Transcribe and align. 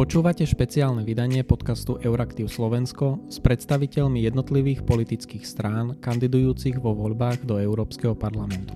Počúvate 0.00 0.48
špeciálne 0.48 1.04
vydanie 1.04 1.44
podcastu 1.44 2.00
Euraktiv 2.00 2.48
Slovensko 2.48 3.20
s 3.28 3.36
predstaviteľmi 3.36 4.24
jednotlivých 4.24 4.80
politických 4.88 5.44
strán 5.44 6.00
kandidujúcich 6.00 6.80
vo 6.80 6.96
voľbách 6.96 7.44
do 7.44 7.60
Európskeho 7.60 8.16
parlamentu. 8.16 8.72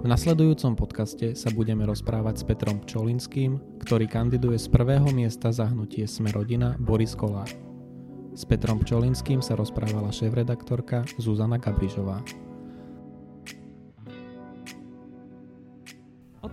V 0.00 0.08
nasledujúcom 0.08 0.72
podcaste 0.72 1.36
sa 1.36 1.52
budeme 1.52 1.84
rozprávať 1.84 2.40
s 2.40 2.44
Petrom 2.48 2.80
Pčolinským, 2.80 3.84
ktorý 3.84 4.08
kandiduje 4.08 4.56
z 4.56 4.72
prvého 4.72 5.04
miesta 5.12 5.52
za 5.52 5.68
hnutie 5.68 6.08
Sme 6.08 6.32
rodina 6.32 6.72
Boris 6.80 7.12
Kolár. 7.12 7.52
S 8.32 8.48
Petrom 8.48 8.80
Pčolinským 8.80 9.44
sa 9.44 9.60
rozprávala 9.60 10.08
šéf-redaktorka 10.08 11.04
Zuzana 11.20 11.60
Gabrižová. 11.60 12.24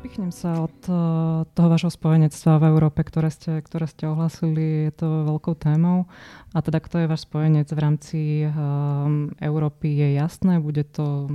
Odpichnem 0.04 0.36
sa 0.36 0.68
od 0.68 0.80
uh, 0.92 1.48
toho 1.56 1.72
vašho 1.72 1.88
spojenectva 1.88 2.60
v 2.60 2.76
Európe, 2.76 3.08
ktoré 3.08 3.32
ste, 3.32 3.64
ktoré 3.64 3.88
ste 3.88 4.12
ohlasili. 4.12 4.92
Je 4.92 5.00
to 5.00 5.08
veľkou 5.32 5.56
témou. 5.56 6.12
A 6.52 6.60
teda 6.60 6.84
kto 6.84 7.00
je 7.00 7.08
váš 7.08 7.24
spojenec 7.24 7.72
v 7.72 7.80
rámci 7.80 8.20
um, 8.44 9.32
Európy 9.40 9.96
je 9.96 10.20
jasné. 10.20 10.60
Bude 10.60 10.84
to 10.84 11.32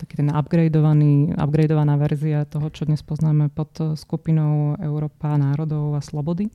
taký 0.00 0.16
ten 0.16 0.32
upgradeovaný, 0.32 1.36
upgradeovaná 1.36 2.00
verzia 2.00 2.48
toho, 2.48 2.72
čo 2.72 2.88
dnes 2.88 3.04
poznáme 3.04 3.52
pod 3.52 3.68
skupinou 3.76 4.80
Európa 4.80 5.36
národov 5.36 5.92
a 5.92 6.00
slobody. 6.00 6.48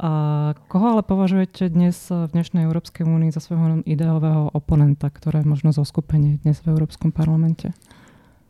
A 0.00 0.56
koho 0.72 0.96
ale 0.96 1.04
považujete 1.04 1.68
dnes 1.68 2.08
v 2.08 2.24
dnešnej 2.32 2.64
Európskej 2.64 3.04
únii 3.04 3.36
za 3.36 3.44
svojho 3.44 3.84
ideového 3.84 4.48
oponenta, 4.56 5.12
ktoré 5.12 5.44
je 5.44 5.50
možno 5.52 5.76
zo 5.76 5.84
skupenie 5.84 6.40
dnes 6.40 6.64
v 6.64 6.72
Európskom 6.72 7.12
parlamente? 7.12 7.76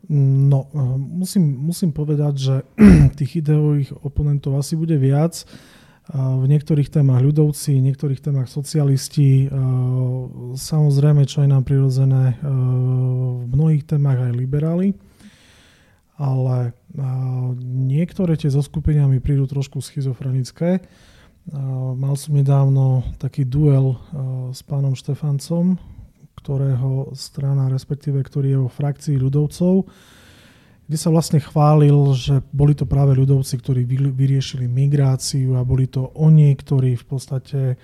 No, 0.09 0.69
eh, 0.69 0.97
musím, 0.97 1.57
musím 1.57 1.89
povedať, 1.91 2.33
že 2.37 2.55
tých 3.19 3.41
ideových 3.41 4.05
oponentov 4.05 4.57
asi 4.61 4.77
bude 4.77 4.97
viac. 5.01 5.41
Eh, 5.41 6.13
v 6.13 6.45
niektorých 6.45 6.93
témach 6.93 7.25
ľudovci, 7.25 7.73
v 7.73 7.85
niektorých 7.89 8.21
témach 8.21 8.45
socialisti, 8.45 9.45
eh, 9.45 9.49
samozrejme, 10.53 11.25
čo 11.25 11.41
je 11.41 11.49
nám 11.49 11.65
prirodzené, 11.65 12.37
v 12.41 13.49
mnohých 13.49 13.85
témach 13.85 14.21
aj 14.21 14.33
liberáli. 14.33 14.93
Ale 16.15 16.71
niektoré 17.59 18.39
tie 18.39 18.47
zoskupenia 18.47 19.03
mi 19.03 19.19
prídu 19.19 19.51
trošku 19.51 19.83
schizofrenické. 19.83 20.79
Mal 21.91 22.15
som 22.15 22.39
nedávno 22.39 23.03
taký 23.19 23.43
duel 23.43 23.99
s 24.55 24.63
pánom 24.63 24.95
Štefancom, 24.95 25.75
ktorého 26.45 27.09
strana, 27.17 27.73
respektíve 27.73 28.21
ktorý 28.21 28.47
je 28.53 28.59
vo 28.61 28.69
frakcii 28.69 29.17
ľudovcov, 29.17 29.89
kde 30.85 30.97
sa 31.01 31.09
vlastne 31.09 31.41
chválil, 31.41 32.13
že 32.13 32.45
boli 32.53 32.77
to 32.77 32.85
práve 32.85 33.17
ľudovci, 33.17 33.57
ktorí 33.57 33.89
vyriešili 33.89 34.69
migráciu 34.69 35.57
a 35.57 35.65
boli 35.65 35.89
to 35.89 36.13
oni, 36.13 36.53
ktorí 36.53 36.93
v 36.93 37.05
podstate 37.09 37.81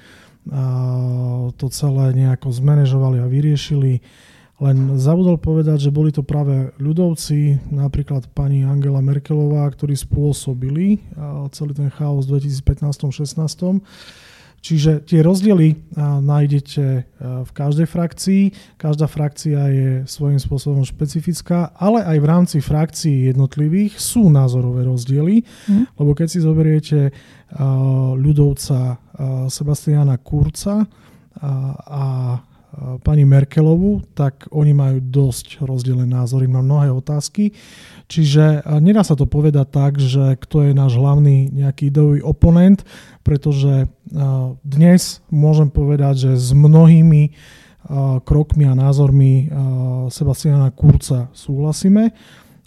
to 1.57 1.65
celé 1.73 2.05
nejako 2.13 2.53
zmanéžovali 2.53 3.17
a 3.17 3.25
vyriešili. 3.25 4.05
Len 4.61 5.01
zabudol 5.01 5.41
povedať, 5.41 5.89
že 5.89 5.93
boli 5.93 6.13
to 6.13 6.21
práve 6.21 6.69
ľudovci, 6.77 7.73
napríklad 7.73 8.29
pani 8.37 8.61
Angela 8.61 9.01
Merkelová, 9.01 9.65
ktorí 9.73 9.97
spôsobili 9.97 11.01
celý 11.49 11.73
ten 11.73 11.89
chaos 11.89 12.29
v 12.29 12.37
2015-16 12.37 13.81
Čiže 14.61 15.01
tie 15.09 15.25
rozdiely 15.25 15.97
nájdete 16.21 16.85
e, 16.85 17.01
v 17.41 17.51
každej 17.51 17.89
frakcii. 17.89 18.43
Každá 18.77 19.09
frakcia 19.09 19.57
je 19.73 19.89
svojím 20.05 20.37
spôsobom 20.37 20.85
špecifická, 20.85 21.73
ale 21.73 22.05
aj 22.05 22.17
v 22.21 22.29
rámci 22.29 22.57
frakcií 22.61 23.33
jednotlivých 23.33 23.97
sú 23.97 24.29
názorové 24.29 24.85
rozdiely, 24.85 25.41
mm. 25.41 25.97
lebo 25.97 26.13
keď 26.13 26.27
si 26.29 26.39
zoberiete 26.45 26.99
e, 27.09 27.11
ľudovca 28.21 28.79
e, 28.85 28.95
Sebastiana 29.49 30.21
Kurca 30.21 30.85
a 31.41 32.05
pani 33.03 33.27
Merkelovu, 33.27 34.03
tak 34.15 34.47
oni 34.47 34.71
majú 34.71 35.03
dosť 35.03 35.59
rozdelené 35.59 36.07
názory 36.07 36.47
na 36.47 36.63
mnohé 36.63 36.87
otázky. 36.87 37.51
Čiže 38.07 38.63
nedá 38.79 39.03
sa 39.03 39.19
to 39.19 39.27
povedať 39.27 39.67
tak, 39.67 39.99
že 39.99 40.39
kto 40.39 40.67
je 40.67 40.71
náš 40.71 40.95
hlavný 40.95 41.51
nejaký 41.51 41.91
ideový 41.91 42.23
oponent, 42.23 42.79
pretože 43.27 43.91
dnes 44.63 45.19
môžem 45.27 45.67
povedať, 45.67 46.27
že 46.27 46.31
s 46.39 46.55
mnohými 46.55 47.35
krokmi 48.23 48.63
a 48.69 48.77
názormi 48.77 49.51
Sebastiana 50.07 50.71
Kurca 50.71 51.33
súhlasíme. 51.35 52.15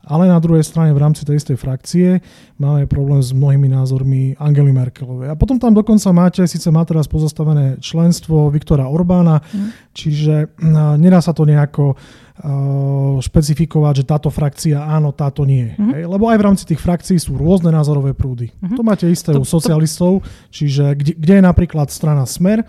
Ale 0.05 0.29
na 0.29 0.37
druhej 0.37 0.65
strane 0.65 0.93
v 0.93 1.01
rámci 1.01 1.25
tej 1.25 1.41
istej 1.41 1.57
frakcie 1.57 2.21
máme 2.61 2.85
problém 2.85 3.25
s 3.25 3.33
mnohými 3.33 3.73
názormi 3.73 4.37
Angely 4.37 4.73
Merkelovej. 4.73 5.33
A 5.33 5.39
potom 5.39 5.57
tam 5.57 5.73
dokonca 5.73 6.13
máte, 6.13 6.45
síce 6.45 6.69
má 6.69 6.85
teraz 6.85 7.09
pozastavené 7.09 7.81
členstvo 7.81 8.53
Viktora 8.53 8.87
Orbána, 8.87 9.41
mm. 9.41 9.69
čiže 9.97 10.55
nedá 11.01 11.25
sa 11.25 11.33
to 11.33 11.49
nejako 11.49 11.97
uh, 11.97 13.17
špecifikovať, 13.25 14.05
že 14.05 14.05
táto 14.05 14.29
frakcia 14.29 14.85
áno, 14.85 15.17
táto 15.17 15.49
nie. 15.49 15.73
Mm. 15.75 15.93
Hej? 15.97 16.03
Lebo 16.05 16.29
aj 16.29 16.39
v 16.39 16.47
rámci 16.47 16.65
tých 16.69 16.85
frakcií 16.85 17.17
sú 17.17 17.41
rôzne 17.41 17.73
názorové 17.73 18.13
prúdy. 18.13 18.53
Mm. 18.61 18.77
To 18.77 18.83
máte 18.85 19.09
isté 19.09 19.33
to, 19.33 19.41
u 19.41 19.49
socialistov, 19.49 20.21
čiže 20.53 20.95
kde, 20.95 21.13
kde 21.17 21.35
je 21.41 21.43
napríklad 21.43 21.89
strana 21.89 22.29
Smer, 22.29 22.63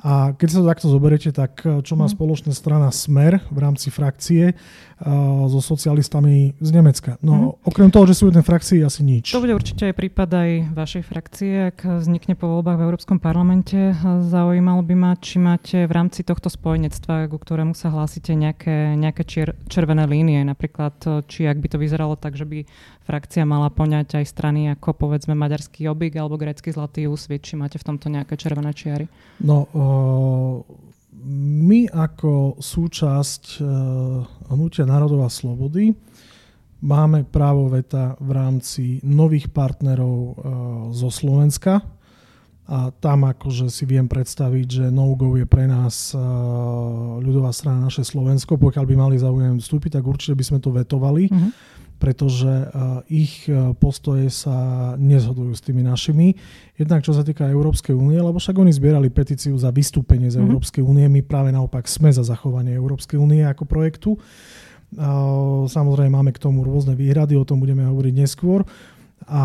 a 0.00 0.32
keď 0.32 0.48
sa 0.48 0.58
to 0.64 0.70
takto 0.72 0.86
zoberiete, 0.88 1.30
tak 1.30 1.60
eh, 1.64 1.84
čo 1.84 1.94
má 1.96 2.08
mhm. 2.08 2.14
spoločná 2.16 2.52
strana 2.56 2.88
Smer 2.88 3.44
v 3.52 3.58
rámci 3.60 3.92
frakcie 3.92 4.56
so 5.48 5.60
socialistami 5.64 6.54
z 6.60 6.70
Nemecka? 6.70 7.16
No 7.24 7.32
mm. 7.32 7.68
okrem 7.68 7.88
toho, 7.88 8.04
že 8.04 8.14
sú 8.20 8.28
jedné 8.28 8.44
frakcie, 8.44 8.84
asi 8.84 9.00
nič. 9.00 9.32
To 9.32 9.40
bude 9.40 9.56
určite 9.56 9.88
aj 9.88 9.94
prípad 9.96 10.28
aj 10.28 10.50
vašej 10.76 11.02
frakcie, 11.08 11.52
ak 11.72 12.04
vznikne 12.04 12.36
po 12.36 12.48
voľbách 12.48 12.76
v 12.76 12.84
Európskom 12.86 13.18
parlamente. 13.18 13.96
Zaujímalo 14.04 14.84
by 14.84 14.94
ma, 14.96 15.12
či 15.16 15.40
máte 15.40 15.88
v 15.88 15.92
rámci 15.92 16.20
tohto 16.20 16.52
spojenectva, 16.52 17.32
ku 17.32 17.40
ktorému 17.40 17.72
sa 17.72 17.88
hlásite, 17.88 18.36
nejaké, 18.36 18.94
nejaké 19.00 19.22
čier, 19.24 19.48
červené 19.72 20.04
línie. 20.04 20.44
Napríklad, 20.44 20.96
eh, 21.08 21.24
či 21.24 21.48
ak 21.48 21.58
by 21.58 21.68
to 21.72 21.78
vyzeralo 21.80 22.14
tak, 22.20 22.36
že 22.36 22.44
by 22.44 22.68
frakcia 23.08 23.42
mala 23.48 23.72
poňať 23.72 24.22
aj 24.22 24.24
strany 24.28 24.70
ako 24.70 24.94
povedzme 24.94 25.34
maďarský 25.34 25.90
obik 25.90 26.14
alebo 26.14 26.38
grécky 26.38 26.70
zlatý 26.70 27.10
úsvit, 27.10 27.42
či 27.42 27.58
máte 27.58 27.80
v 27.80 27.86
tomto 27.90 28.06
nejaké 28.06 28.38
červené 28.38 28.70
čiary? 28.70 29.10
No, 29.42 29.66
my 31.26 31.86
ako 31.90 32.56
súčasť 32.58 33.42
e, 33.58 33.62
Hnutia 34.50 34.88
národov 34.88 35.28
a 35.28 35.30
slobody 35.30 35.92
máme 36.80 37.28
právo 37.28 37.68
veta 37.68 38.16
v 38.18 38.30
rámci 38.32 38.84
nových 39.04 39.52
partnerov 39.52 40.16
e, 40.16 40.32
zo 40.96 41.12
Slovenska 41.12 41.84
a 42.70 42.94
tam 42.94 43.26
akože 43.26 43.66
si 43.66 43.82
viem 43.82 44.06
predstaviť, 44.06 44.66
že 44.66 44.86
no-go 44.94 45.34
je 45.34 45.44
pre 45.44 45.66
nás 45.66 46.14
e, 46.14 46.20
ľudová 47.20 47.50
strana 47.50 47.90
naše 47.90 48.06
Slovensko. 48.06 48.56
Pokiaľ 48.56 48.84
by 48.86 48.94
mali 48.94 49.16
záujem 49.18 49.58
vstúpiť, 49.58 50.00
tak 50.00 50.04
určite 50.06 50.38
by 50.38 50.44
sme 50.46 50.58
to 50.62 50.70
vetovali. 50.72 51.28
Mm-hmm 51.28 51.79
pretože 52.00 52.48
ich 53.12 53.44
postoje 53.76 54.32
sa 54.32 54.56
nezhodujú 54.96 55.52
s 55.52 55.60
tými 55.60 55.84
našimi. 55.84 56.32
Jednak 56.80 57.04
čo 57.04 57.12
sa 57.12 57.20
týka 57.20 57.44
Európskej 57.44 57.92
únie, 57.92 58.16
lebo 58.16 58.40
však 58.40 58.56
oni 58.56 58.72
zbierali 58.72 59.12
petíciu 59.12 59.52
za 59.60 59.68
vystúpenie 59.68 60.32
z 60.32 60.40
mm-hmm. 60.40 60.48
Európskej 60.48 60.80
únie, 60.80 61.04
my 61.12 61.20
práve 61.20 61.52
naopak 61.52 61.84
sme 61.84 62.08
za 62.08 62.24
zachovanie 62.24 62.72
Európskej 62.72 63.20
únie 63.20 63.44
ako 63.44 63.68
projektu. 63.68 64.16
Samozrejme 65.68 66.16
máme 66.16 66.32
k 66.32 66.40
tomu 66.40 66.64
rôzne 66.64 66.96
výhrady, 66.96 67.36
o 67.36 67.44
tom 67.44 67.60
budeme 67.60 67.84
hovoriť 67.84 68.14
neskôr. 68.16 68.64
A 69.28 69.44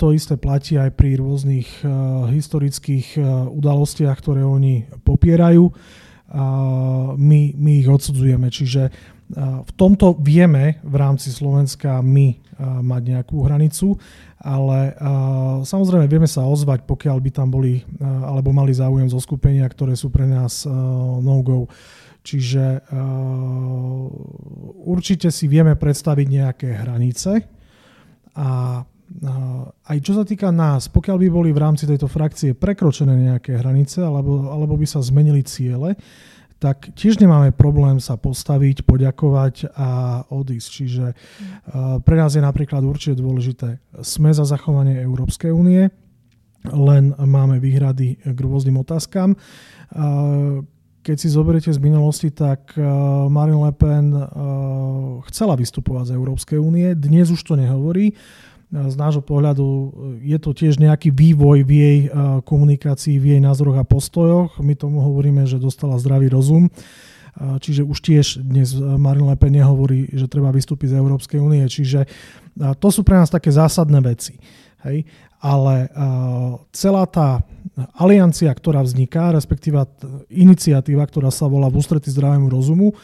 to 0.00 0.16
isté 0.16 0.40
platí 0.40 0.80
aj 0.80 0.96
pri 0.96 1.20
rôznych 1.20 1.84
historických 2.32 3.20
udalostiach, 3.52 4.16
ktoré 4.18 4.40
oni 4.40 4.88
popierajú. 5.04 5.68
My, 7.20 7.40
my 7.54 7.72
ich 7.76 7.86
odsudzujeme. 7.92 8.48
Čiže 8.48 8.88
v 9.32 9.72
tomto 9.80 10.12
vieme 10.20 10.76
v 10.84 10.94
rámci 11.00 11.32
Slovenska 11.32 12.04
my 12.04 12.36
mať 12.62 13.02
nejakú 13.16 13.42
hranicu, 13.48 13.96
ale 14.38 14.94
samozrejme 15.64 16.06
vieme 16.06 16.28
sa 16.28 16.44
ozvať, 16.46 16.84
pokiaľ 16.84 17.16
by 17.18 17.30
tam 17.32 17.48
boli 17.48 17.82
alebo 17.98 18.52
mali 18.52 18.76
záujem 18.76 19.08
zo 19.08 19.18
skupenia, 19.18 19.64
ktoré 19.66 19.96
sú 19.96 20.12
pre 20.12 20.28
nás 20.28 20.68
no-go. 21.24 21.66
Čiže 22.22 22.86
určite 24.84 25.32
si 25.34 25.50
vieme 25.50 25.74
predstaviť 25.74 26.26
nejaké 26.28 26.68
hranice 26.70 27.42
a 28.38 28.84
aj 29.92 29.98
čo 30.00 30.16
sa 30.16 30.24
týka 30.24 30.48
nás, 30.54 30.88
pokiaľ 30.88 31.16
by 31.18 31.28
boli 31.28 31.50
v 31.52 31.60
rámci 31.60 31.84
tejto 31.84 32.08
frakcie 32.08 32.56
prekročené 32.56 33.12
nejaké 33.32 33.58
hranice 33.58 34.00
alebo, 34.00 34.48
alebo 34.48 34.78
by 34.78 34.86
sa 34.86 35.04
zmenili 35.04 35.42
ciele, 35.44 35.98
tak 36.62 36.94
tiež 36.94 37.18
nemáme 37.18 37.50
problém 37.50 37.98
sa 37.98 38.14
postaviť, 38.14 38.86
poďakovať 38.86 39.74
a 39.74 40.22
odísť. 40.30 40.68
Čiže 40.70 41.06
uh, 41.10 41.98
pre 41.98 42.14
nás 42.14 42.38
je 42.38 42.42
napríklad 42.42 42.86
určite 42.86 43.18
dôležité, 43.18 43.82
sme 44.06 44.30
za 44.30 44.46
zachovanie 44.46 45.02
Európskej 45.02 45.50
únie, 45.50 45.90
len 46.70 47.10
máme 47.18 47.58
výhrady 47.58 48.22
k 48.22 48.38
rôznym 48.38 48.78
otázkam. 48.78 49.34
Uh, 49.90 50.62
keď 51.02 51.16
si 51.18 51.34
zoberiete 51.34 51.74
z 51.74 51.82
minulosti, 51.82 52.30
tak 52.30 52.78
uh, 52.78 53.26
Marine 53.26 53.58
Le 53.58 53.74
Pen 53.74 54.14
chcela 55.26 55.58
vystupovať 55.58 56.14
z 56.14 56.14
Európskej 56.14 56.62
únie, 56.62 56.94
dnes 56.94 57.34
už 57.34 57.42
to 57.42 57.58
nehovorí. 57.58 58.14
Z 58.72 58.96
nášho 58.96 59.20
pohľadu 59.20 59.92
je 60.24 60.38
to 60.40 60.56
tiež 60.56 60.80
nejaký 60.80 61.12
vývoj 61.12 61.60
v 61.60 61.70
jej 61.76 61.98
komunikácii, 62.48 63.20
v 63.20 63.36
jej 63.36 63.40
názoroch 63.44 63.76
a 63.76 63.84
postojoch. 63.84 64.56
My 64.64 64.72
tomu 64.72 65.04
hovoríme, 65.04 65.44
že 65.44 65.60
dostala 65.60 66.00
zdravý 66.00 66.32
rozum. 66.32 66.72
Čiže 67.36 67.84
už 67.84 67.98
tiež 68.00 68.26
dnes 68.40 68.72
Marine 68.76 69.28
Le 69.28 69.36
Pen 69.36 69.52
nehovorí, 69.52 70.08
že 70.16 70.24
treba 70.24 70.48
vystúpiť 70.48 70.96
z 70.96 70.98
Európskej 71.00 71.40
únie. 71.40 71.64
Čiže 71.68 72.08
to 72.80 72.88
sú 72.88 73.04
pre 73.04 73.20
nás 73.20 73.28
také 73.28 73.52
zásadné 73.52 74.00
veci. 74.00 74.40
Hej? 74.88 75.04
Ale 75.40 75.92
celá 76.72 77.04
tá 77.08 77.44
aliancia, 77.96 78.48
ktorá 78.52 78.80
vzniká, 78.84 79.36
respektíve 79.36 79.84
iniciatíva, 80.32 81.04
ktorá 81.04 81.28
sa 81.28 81.44
volá 81.44 81.68
v 81.68 81.76
ústretí 81.80 82.08
zdravému 82.08 82.48
rozumu 82.48 82.96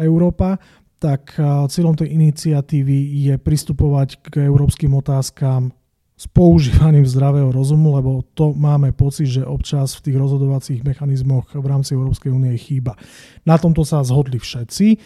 Európa, 0.00 0.58
tak 0.98 1.38
cieľom 1.70 1.94
tej 1.94 2.10
iniciatívy 2.10 3.30
je 3.30 3.34
pristupovať 3.38 4.18
k 4.18 4.50
európskym 4.50 4.90
otázkam 4.98 5.70
s 6.18 6.26
používaním 6.26 7.06
zdravého 7.06 7.54
rozumu, 7.54 7.94
lebo 7.94 8.26
to 8.34 8.50
máme 8.50 8.90
pocit, 8.90 9.30
že 9.30 9.46
občas 9.46 9.94
v 9.94 10.10
tých 10.10 10.16
rozhodovacích 10.18 10.82
mechanizmoch 10.82 11.54
v 11.54 11.62
rámci 11.62 11.94
Európskej 11.94 12.34
únie 12.34 12.58
chýba. 12.58 12.98
Na 13.46 13.54
tomto 13.54 13.86
sa 13.86 14.02
zhodli 14.02 14.42
všetci 14.42 14.98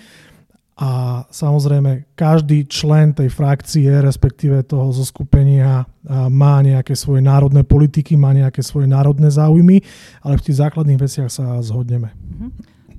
a 0.81 1.21
samozrejme 1.29 2.17
každý 2.17 2.65
člen 2.65 3.13
tej 3.13 3.29
frakcie, 3.29 3.93
respektíve 3.93 4.65
toho 4.65 4.89
zoskupenia 4.89 5.85
má 6.33 6.65
nejaké 6.65 6.97
svoje 6.97 7.21
národné 7.21 7.61
politiky, 7.61 8.17
má 8.17 8.33
nejaké 8.33 8.65
svoje 8.65 8.89
národné 8.89 9.29
záujmy, 9.29 9.85
ale 10.25 10.41
v 10.41 10.45
tých 10.49 10.65
základných 10.65 10.97
veciach 10.97 11.29
sa 11.29 11.61
zhodneme. 11.61 12.09
Mm-hmm. 12.09 12.51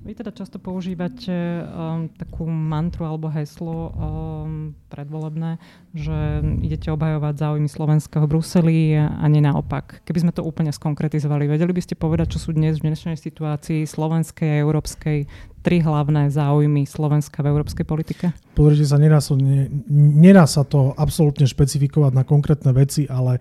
Vy 0.03 0.19
teda 0.19 0.35
často 0.35 0.59
používate 0.59 1.31
um, 1.63 2.11
takú 2.11 2.44
mantru 2.44 3.07
alebo 3.07 3.31
heslo 3.31 3.88
um, 3.88 4.75
predvolebné, 4.91 5.55
že 5.95 6.44
idete 6.59 6.91
obhajovať 6.91 7.39
záujmy 7.39 7.71
slovenského 7.71 8.27
Bruseli 8.27 9.00
a 9.00 9.23
nie 9.31 9.39
naopak. 9.39 10.03
Keby 10.03 10.27
sme 10.27 10.35
to 10.35 10.44
úplne 10.44 10.75
skonkretizovali, 10.75 11.47
vedeli 11.47 11.71
by 11.71 11.79
ste 11.79 11.95
povedať, 11.95 12.35
čo 12.35 12.44
sú 12.44 12.51
dnes 12.51 12.83
v 12.83 12.91
dnešnej 12.91 13.15
situácii 13.15 13.88
slovenskej 13.88 14.59
a 14.59 14.61
európskej 14.67 15.23
tri 15.63 15.79
hlavné 15.79 16.27
záujmy 16.27 16.83
Slovenska 16.83 17.39
v 17.39 17.56
európskej 17.56 17.88
politike? 17.88 18.35
Pozrite 18.59 18.83
sa, 18.83 18.99
nedá, 18.99 19.23
ne, 19.39 19.71
nedá 20.19 20.44
sa 20.44 20.67
to 20.67 20.91
absolútne 20.99 21.47
špecifikovať 21.47 22.11
na 22.11 22.27
konkrétne 22.27 22.75
veci, 22.75 23.07
ale 23.07 23.39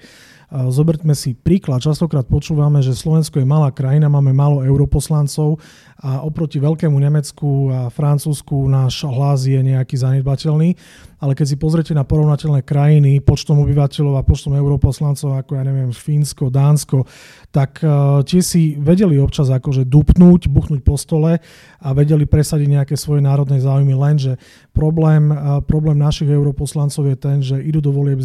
Zoberme 0.53 1.17
si 1.17 1.33
príklad. 1.33 1.81
Častokrát 1.81 2.29
počúvame, 2.29 2.85
že 2.85 2.93
Slovensko 2.93 3.41
je 3.41 3.49
malá 3.49 3.73
krajina, 3.73 4.13
máme 4.13 4.37
málo 4.37 4.61
europoslancov 4.61 5.57
a 5.97 6.21
oproti 6.21 6.61
Veľkému 6.61 6.93
Nemecku 7.01 7.73
a 7.73 7.89
Francúzsku 7.89 8.69
náš 8.69 9.09
hlas 9.09 9.49
je 9.49 9.57
nejaký 9.57 9.97
zanedbateľný. 9.97 10.77
Ale 11.25 11.33
keď 11.33 11.47
si 11.49 11.57
pozriete 11.57 11.97
na 11.97 12.05
porovnateľné 12.05 12.69
krajiny 12.69 13.25
počtom 13.25 13.65
obyvateľov 13.65 14.21
a 14.21 14.27
počtom 14.27 14.53
europoslancov, 14.53 15.41
ako 15.41 15.57
ja 15.57 15.65
neviem, 15.65 15.89
Fínsko, 15.89 16.53
Dánsko, 16.53 17.09
tak 17.49 17.81
uh, 17.81 18.21
tie 18.21 18.45
si 18.45 18.77
vedeli 18.77 19.17
občas 19.17 19.49
akože 19.49 19.89
dupnúť, 19.89 20.53
buchnúť 20.53 20.85
po 20.85 21.01
stole 21.01 21.41
a 21.81 21.89
vedeli 21.97 22.29
presadiť 22.29 22.69
nejaké 22.69 22.95
svoje 23.01 23.25
národné 23.25 23.57
záujmy, 23.57 23.97
lenže 23.97 24.37
problém, 24.77 25.33
uh, 25.33 25.65
problém 25.65 25.97
našich 25.97 26.29
europoslancov 26.29 27.09
je 27.09 27.17
ten, 27.17 27.39
že 27.41 27.57
idú 27.57 27.81
do 27.81 27.95
volieb 27.95 28.21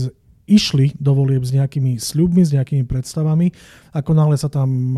išli 0.48 0.96
do 0.96 1.12
volieb 1.12 1.44
s 1.44 1.52
nejakými 1.52 2.00
sľubmi, 2.00 2.42
s 2.42 2.56
nejakými 2.56 2.88
predstavami. 2.88 3.52
Ako 3.92 4.16
náhle 4.16 4.40
sa 4.40 4.48
tam 4.48 4.96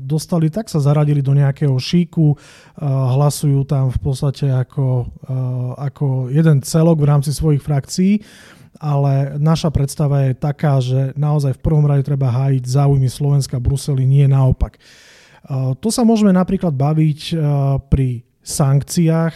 dostali, 0.00 0.48
tak 0.48 0.72
sa 0.72 0.80
zaradili 0.80 1.20
do 1.20 1.36
nejakého 1.36 1.76
šíku, 1.76 2.32
hlasujú 2.80 3.68
tam 3.68 3.92
v 3.92 4.00
podstate 4.00 4.48
ako, 4.48 5.04
ako 5.76 6.32
jeden 6.32 6.64
celok 6.64 7.04
v 7.04 7.08
rámci 7.12 7.30
svojich 7.36 7.60
frakcií 7.60 8.24
ale 8.80 9.36
naša 9.36 9.68
predstava 9.68 10.24
je 10.24 10.32
taká, 10.32 10.80
že 10.80 11.12
naozaj 11.12 11.60
v 11.60 11.64
prvom 11.68 11.84
rade 11.84 12.00
treba 12.00 12.32
hájiť 12.32 12.64
záujmy 12.64 13.12
Slovenska, 13.12 13.60
Bruseli, 13.60 14.08
nie 14.08 14.24
naopak. 14.24 14.80
To 15.84 15.88
sa 15.92 16.00
môžeme 16.00 16.32
napríklad 16.32 16.72
baviť 16.72 17.36
pri 17.92 18.24
sankciách, 18.40 19.34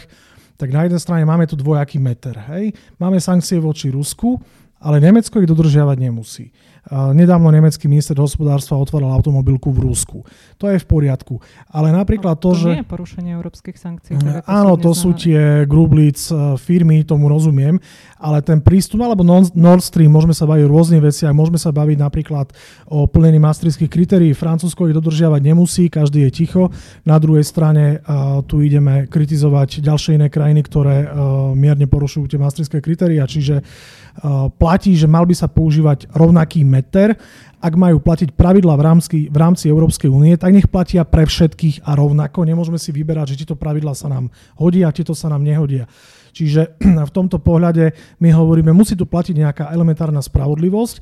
tak 0.57 0.69
na 0.73 0.89
jednej 0.89 1.03
strane 1.03 1.29
máme 1.29 1.45
tu 1.45 1.61
dvojaký 1.61 2.01
meter. 2.01 2.41
Hej? 2.57 2.73
Máme 2.97 3.21
sankcie 3.21 3.61
voči 3.61 3.93
Rusku, 3.93 4.41
ale 4.85 5.01
Nemecko 5.01 5.41
ich 5.41 5.49
dodržiavať 5.49 5.97
nemusí. 5.97 6.53
Nedávno 6.93 7.49
nemecký 7.49 7.89
minister 7.89 8.13
hospodárstva 8.21 8.77
otvoril 8.77 9.09
automobilku 9.09 9.73
v 9.73 9.89
Rusku. 9.89 10.21
To 10.61 10.69
je 10.69 10.77
v 10.77 10.85
poriadku. 10.85 11.41
Ale 11.73 11.89
napríklad 11.89 12.37
to, 12.37 12.53
to 12.53 12.61
že... 12.61 12.69
nie 12.77 12.85
je 12.85 12.93
porušenie 12.93 13.31
európskych 13.33 13.81
sankcií. 13.81 14.21
Tak 14.21 14.45
áno, 14.45 14.77
to 14.77 14.93
sú 14.93 15.17
tie 15.17 15.65
Grublitz 15.65 16.29
e, 16.29 16.61
firmy, 16.61 17.01
tomu 17.09 17.33
rozumiem, 17.33 17.81
ale 18.25 18.41
ten 18.41 18.57
prístup, 18.65 19.05
alebo 19.05 19.21
Nord 19.53 19.85
Stream, 19.85 20.09
môžeme 20.09 20.33
sa 20.33 20.49
baviť 20.49 20.65
o 20.65 20.73
rôznych 20.73 21.05
veciach, 21.05 21.37
môžeme 21.37 21.61
sa 21.61 21.77
baviť 21.77 22.01
napríklad 22.01 22.57
o 22.89 23.05
plnení 23.05 23.37
maastrichtských 23.37 23.93
kritérií. 23.93 24.33
Francúzsko 24.33 24.89
ich 24.89 24.97
dodržiavať 24.97 25.45
nemusí, 25.45 25.93
každý 25.93 26.25
je 26.25 26.31
ticho. 26.33 26.73
Na 27.05 27.21
druhej 27.21 27.45
strane 27.45 28.01
uh, 28.01 28.41
tu 28.49 28.65
ideme 28.65 29.05
kritizovať 29.13 29.85
ďalšie 29.85 30.17
iné 30.17 30.33
krajiny, 30.33 30.65
ktoré 30.65 31.05
uh, 31.05 31.53
mierne 31.53 31.85
porušujú 31.85 32.33
tie 32.33 32.41
maastrichtské 32.41 32.81
kritéria, 32.81 33.29
čiže 33.29 33.61
uh, 33.61 34.49
platí, 34.49 34.97
že 34.97 35.05
mal 35.05 35.29
by 35.29 35.37
sa 35.37 35.53
používať 35.53 36.09
rovnaký 36.17 36.65
meter. 36.65 37.21
Ak 37.61 37.77
majú 37.77 38.01
platiť 38.01 38.37
pravidla 38.37 38.77
v 38.77 38.83
rámci, 38.85 39.19
v 39.29 39.37
rámci 39.37 39.69
Európskej 39.69 40.09
únie, 40.09 40.37
tak 40.41 40.53
nech 40.53 40.69
platia 40.69 41.05
pre 41.05 41.29
všetkých 41.29 41.85
a 41.85 41.93
rovnako. 41.97 42.45
Nemôžeme 42.45 42.81
si 42.81 42.89
vyberať, 42.89 43.37
že 43.37 43.45
tieto 43.45 43.57
pravidla 43.57 43.93
sa 43.93 44.09
nám 44.09 44.33
hodia 44.57 44.89
a 44.89 44.97
tieto 44.97 45.13
sa 45.13 45.29
nám 45.29 45.45
nehodia. 45.45 45.89
Čiže 46.35 46.77
v 47.09 47.15
tomto 47.15 47.39
pohľade 47.39 47.95
my 48.19 48.35
hovoríme, 48.35 48.75
musí 48.75 48.99
tu 48.99 49.07
platiť 49.07 49.35
nejaká 49.39 49.65
elementárna 49.71 50.19
spravodlivosť 50.19 50.97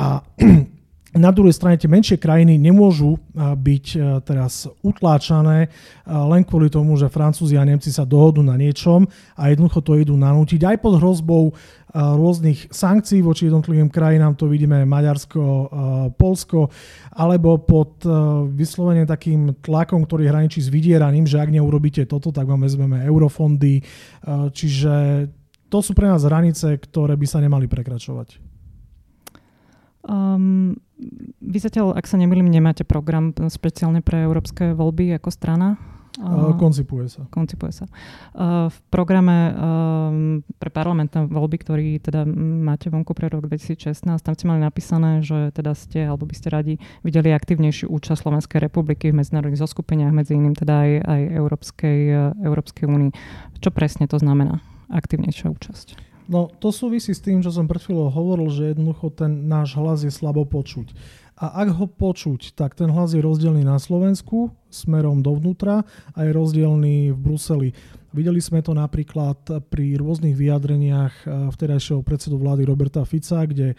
a 0.00 0.24
na 1.12 1.28
druhej 1.28 1.52
strane 1.52 1.76
tie 1.76 1.92
menšie 1.92 2.16
krajiny 2.16 2.56
nemôžu 2.56 3.20
byť 3.36 3.86
teraz 4.24 4.64
utláčané 4.80 5.68
len 6.08 6.42
kvôli 6.44 6.72
tomu, 6.72 6.96
že 6.96 7.12
Francúzi 7.12 7.60
a 7.60 7.68
Nemci 7.68 7.92
sa 7.92 8.08
dohodnú 8.08 8.40
na 8.48 8.56
niečom 8.56 9.04
a 9.36 9.52
jednoducho 9.52 9.84
to 9.84 10.00
idú 10.00 10.16
nanútiť 10.16 10.64
aj 10.64 10.76
pod 10.80 10.96
hrozbou 10.96 11.52
rôznych 11.92 12.72
sankcií 12.72 13.20
voči 13.20 13.52
jednotlivým 13.52 13.92
krajinám, 13.92 14.32
to 14.32 14.48
vidíme 14.48 14.88
Maďarsko, 14.88 15.44
Polsko, 16.16 16.72
alebo 17.12 17.60
pod 17.60 18.00
vyslovene 18.56 19.04
takým 19.04 19.52
tlakom, 19.60 20.08
ktorý 20.08 20.32
hraničí 20.32 20.64
s 20.64 20.72
vydieraním, 20.72 21.28
že 21.28 21.36
ak 21.36 21.52
neurobíte 21.52 22.08
toto, 22.08 22.32
tak 22.32 22.48
vám 22.48 22.64
vezmeme 22.64 23.04
eurofondy. 23.04 23.84
Čiže 24.56 24.92
to 25.68 25.84
sú 25.84 25.92
pre 25.92 26.08
nás 26.08 26.24
hranice, 26.24 26.80
ktoré 26.80 27.12
by 27.20 27.26
sa 27.28 27.44
nemali 27.44 27.68
prekračovať. 27.68 28.51
Um, 30.02 30.74
vy 31.42 31.58
zatiaľ, 31.58 31.94
ak 31.94 32.06
sa 32.06 32.18
nemýlim, 32.18 32.46
nemáte 32.50 32.82
program 32.82 33.34
špeciálne 33.34 34.02
pre 34.02 34.26
európske 34.26 34.74
voľby 34.74 35.14
ako 35.18 35.30
strana? 35.30 35.78
Uh, 36.20 36.52
koncipuje 36.60 37.08
sa. 37.08 37.24
Koncipuje 37.32 37.72
sa. 37.72 37.88
Uh, 38.36 38.68
v 38.68 38.78
programe 38.92 39.36
uh, 39.48 39.56
pre 40.60 40.68
parlamentné 40.68 41.24
voľby, 41.24 41.56
ktorý 41.64 41.86
teda 42.04 42.28
máte 42.28 42.92
vonku 42.92 43.16
pre 43.16 43.32
rok 43.32 43.48
2016, 43.48 44.04
tam 44.20 44.34
ste 44.36 44.44
mali 44.44 44.60
napísané, 44.60 45.24
že 45.24 45.48
teda 45.56 45.72
ste, 45.72 46.04
alebo 46.04 46.28
by 46.28 46.34
ste 46.36 46.52
radi 46.52 46.74
videli 47.00 47.32
aktívnejšiu 47.32 47.88
účasť 47.88 48.28
Slovenskej 48.28 48.60
republiky 48.60 49.08
v 49.08 49.24
medzinárodných 49.24 49.64
zoskupeniach, 49.64 50.12
medzi 50.12 50.36
iným 50.36 50.52
teda 50.52 50.84
aj, 50.84 50.92
aj 51.00 51.20
Európskej, 51.32 51.98
Európskej 52.44 52.84
únii. 52.92 53.10
Čo 53.64 53.72
presne 53.72 54.04
to 54.04 54.20
znamená, 54.20 54.60
aktívnejšia 54.92 55.48
účasť? 55.48 56.11
No, 56.32 56.48
to 56.48 56.72
súvisí 56.72 57.12
s 57.12 57.20
tým, 57.20 57.44
čo 57.44 57.52
som 57.52 57.68
pred 57.68 57.84
chvíľou 57.84 58.08
hovoril, 58.08 58.48
že 58.48 58.72
jednoducho 58.72 59.12
ten 59.12 59.52
náš 59.52 59.76
hlas 59.76 60.00
je 60.00 60.08
slabo 60.08 60.48
počuť. 60.48 60.96
A 61.36 61.60
ak 61.60 61.76
ho 61.76 61.84
počuť, 61.84 62.56
tak 62.56 62.72
ten 62.72 62.88
hlas 62.88 63.12
je 63.12 63.20
rozdielný 63.20 63.68
na 63.68 63.76
Slovensku 63.76 64.48
smerom 64.72 65.20
dovnútra 65.20 65.84
a 66.16 66.18
je 66.24 66.32
rozdielný 66.32 67.12
v 67.12 67.18
Bruseli. 67.20 67.68
Videli 68.16 68.40
sme 68.40 68.64
to 68.64 68.72
napríklad 68.72 69.68
pri 69.68 70.00
rôznych 70.00 70.32
vyjadreniach 70.32 71.14
eh, 71.24 71.52
vtedajšieho 71.52 72.00
predsedu 72.00 72.40
vlády 72.40 72.64
Roberta 72.64 73.04
Fica, 73.04 73.44
kde 73.44 73.76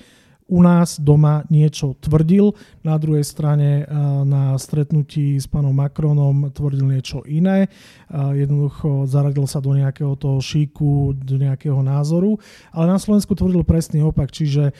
u 0.48 0.60
nás 0.60 1.00
doma 1.00 1.48
niečo 1.48 1.96
tvrdil, 2.00 2.52
na 2.84 3.00
druhej 3.00 3.24
strane 3.24 3.84
eh, 3.84 3.88
na 4.28 4.56
stretnutí 4.60 5.40
s 5.40 5.48
pánom 5.48 5.72
Macronom 5.72 6.52
tvrdil 6.52 6.86
niečo 6.88 7.24
iné. 7.24 7.68
Eh, 7.68 8.46
jednoducho 8.46 9.08
zaradil 9.08 9.48
sa 9.48 9.64
do 9.64 9.74
nejakého 9.74 10.14
toho 10.20 10.40
šíku, 10.44 11.16
do 11.16 11.40
nejakého 11.40 11.80
názoru, 11.80 12.38
ale 12.76 12.86
na 12.92 13.00
Slovensku 13.00 13.34
tvrdil 13.34 13.64
presný 13.64 14.04
opak, 14.04 14.30
čiže 14.30 14.76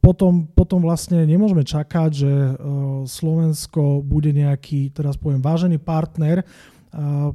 potom, 0.00 0.48
potom 0.48 0.80
vlastne 0.80 1.20
nemôžeme 1.28 1.60
čakať, 1.66 2.10
že 2.10 2.32
Slovensko 3.04 4.00
bude 4.00 4.32
nejaký, 4.32 4.88
teraz 4.88 5.20
poviem, 5.20 5.44
vážený 5.44 5.76
partner, 5.76 6.48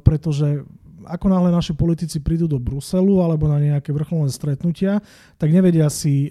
pretože 0.02 0.66
ako 1.06 1.26
náhle 1.30 1.50
naši 1.52 1.76
politici 1.76 2.20
prídu 2.20 2.48
do 2.50 2.56
Bruselu 2.58 3.20
alebo 3.20 3.46
na 3.46 3.60
nejaké 3.60 3.92
vrcholné 3.92 4.32
stretnutia, 4.32 4.98
tak 5.38 5.48
nevedia 5.52 5.86
si, 5.92 6.28
e, 6.28 6.30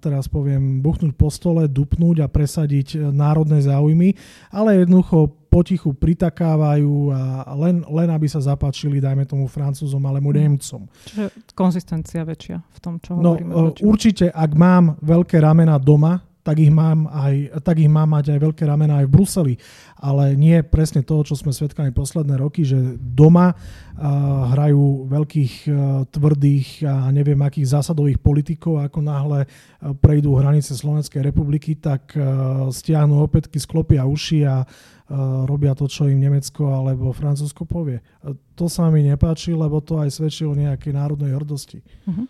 teraz 0.00 0.26
poviem, 0.26 0.80
buchnúť 0.80 1.12
po 1.14 1.28
stole, 1.30 1.68
dupnúť 1.70 2.24
a 2.24 2.28
presadiť 2.28 3.12
národné 3.12 3.62
záujmy, 3.62 4.16
ale 4.50 4.84
jednoducho 4.84 5.44
potichu 5.54 5.94
pritakávajú 5.94 7.14
a 7.14 7.54
len, 7.54 7.86
len 7.86 8.08
aby 8.10 8.26
sa 8.26 8.42
zapáčili, 8.42 8.98
dajme 8.98 9.22
tomu 9.22 9.46
Francúzom 9.46 10.02
alebo 10.02 10.34
mhm. 10.34 10.36
Nemcom. 10.42 10.82
Čiže 11.06 11.24
konzistencia 11.54 12.26
väčšia 12.26 12.58
v 12.58 12.78
tom, 12.82 12.98
čo 12.98 13.14
no, 13.14 13.38
hovoríme. 13.38 13.78
Určite, 13.86 14.34
ak 14.34 14.50
mám 14.58 14.98
veľké 14.98 15.38
ramena 15.38 15.78
doma, 15.78 16.33
tak 16.44 16.60
ich, 16.60 16.68
mám 16.68 17.08
aj, 17.08 17.64
tak 17.64 17.80
ich 17.80 17.88
mám 17.88 18.12
mať 18.12 18.36
aj 18.36 18.38
veľké 18.44 18.68
ramena 18.68 19.00
aj 19.00 19.08
v 19.08 19.14
Bruseli. 19.16 19.54
Ale 19.96 20.36
nie 20.36 20.60
presne 20.60 21.00
toho, 21.00 21.24
čo 21.24 21.32
sme 21.32 21.56
svedkami 21.56 21.88
posledné 21.96 22.36
roky, 22.36 22.68
že 22.68 23.00
doma 23.00 23.56
hrajú 24.52 25.08
veľkých, 25.08 25.54
tvrdých 26.12 26.84
a 26.84 27.08
neviem 27.08 27.40
akých 27.40 27.80
zásadových 27.80 28.20
politikov, 28.20 28.84
ako 28.84 29.00
náhle 29.00 29.48
prejdú 30.04 30.36
hranice 30.36 30.76
Slovenskej 30.76 31.24
republiky, 31.24 31.80
tak 31.80 32.12
stiahnu 32.68 33.24
opätky, 33.24 33.56
sklopia 33.56 34.04
uši 34.04 34.44
a 34.44 34.68
robia 35.48 35.72
to, 35.72 35.88
čo 35.88 36.08
im 36.08 36.20
Nemecko 36.20 36.68
alebo 36.76 37.12
Francúzsko 37.16 37.64
povie. 37.64 38.04
To 38.56 38.68
sa 38.68 38.92
mi 38.92 39.00
nepáči, 39.04 39.56
lebo 39.56 39.80
to 39.80 40.00
aj 40.00 40.12
svedčí 40.12 40.44
o 40.44 40.52
nejakej 40.52 40.92
národnej 40.92 41.32
hrdosti. 41.36 41.80
Uh-huh. 42.08 42.28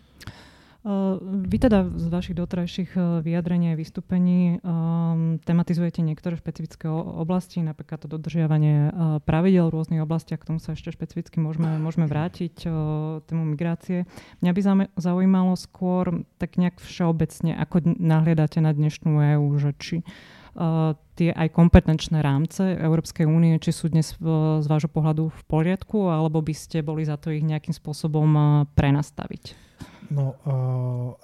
Vy 1.25 1.57
teda 1.57 1.89
z 1.97 2.05
vašich 2.13 2.37
doterajších 2.37 2.93
e, 2.93 3.01
vyjadrení 3.25 3.73
a 3.73 3.79
vystúpení 3.79 4.61
um, 4.61 5.41
tematizujete 5.41 6.05
niektoré 6.05 6.37
špecifické 6.37 6.85
oblasti, 6.93 7.65
napríklad 7.65 8.05
to 8.05 8.07
dodržiavanie 8.13 8.93
pravidel 9.25 9.73
v 9.73 9.81
rôznych 9.81 10.05
oblastiach, 10.05 10.45
k 10.45 10.53
tomu 10.53 10.61
sa 10.61 10.77
ešte 10.77 10.93
špecificky 10.93 11.41
môžeme, 11.41 11.81
môžeme 11.81 12.05
vrátiť, 12.05 12.69
uh, 12.69 13.17
tému 13.25 13.57
migrácie. 13.57 14.05
Mňa 14.45 14.51
by 14.53 14.61
zaujímalo 14.93 15.57
skôr 15.57 16.21
tak 16.37 16.61
nejak 16.61 16.77
všeobecne, 16.77 17.57
ako 17.57 17.97
nahliadate 17.97 18.61
na 18.61 18.69
dnešnú 18.69 19.41
EÚ, 19.41 19.57
že 19.57 19.73
či 19.81 19.95
uh, 20.05 20.93
tie 21.17 21.33
aj 21.33 21.49
kompetenčné 21.49 22.21
rámce 22.21 22.61
Európskej 22.61 23.25
únie, 23.25 23.57
či 23.57 23.73
sú 23.73 23.89
dnes 23.89 24.13
uh, 24.21 24.61
z 24.61 24.69
vášho 24.69 24.93
pohľadu 24.93 25.33
v 25.33 25.41
poriadku, 25.49 26.13
alebo 26.13 26.45
by 26.45 26.53
ste 26.53 26.85
boli 26.85 27.09
za 27.09 27.17
to 27.17 27.33
ich 27.33 27.41
nejakým 27.41 27.73
spôsobom 27.73 28.29
uh, 28.37 28.45
prenastaviť? 28.77 29.64
No, 30.05 30.37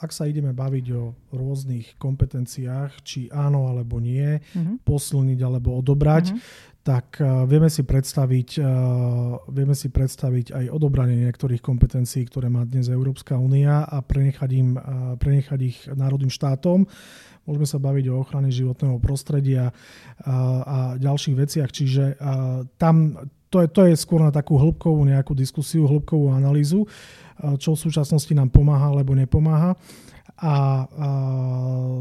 ak 0.02 0.10
sa 0.10 0.26
ideme 0.26 0.58
baviť 0.58 0.86
o 0.98 1.14
rôznych 1.38 2.02
kompetenciách, 2.02 3.06
či 3.06 3.30
áno 3.30 3.70
alebo 3.70 4.02
nie, 4.02 4.42
uh-huh. 4.42 4.82
posilniť 4.82 5.40
alebo 5.46 5.78
odobrať, 5.78 6.34
uh-huh. 6.34 6.42
tak 6.82 7.22
vieme 7.46 7.70
si 7.70 7.86
predstaviť, 7.86 8.58
vieme 9.54 9.78
si 9.78 9.94
predstaviť 9.94 10.58
aj 10.58 10.66
odobranie 10.74 11.30
niektorých 11.30 11.62
kompetencií, 11.62 12.26
ktoré 12.26 12.50
má 12.50 12.66
dnes 12.66 12.90
Európska 12.90 13.38
únia 13.38 13.86
a 13.86 14.02
prenechať, 14.02 14.50
im, 14.58 14.74
prenechať 15.22 15.60
ich 15.62 15.86
národným 15.86 16.34
štátom. 16.34 16.90
Môžeme 17.46 17.70
sa 17.70 17.78
baviť 17.78 18.06
o 18.10 18.18
ochrane 18.18 18.50
životného 18.50 18.98
prostredia 18.98 19.70
a, 19.70 20.36
a 20.66 20.78
ďalších 20.98 21.38
veciach. 21.38 21.70
Čiže 21.70 22.18
tam 22.82 23.14
to 23.52 23.62
je, 23.62 23.68
to 23.68 23.82
je 23.92 24.00
skôr 24.00 24.24
na 24.24 24.32
takú 24.32 24.56
hĺbkovú 24.56 25.04
nejakú 25.04 25.36
diskusiu, 25.36 25.84
hĺbkovú 25.86 26.32
analýzu 26.32 26.88
čo 27.58 27.74
v 27.74 27.82
súčasnosti 27.90 28.34
nám 28.38 28.54
pomáha 28.54 28.94
alebo 28.94 29.18
nepomáha. 29.18 29.74
A, 30.42 30.46
a 30.46 30.56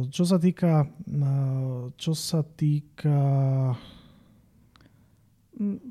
čo 0.09 0.25
sa 0.25 0.40
týka, 0.40 0.88
čo 2.00 2.12
sa 2.16 2.40
týka 2.45 3.19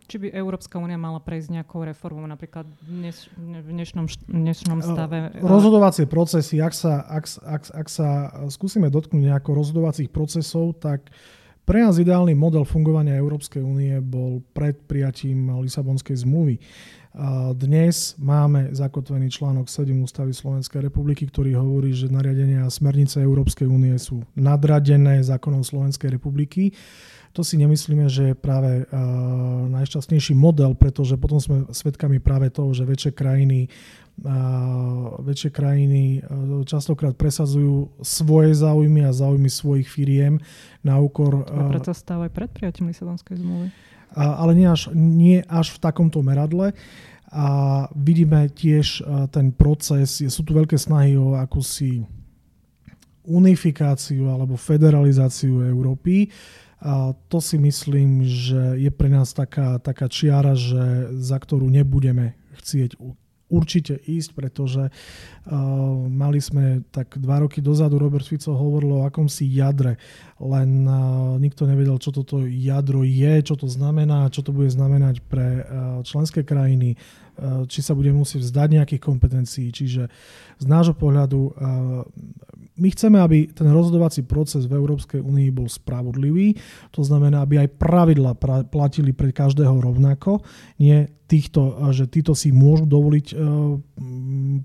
či 0.10 0.18
by 0.18 0.34
Európska 0.34 0.82
únia 0.82 0.98
mala 0.98 1.22
prejsť 1.22 1.62
nejakou 1.62 1.86
reformou, 1.86 2.26
napríklad 2.26 2.66
dnes, 2.82 3.30
v 3.38 3.70
dnešnom, 3.70 4.10
dnešnom 4.26 4.82
stave? 4.82 5.30
Rozhodovacie 5.46 6.10
procesy, 6.10 6.58
ak 6.58 6.74
sa, 6.74 7.06
ak, 7.06 7.30
ak, 7.46 7.62
ak 7.70 7.86
sa 7.86 8.34
skúsime 8.50 8.90
dotknúť 8.90 9.30
nejako 9.30 9.54
rozhodovacích 9.54 10.10
procesov, 10.10 10.74
tak 10.82 11.14
pre 11.70 11.86
nás 11.86 12.02
ideálny 12.02 12.34
model 12.34 12.66
fungovania 12.66 13.14
Európskej 13.14 13.62
únie 13.62 13.94
bol 14.02 14.42
pred 14.58 14.74
prijatím 14.90 15.54
Lisabonskej 15.62 16.26
zmluvy. 16.26 16.58
Dnes 17.54 18.18
máme 18.18 18.74
zakotvený 18.74 19.30
článok 19.30 19.70
7 19.70 19.94
Ústavy 20.02 20.34
Slovenskej 20.34 20.90
republiky, 20.90 21.30
ktorý 21.30 21.62
hovorí, 21.62 21.94
že 21.94 22.10
nariadenia 22.10 22.66
a 22.66 22.74
smernice 22.74 23.22
Európskej 23.22 23.70
únie 23.70 23.94
sú 24.02 24.26
nadradené 24.34 25.22
zákonom 25.22 25.62
Slovenskej 25.62 26.18
republiky. 26.18 26.74
To 27.34 27.46
si 27.46 27.62
nemyslíme, 27.62 28.10
že 28.10 28.34
je 28.34 28.36
práve 28.36 28.84
uh, 28.84 28.90
najšťastnejší 29.70 30.34
model, 30.34 30.74
pretože 30.74 31.14
potom 31.16 31.38
sme 31.38 31.70
svedkami 31.70 32.18
práve 32.18 32.50
toho, 32.50 32.74
že 32.74 32.90
väčšie 32.90 33.12
krajiny, 33.14 33.70
uh, 34.26 35.18
väčšie 35.22 35.50
krajiny 35.54 36.26
uh, 36.26 36.66
častokrát 36.66 37.14
presadzujú 37.14 37.94
svoje 38.02 38.58
záujmy 38.58 39.06
a 39.06 39.14
záujmy 39.14 39.48
svojich 39.48 39.88
firiem 39.88 40.42
na 40.82 40.98
úkor... 40.98 41.46
To 41.46 41.70
preto 41.70 41.94
stáva 41.94 42.26
aj 42.28 42.34
pred 42.34 42.50
prijatím 42.50 42.90
Lisabonskej 42.90 43.38
zmluvy 43.38 43.70
ale 44.16 44.58
nie 44.58 44.66
až, 44.66 44.90
nie 44.94 45.46
až 45.46 45.78
v 45.78 45.82
takomto 45.82 46.26
meradle. 46.26 46.74
A 47.30 47.86
vidíme 47.94 48.50
tiež 48.50 49.06
ten 49.30 49.54
proces, 49.54 50.18
sú 50.18 50.42
tu 50.42 50.58
veľké 50.58 50.82
snahy 50.82 51.14
o 51.14 51.38
akúsi 51.38 52.02
unifikáciu 53.22 54.26
alebo 54.34 54.58
federalizáciu 54.58 55.62
Európy. 55.62 56.34
A 56.80 57.12
to 57.28 57.44
si 57.44 57.60
myslím, 57.60 58.24
že 58.24 58.80
je 58.80 58.92
pre 58.92 59.12
nás 59.12 59.36
taká, 59.36 59.80
taká 59.84 60.08
čiara, 60.08 60.56
že, 60.56 61.12
za 61.20 61.36
ktorú 61.36 61.68
nebudeme 61.68 62.40
chcieť 62.56 62.96
určite 63.50 63.98
ísť, 63.98 64.30
pretože 64.38 64.84
uh, 64.88 64.94
mali 66.06 66.38
sme 66.40 66.86
tak 66.94 67.18
dva 67.18 67.42
roky 67.44 67.60
dozadu, 67.60 67.98
Robert 67.98 68.24
Fico 68.24 68.54
hovoril 68.54 69.02
o 69.02 69.06
akomsi 69.10 69.50
jadre, 69.50 69.98
len 70.38 70.86
uh, 70.86 71.36
nikto 71.42 71.66
nevedel, 71.66 71.98
čo 71.98 72.14
toto 72.14 72.46
jadro 72.46 73.02
je, 73.02 73.42
čo 73.42 73.58
to 73.58 73.66
znamená, 73.66 74.30
čo 74.30 74.46
to 74.46 74.54
bude 74.54 74.70
znamenať 74.70 75.26
pre 75.26 75.66
uh, 75.66 75.66
členské 76.06 76.46
krajiny, 76.46 76.96
či 77.66 77.80
sa 77.80 77.96
bude 77.96 78.12
musieť 78.12 78.44
vzdať 78.46 78.70
nejakých 78.80 79.02
kompetencií. 79.02 79.72
Čiže 79.72 80.12
z 80.60 80.66
nášho 80.66 80.96
pohľadu 80.96 81.40
uh, 81.40 81.54
my 82.80 82.88
chceme, 82.96 83.20
aby 83.20 83.52
ten 83.52 83.68
rozhodovací 83.68 84.24
proces 84.24 84.64
v 84.66 84.80
Európskej 84.80 85.20
únii 85.20 85.52
bol 85.52 85.68
spravodlivý, 85.68 86.56
to 86.96 87.04
znamená, 87.04 87.44
aby 87.44 87.60
aj 87.60 87.76
pravidla 87.76 88.40
platili 88.72 89.12
pre 89.12 89.36
každého 89.36 89.76
rovnako, 89.84 90.40
nie 90.80 91.12
týchto, 91.30 91.94
že 91.94 92.10
títo 92.10 92.34
si 92.34 92.50
môžu 92.50 92.90
dovoliť 92.90 93.28
e, 93.30 93.36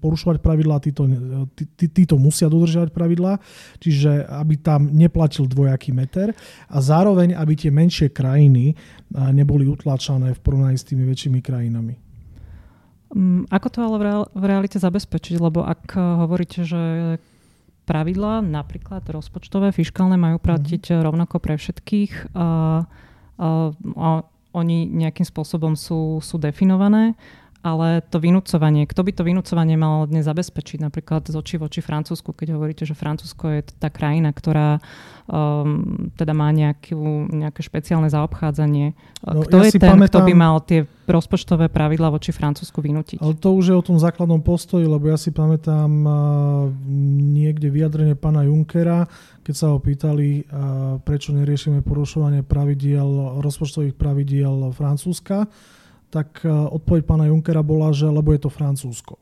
porušovať 0.00 0.40
pravidlá, 0.40 0.80
títo, 0.80 1.04
tí, 1.52 1.68
tí, 1.76 1.86
títo 1.92 2.16
musia 2.16 2.48
dodržiavať 2.48 2.88
pravidlá, 2.88 3.36
čiže 3.84 4.24
aby 4.24 4.54
tam 4.56 4.88
neplatil 4.88 5.44
dvojaký 5.44 5.92
meter 5.92 6.32
a 6.72 6.78
zároveň, 6.80 7.36
aby 7.36 7.52
tie 7.52 7.68
menšie 7.68 8.08
krajiny 8.08 8.72
neboli 9.12 9.68
utlačané 9.68 10.32
v 10.32 10.40
porovnaní 10.40 10.80
s 10.80 10.88
tými 10.88 11.04
väčšími 11.04 11.44
krajinami. 11.44 12.03
Mm, 13.14 13.46
ako 13.46 13.68
to 13.70 13.78
ale 13.86 14.26
v 14.34 14.44
realite 14.44 14.82
zabezpečiť? 14.82 15.38
Lebo 15.38 15.62
ak 15.62 15.94
e, 15.94 16.02
hovoríte, 16.02 16.66
že 16.66 17.16
pravidlá, 17.86 18.42
napríklad 18.42 19.06
rozpočtové, 19.06 19.70
fiskálne, 19.70 20.18
majú 20.18 20.42
platiť 20.42 20.90
mm. 20.90 21.00
rovnako 21.06 21.38
pre 21.38 21.54
všetkých 21.54 22.34
a, 22.34 22.46
a, 23.38 23.48
a 23.78 24.08
oni 24.54 24.78
nejakým 24.90 25.26
spôsobom 25.26 25.78
sú, 25.78 26.18
sú 26.18 26.36
definované, 26.42 27.14
ale 27.64 28.04
to 28.06 28.20
vynúcovanie, 28.20 28.84
kto 28.84 29.00
by 29.02 29.12
to 29.16 29.22
vynúcovanie 29.24 29.74
mal 29.80 30.04
dnes 30.04 30.28
zabezpečiť, 30.28 30.84
napríklad 30.84 31.26
z 31.26 31.34
očí 31.34 31.56
voči 31.56 31.80
Francúzsku, 31.80 32.36
keď 32.36 32.60
hovoríte, 32.60 32.84
že 32.84 32.92
Francúzsko 32.92 33.50
je 33.56 33.60
tá 33.80 33.88
krajina, 33.88 34.36
ktorá 34.36 34.84
um, 35.28 36.10
teda 36.14 36.32
má 36.36 36.52
nejakú, 36.52 37.28
nejaké 37.32 37.60
špeciálne 37.64 38.08
zaobchádzanie. 38.12 38.92
No, 39.24 39.44
kto 39.44 39.56
ja 39.60 39.66
je 39.68 39.72
ten, 39.80 39.90
pamätám, 39.96 40.24
kto 40.24 40.28
by 40.28 40.34
mal 40.36 40.56
tie 40.60 40.84
rozpočtové 41.08 41.72
pravidla 41.72 42.12
voči 42.12 42.32
Francúzsku 42.32 42.80
vynútiť? 42.84 43.20
Ale 43.20 43.36
to 43.36 43.56
už 43.56 43.64
je 43.72 43.76
o 43.76 43.84
tom 43.84 43.96
základnom 43.96 44.44
postoji, 44.44 44.84
lebo 44.84 45.08
ja 45.08 45.16
si 45.16 45.32
pamätám 45.32 45.90
uh, 46.04 46.14
niekde 47.36 47.72
vyjadrenie 47.72 48.16
pána 48.16 48.44
Junkera, 48.44 49.08
keď 49.44 49.54
sa 49.54 49.66
ho 49.72 49.78
pýtali, 49.80 50.44
uh, 50.44 51.00
prečo 51.00 51.32
neriešime 51.32 51.80
porušovanie 51.80 52.44
pravidiel, 52.44 53.40
rozpočtových 53.40 53.96
pravidiel 53.96 54.72
Francúzska 54.72 55.48
tak 56.14 56.46
e, 56.46 56.48
odpoveď 56.48 57.02
pána 57.02 57.26
Junkera 57.26 57.66
bola, 57.66 57.90
že 57.90 58.06
lebo 58.06 58.30
je 58.30 58.46
to 58.46 58.50
Francúzsko. 58.54 59.18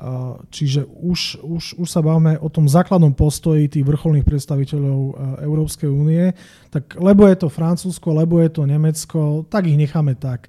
E, 0.00 0.12
čiže 0.48 0.88
už, 0.88 1.44
už, 1.44 1.64
už 1.76 1.88
sa 1.88 2.00
bavíme 2.00 2.40
o 2.40 2.48
tom 2.48 2.64
základnom 2.64 3.12
postoji 3.12 3.68
tých 3.68 3.84
vrcholných 3.84 4.24
predstaviteľov 4.24 4.98
e, 4.98 5.12
Európskej 5.44 5.92
únie, 5.92 6.32
tak 6.72 6.96
lebo 6.96 7.28
je 7.28 7.36
to 7.36 7.52
Francúzsko, 7.52 8.16
lebo 8.16 8.40
je 8.40 8.48
to 8.48 8.64
Nemecko, 8.64 9.44
tak 9.52 9.68
ich 9.68 9.76
necháme 9.76 10.16
tak. 10.16 10.48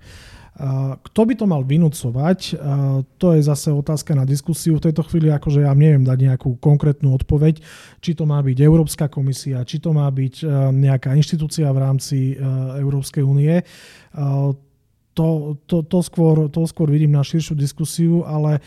Kto 1.02 1.22
by 1.26 1.34
to 1.34 1.50
mal 1.50 1.66
vynúcovať, 1.66 2.54
to 3.18 3.28
je 3.34 3.42
zase 3.42 3.74
otázka 3.74 4.14
na 4.14 4.28
diskusiu. 4.30 4.78
V 4.78 4.92
tejto 4.92 5.02
chvíli 5.08 5.34
akože 5.34 5.66
ja 5.66 5.74
neviem 5.74 6.06
dať 6.06 6.20
nejakú 6.28 6.60
konkrétnu 6.62 7.18
odpoveď, 7.18 7.64
či 7.98 8.12
to 8.14 8.30
má 8.30 8.38
byť 8.46 8.58
Európska 8.62 9.10
komisia, 9.10 9.66
či 9.66 9.82
to 9.82 9.90
má 9.90 10.06
byť 10.12 10.46
nejaká 10.76 11.18
inštitúcia 11.18 11.66
v 11.72 11.82
rámci 11.82 12.18
Európskej 12.78 13.24
únie 13.26 13.64
to, 15.14 15.60
to, 15.68 15.84
to, 15.84 16.00
skôr, 16.00 16.48
to 16.48 16.64
skôr 16.64 16.88
vidím 16.88 17.12
na 17.12 17.24
širšiu 17.24 17.56
diskusiu, 17.60 18.24
ale 18.24 18.58
e, 18.58 18.62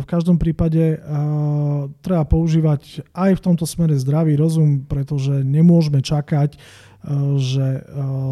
v 0.00 0.06
každom 0.08 0.40
prípade 0.40 0.96
uh, 0.96 1.92
treba 2.00 2.24
používať 2.24 3.04
aj 3.12 3.36
v 3.36 3.44
tomto 3.44 3.68
smere 3.68 3.96
zdravý 4.00 4.36
rozum, 4.36 4.84
pretože 4.88 5.44
nemôžeme 5.44 6.00
čakať, 6.00 6.56
že 7.40 7.80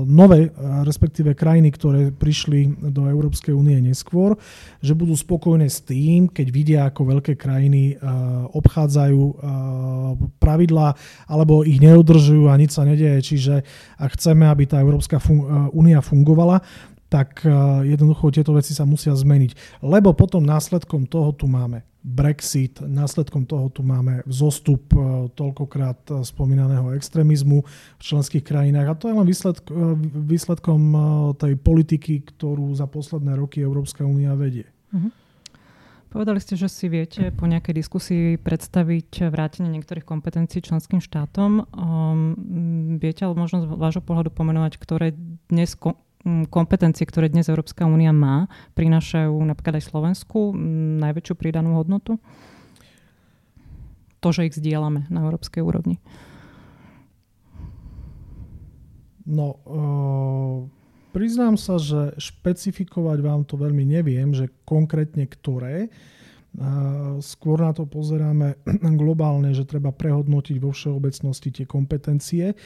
nové, 0.04 0.52
respektíve 0.84 1.32
krajiny, 1.32 1.72
ktoré 1.72 2.12
prišli 2.12 2.92
do 2.92 3.08
Európskej 3.08 3.56
únie 3.56 3.80
neskôr, 3.80 4.36
že 4.84 4.92
budú 4.92 5.16
spokojné 5.16 5.72
s 5.72 5.80
tým, 5.80 6.28
keď 6.28 6.46
vidia, 6.52 6.80
ako 6.84 7.16
veľké 7.16 7.40
krajiny 7.40 7.96
obchádzajú 8.52 9.22
pravidlá 10.36 10.88
alebo 11.32 11.64
ich 11.64 11.80
neudržujú 11.80 12.52
a 12.52 12.60
nič 12.60 12.76
sa 12.76 12.84
nedieje. 12.84 13.18
Čiže 13.24 13.54
ak 13.96 14.20
chceme, 14.20 14.44
aby 14.44 14.68
tá 14.68 14.84
Európska 14.84 15.16
únia 15.72 16.04
fungovala, 16.04 16.60
tak 17.08 17.40
jednoducho 17.84 18.28
tieto 18.28 18.52
veci 18.52 18.76
sa 18.76 18.84
musia 18.84 19.16
zmeniť. 19.16 19.80
Lebo 19.80 20.12
potom 20.12 20.44
následkom 20.44 21.08
toho 21.08 21.32
tu 21.32 21.48
máme 21.48 21.88
Brexit, 22.08 22.80
následkom 22.80 23.44
toho 23.44 23.68
tu 23.68 23.82
máme 23.82 24.22
vzostup 24.24 24.86
e, 24.94 25.28
toľkokrát 25.34 26.00
e, 26.08 26.12
spomínaného 26.22 26.94
extrémizmu 26.94 27.66
v 27.98 28.02
členských 28.02 28.46
krajinách 28.46 28.86
a 28.88 28.94
to 28.96 29.10
je 29.10 29.14
len 29.18 29.26
výsledk, 29.26 29.66
výsledkom 30.14 30.82
tej 31.36 31.58
politiky, 31.58 32.22
ktorú 32.22 32.70
za 32.78 32.86
posledné 32.86 33.34
roky 33.34 33.60
Európska 33.60 34.06
únia 34.06 34.32
vedie. 34.38 34.70
Uh-huh. 34.94 35.10
Povedali 36.08 36.40
ste, 36.40 36.56
že 36.56 36.72
si 36.72 36.88
viete 36.88 37.28
po 37.28 37.44
nejakej 37.44 37.74
diskusii 37.76 38.24
predstaviť 38.40 39.28
vrátenie 39.28 39.68
niektorých 39.68 40.08
kompetencií 40.08 40.64
členským 40.64 41.04
štátom. 41.04 41.68
Um, 41.68 42.96
viete 42.96 43.28
ale 43.28 43.36
možno 43.36 43.60
z 43.60 43.66
vášho 43.68 44.00
pohľadu 44.00 44.32
pomenovať, 44.32 44.80
ktoré 44.80 45.12
dnes 45.52 45.76
ko- 45.76 46.00
kompetencie, 46.48 47.04
ktoré 47.04 47.32
dnes 47.32 47.48
Európska 47.48 47.88
únia 47.88 48.14
má, 48.14 48.46
prinášajú 48.74 49.34
napríklad 49.34 49.78
aj 49.80 49.88
Slovensku 49.88 50.52
najväčšiu 51.02 51.34
pridanú 51.36 51.78
hodnotu? 51.78 52.16
To, 54.18 54.28
že 54.34 54.50
ich 54.50 54.58
zdieľame 54.58 55.06
na 55.08 55.22
európskej 55.22 55.62
úrovni. 55.62 56.02
No, 59.28 59.60
uh, 59.68 60.58
priznám 61.12 61.60
sa, 61.60 61.76
že 61.76 62.16
špecifikovať 62.16 63.18
vám 63.20 63.42
to 63.44 63.60
veľmi 63.60 63.84
neviem, 63.84 64.32
že 64.32 64.50
konkrétne 64.64 65.28
ktoré. 65.28 65.92
Uh, 65.92 66.17
Skôr 67.22 67.62
na 67.62 67.70
to 67.70 67.86
pozeráme 67.86 68.58
globálne, 69.00 69.54
že 69.54 69.68
treba 69.68 69.94
prehodnotiť 69.94 70.56
vo 70.58 70.74
všeobecnosti 70.74 71.54
tie 71.54 71.66
kompetencie 71.68 72.56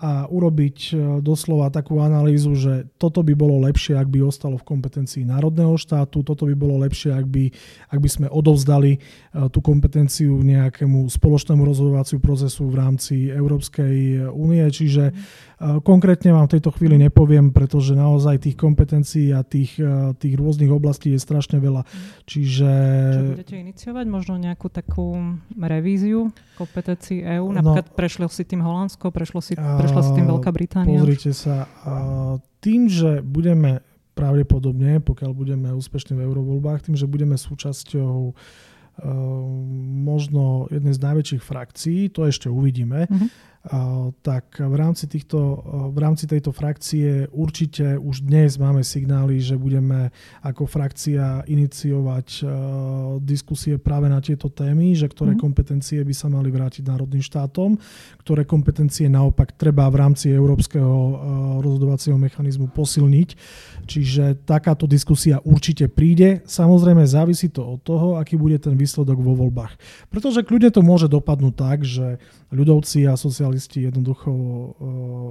a 0.00 0.28
urobiť 0.30 0.78
e, 0.78 0.94
doslova 1.24 1.72
takú 1.74 1.98
analýzu, 1.98 2.54
že 2.54 2.86
toto 3.00 3.24
by 3.24 3.34
bolo 3.34 3.58
lepšie, 3.66 3.96
ak 3.96 4.06
by 4.06 4.22
ostalo 4.22 4.60
v 4.60 4.68
kompetencii 4.68 5.26
národného 5.26 5.74
štátu, 5.80 6.22
toto 6.22 6.44
by 6.46 6.54
bolo 6.54 6.78
lepšie, 6.86 7.10
ak 7.10 7.26
by, 7.26 7.50
ak 7.90 7.98
by 7.98 8.08
sme 8.10 8.26
odovzdali 8.30 9.00
tú 9.50 9.58
kompetenciu 9.58 10.38
nejakému 10.44 11.08
spoločnému 11.10 11.66
rozhodovaciu 11.66 12.22
procesu 12.22 12.68
v 12.68 12.78
rámci 12.78 13.16
Európskej 13.32 14.28
únie. 14.30 14.62
Čiže 14.70 15.10
Konkrétne 15.60 16.32
vám 16.32 16.48
v 16.48 16.56
tejto 16.56 16.72
chvíli 16.72 16.96
nepoviem, 16.96 17.52
pretože 17.52 17.92
naozaj 17.92 18.48
tých 18.48 18.56
kompetencií 18.56 19.28
a 19.36 19.44
tých, 19.44 19.76
tých 20.16 20.34
rôznych 20.40 20.72
oblastí 20.72 21.12
je 21.12 21.20
strašne 21.20 21.60
veľa. 21.60 21.84
Čiže... 22.24 22.70
Čo 23.12 23.36
budete 23.36 23.56
iniciovať? 23.60 24.04
Možno 24.08 24.40
nejakú 24.40 24.72
takú 24.72 25.20
revíziu 25.60 26.32
kompetencií 26.56 27.20
EÚ? 27.36 27.52
No. 27.52 27.60
Napríklad 27.60 27.92
no, 27.92 27.96
prešlo 27.96 28.26
si 28.32 28.48
tým 28.48 28.64
Holandsko, 28.64 29.12
prešlo 29.12 29.44
si, 29.44 29.52
prešlo 29.52 30.00
si 30.00 30.10
tým 30.16 30.32
Veľká 30.32 30.48
Británia? 30.48 30.96
Pozrite 30.96 31.36
sa, 31.36 31.68
tým, 32.64 32.88
že 32.88 33.20
budeme 33.20 33.84
pravdepodobne, 34.16 35.04
pokiaľ 35.04 35.30
budeme 35.36 35.68
úspešní 35.76 36.16
v 36.16 36.24
eurovoľbách, 36.24 36.88
tým, 36.88 36.96
že 36.96 37.04
budeme 37.04 37.36
súčasťou 37.36 38.32
možno 40.08 40.68
jednej 40.72 40.92
z 40.96 41.00
najväčších 41.04 41.42
frakcií, 41.44 42.08
to 42.12 42.24
ešte 42.24 42.48
uvidíme, 42.48 43.04
uh-huh 43.08 43.49
tak 44.24 44.56
v 44.56 44.72
rámci, 44.72 45.04
týchto, 45.04 45.60
v 45.92 45.98
rámci 46.00 46.24
tejto 46.24 46.48
frakcie 46.48 47.28
určite 47.28 48.00
už 48.00 48.24
dnes 48.24 48.56
máme 48.56 48.80
signály, 48.80 49.36
že 49.36 49.60
budeme 49.60 50.08
ako 50.40 50.64
frakcia 50.64 51.44
iniciovať 51.44 52.40
diskusie 53.20 53.76
práve 53.76 54.08
na 54.08 54.24
tieto 54.24 54.48
témy, 54.48 54.96
že 54.96 55.12
ktoré 55.12 55.36
mm. 55.36 55.40
kompetencie 55.44 56.00
by 56.00 56.14
sa 56.16 56.32
mali 56.32 56.48
vrátiť 56.48 56.88
národným 56.88 57.20
štátom, 57.20 57.76
ktoré 58.24 58.48
kompetencie 58.48 59.12
naopak 59.12 59.52
treba 59.52 59.84
v 59.92 60.08
rámci 60.08 60.32
európskeho 60.32 60.96
rozhodovacieho 61.60 62.16
mechanizmu 62.16 62.72
posilniť. 62.72 63.28
Čiže 63.84 64.40
takáto 64.48 64.88
diskusia 64.88 65.36
určite 65.44 65.92
príde. 65.92 66.40
Samozrejme 66.48 67.04
závisí 67.04 67.52
to 67.52 67.76
od 67.76 67.80
toho, 67.84 68.16
aký 68.16 68.40
bude 68.40 68.56
ten 68.56 68.72
výsledok 68.72 69.20
vo 69.20 69.36
voľbách. 69.36 69.76
Pretože 70.08 70.48
kľudne 70.48 70.72
to 70.72 70.80
môže 70.80 71.12
dopadnúť 71.12 71.54
tak, 71.60 71.84
že 71.84 72.16
ľudovci 72.48 73.04
a 73.04 73.14
socialisti 73.50 73.90
jednoducho 73.90 74.30
uh, 74.30 74.72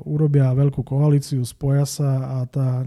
urobia 0.03 0.51
veľkú 0.51 0.83
koalíciu, 0.83 1.39
spoja 1.47 1.87
sa 1.87 2.09
a 2.19 2.37
tá, 2.45 2.83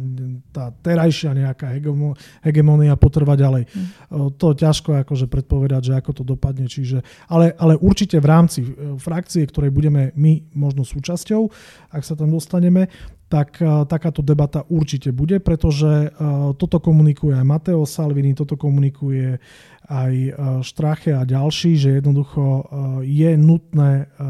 tá 0.52 0.68
terajšia 0.84 1.32
nejaká 1.32 1.72
hegemo, 1.72 2.12
hegemonia 2.44 2.92
potrvá 3.00 3.32
ďalej. 3.32 3.64
Mm. 3.64 3.80
Uh, 4.12 4.28
to 4.36 4.52
ťažko 4.52 5.00
akože 5.00 5.26
predpovedať, 5.32 5.82
že 5.88 5.92
ako 5.96 6.10
to 6.12 6.22
dopadne. 6.22 6.68
Čiže, 6.68 7.00
ale, 7.32 7.56
ale 7.56 7.80
určite 7.80 8.20
v 8.20 8.28
rámci 8.28 8.60
uh, 8.60 9.00
frakcie, 9.00 9.48
ktorej 9.48 9.72
budeme 9.72 10.12
my 10.12 10.52
možno 10.52 10.84
súčasťou, 10.84 11.48
ak 11.96 12.02
sa 12.04 12.12
tam 12.12 12.28
dostaneme, 12.28 12.92
tak 13.32 13.64
uh, 13.64 13.88
takáto 13.88 14.20
debata 14.20 14.60
určite 14.68 15.08
bude, 15.08 15.40
pretože 15.40 16.12
uh, 16.12 16.52
toto 16.52 16.76
komunikuje 16.76 17.32
aj 17.32 17.48
Mateo 17.48 17.88
Salvini, 17.88 18.36
toto 18.36 18.60
komunikuje 18.60 19.40
aj 19.88 20.14
e, 20.14 20.30
Štrache 20.62 21.10
a 21.16 21.26
ďalší, 21.26 21.74
že 21.74 21.98
jednoducho 21.98 22.42
e, 22.42 22.62
je 23.06 23.30
nutné 23.34 23.92
e, 23.94 24.24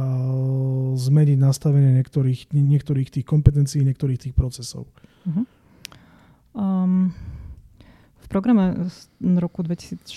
zmeniť 0.96 1.38
nastavenie 1.38 2.00
niektorých, 2.00 2.52
niektorých 2.52 3.08
tých 3.12 3.26
kompetencií, 3.26 3.84
niektorých 3.84 4.28
tých 4.28 4.34
procesov. 4.34 4.88
Uh-huh. 5.28 5.44
Um, 6.56 7.12
v 8.22 8.26
programe 8.32 8.88
roku 9.20 9.60
2016 9.60 10.08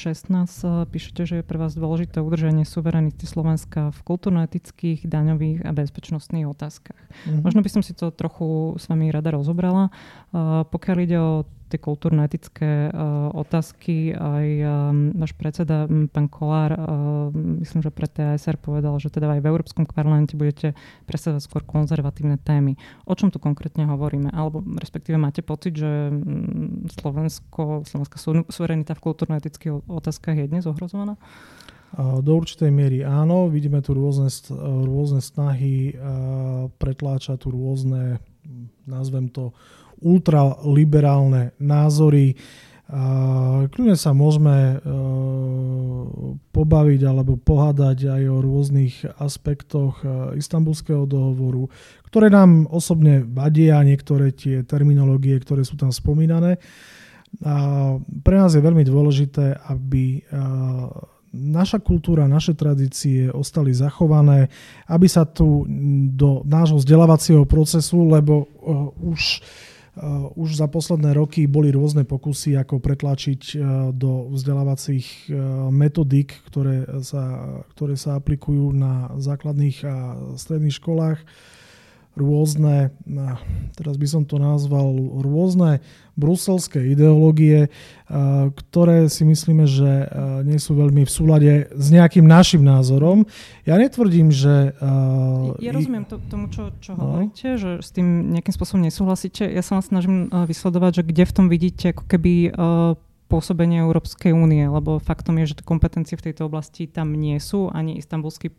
píšete, 0.88 1.21
že 1.28 1.36
je 1.39 1.43
pre 1.43 1.60
vás 1.60 1.76
dôležité 1.76 2.24
udržanie 2.24 2.63
suverenity 2.63 3.28
Slovenska 3.28 3.91
v 3.91 4.00
kultúrno-etických, 4.08 5.04
daňových 5.04 5.67
a 5.67 5.76
bezpečnostných 5.76 6.48
otázkach. 6.48 6.95
Uh-huh. 6.95 7.43
Možno 7.43 7.60
by 7.60 7.69
som 7.69 7.84
si 7.84 7.91
to 7.91 8.15
trochu 8.15 8.80
s 8.80 8.88
vami 8.88 9.12
rada 9.12 9.36
rozobrala. 9.36 9.91
Uh, 10.32 10.63
pokiaľ 10.63 10.98
ide 11.04 11.17
o 11.19 11.43
tie 11.65 11.82
kultúrno-etické 11.82 12.89
uh, 12.93 13.34
otázky. 13.34 14.13
Aj 14.13 14.45
um, 14.45 15.12
váš 15.17 15.34
predseda, 15.34 15.89
pán 16.13 16.30
Kolár, 16.30 16.78
uh, 16.78 17.34
myslím, 17.34 17.82
že 17.82 17.89
pre 17.89 18.06
TSR 18.06 18.62
povedal, 18.62 18.93
že 19.01 19.10
teda 19.10 19.34
aj 19.34 19.41
v 19.41 19.49
Európskom 19.49 19.89
parlamente 19.89 20.38
budete 20.38 20.78
presadzovať 21.10 21.41
skôr 21.41 21.63
konzervatívne 21.65 22.38
témy. 22.38 22.78
O 23.10 23.17
čom 23.17 23.34
tu 23.34 23.41
konkrétne 23.41 23.89
hovoríme? 23.89 24.30
Alebo 24.30 24.62
respektíve 24.78 25.17
máte 25.17 25.41
pocit, 25.41 25.73
že 25.73 26.13
Slovensko, 26.93 27.82
slovenská 27.86 28.17
suverenita 28.49 28.93
v 28.93 29.04
kultúrno-etických 29.04 29.89
otázkach 29.89 30.38
je 30.38 30.45
dnes 30.45 30.69
ohrozovaná? 30.69 31.17
Do 31.95 32.32
určitej 32.36 32.75
miery 32.75 33.08
áno, 33.08 33.47
vidíme 33.47 33.80
tu 33.80 33.95
rôzne, 33.95 34.28
rôzne 34.84 35.23
snahy 35.23 35.95
pretláčať 36.75 37.47
tu 37.47 37.56
rôzne, 37.56 38.19
nazvem 38.84 39.32
to, 39.32 39.56
ultraliberálne 40.06 41.58
názory. 41.58 42.38
Kľudne 43.65 43.98
sa 43.98 44.13
môžeme 44.13 44.78
e, 44.78 44.94
pobaviť 46.54 47.02
alebo 47.10 47.34
pohádať 47.34 48.13
aj 48.13 48.24
o 48.30 48.38
rôznych 48.46 49.10
aspektoch 49.18 50.06
e, 50.06 50.38
istambulského 50.38 51.10
dohovoru, 51.10 51.65
ktoré 52.06 52.30
nám 52.30 52.70
osobne 52.70 53.26
vadia, 53.26 53.82
niektoré 53.82 54.30
tie 54.38 54.62
terminológie, 54.62 55.34
ktoré 55.41 55.65
sú 55.65 55.82
tam 55.82 55.89
spomínané. 55.89 56.62
A 57.41 57.98
pre 58.22 58.38
nás 58.38 58.54
je 58.54 58.62
veľmi 58.62 58.86
dôležité, 58.86 59.65
aby 59.65 60.22
e, 60.22 60.30
naša 61.36 61.82
kultúra, 61.82 62.30
naše 62.30 62.54
tradície 62.54 63.34
ostali 63.34 63.74
zachované, 63.74 64.48
aby 64.88 65.10
sa 65.10 65.26
tu 65.26 65.68
do 66.13 66.46
nášho 66.46 66.80
vzdelávacieho 66.80 67.44
procesu, 67.44 68.08
lebo 68.08 68.48
už 69.04 69.44
už 70.36 70.60
za 70.60 70.68
posledné 70.68 71.16
roky 71.16 71.48
boli 71.48 71.72
rôzne 71.72 72.04
pokusy, 72.04 72.60
ako 72.60 72.84
pretlačiť 72.84 73.42
uh, 73.56 73.60
do 73.96 74.28
vzdelávacích 74.36 75.32
uh, 75.32 75.72
metodík, 75.72 76.36
ktoré 76.52 76.84
sa, 77.00 77.24
ktoré 77.76 77.96
sa 77.96 78.20
aplikujú 78.20 78.76
na 78.76 79.16
základných 79.16 79.78
a 79.88 79.96
stredných 80.36 80.76
školách 80.76 81.20
rôzne, 82.15 82.95
teraz 83.75 83.95
by 83.99 84.08
som 84.08 84.23
to 84.23 84.39
nazval, 84.39 84.91
rôzne 85.19 85.84
bruselské 86.15 86.95
ideológie, 86.95 87.67
ktoré 88.56 89.12
si 89.12 89.28
myslíme, 89.28 89.67
že 89.67 90.08
nie 90.47 90.56
sú 90.56 90.80
veľmi 90.80 91.04
v 91.04 91.12
súlade 91.12 91.51
s 91.75 91.88
nejakým 91.91 92.23
našim 92.23 92.63
názorom. 92.63 93.28
Ja 93.67 93.75
netvrdím, 93.75 94.32
že... 94.32 94.71
Ja 95.60 95.71
rozumiem 95.75 96.08
to, 96.08 96.23
tomu, 96.32 96.47
čo, 96.47 96.71
čo 96.80 96.95
no. 96.95 97.19
hovoríte, 97.19 97.60
že 97.60 97.84
s 97.84 97.91
tým 97.91 98.32
nejakým 98.32 98.56
spôsobom 98.56 98.88
nesúhlasíte. 98.88 99.43
Ja 99.43 99.60
sa 99.60 99.75
vám 99.75 99.84
snažím 99.84 100.17
vysledovať, 100.32 101.04
že 101.04 101.08
kde 101.12 101.23
v 101.28 101.36
tom 101.36 101.45
vidíte 101.51 101.91
ako 101.91 102.04
keby 102.08 102.56
pôsobenie 103.25 103.82
Európskej 103.82 104.32
únie, 104.32 104.69
lebo 104.69 105.01
faktom 105.01 105.41
je, 105.41 105.51
že 105.51 105.65
kompetencie 105.65 106.15
v 106.15 106.32
tejto 106.32 106.45
oblasti 106.47 106.86
tam 106.86 107.12
nie 107.17 107.41
sú, 107.41 107.73
ani 107.73 107.97
istambulský 107.99 108.54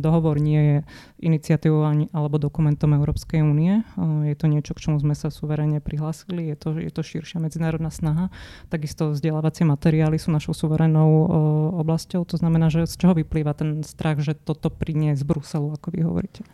dohovor 0.00 0.36
nie 0.40 0.60
je 0.60 0.76
iniciatívou 1.24 1.84
ani, 1.88 2.12
alebo 2.12 2.36
dokumentom 2.36 2.92
Európskej 2.96 3.40
únie. 3.40 3.80
Je 4.28 4.36
to 4.36 4.46
niečo, 4.48 4.76
k 4.76 4.82
čomu 4.88 5.00
sme 5.00 5.16
sa 5.16 5.32
suverene 5.32 5.80
prihlásili. 5.80 6.52
Je 6.52 6.56
to, 6.56 6.68
je 6.76 6.92
to 6.92 7.00
širšia 7.00 7.40
medzinárodná 7.40 7.88
snaha. 7.88 8.28
Takisto 8.68 9.16
vzdelávacie 9.16 9.64
materiály 9.64 10.20
sú 10.20 10.28
našou 10.32 10.52
suverenou 10.52 11.28
oblasťou. 11.80 12.28
To 12.28 12.36
znamená, 12.36 12.68
že 12.68 12.84
z 12.84 12.94
čoho 13.00 13.16
vyplýva 13.16 13.56
ten 13.56 13.80
strach, 13.82 14.20
že 14.20 14.36
toto 14.36 14.68
príde 14.68 15.16
z 15.16 15.24
Bruselu, 15.24 15.74
ako 15.74 15.88
vy 15.90 16.00
hovoríte? 16.04 16.44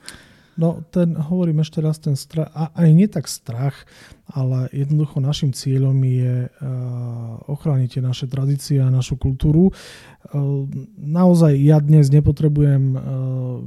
No, 0.60 0.84
ten, 0.92 1.16
hovorím 1.16 1.64
ešte 1.64 1.80
raz, 1.80 1.96
ten 1.96 2.20
strach, 2.20 2.52
a 2.52 2.68
aj 2.76 2.88
nie 2.92 3.08
tak 3.08 3.32
strach, 3.32 3.88
ale 4.28 4.68
jednoducho 4.76 5.16
našim 5.24 5.56
cieľom 5.56 5.96
je 6.04 6.52
uh, 6.52 7.40
ochrániť 7.48 7.96
tie 7.96 8.02
naše 8.04 8.28
tradície 8.28 8.76
a 8.76 8.92
našu 8.92 9.16
kultúru. 9.16 9.72
Uh, 9.72 10.68
naozaj 11.00 11.56
ja 11.56 11.80
dnes 11.80 12.12
nepotrebujem 12.12 12.92
uh, 12.92 13.00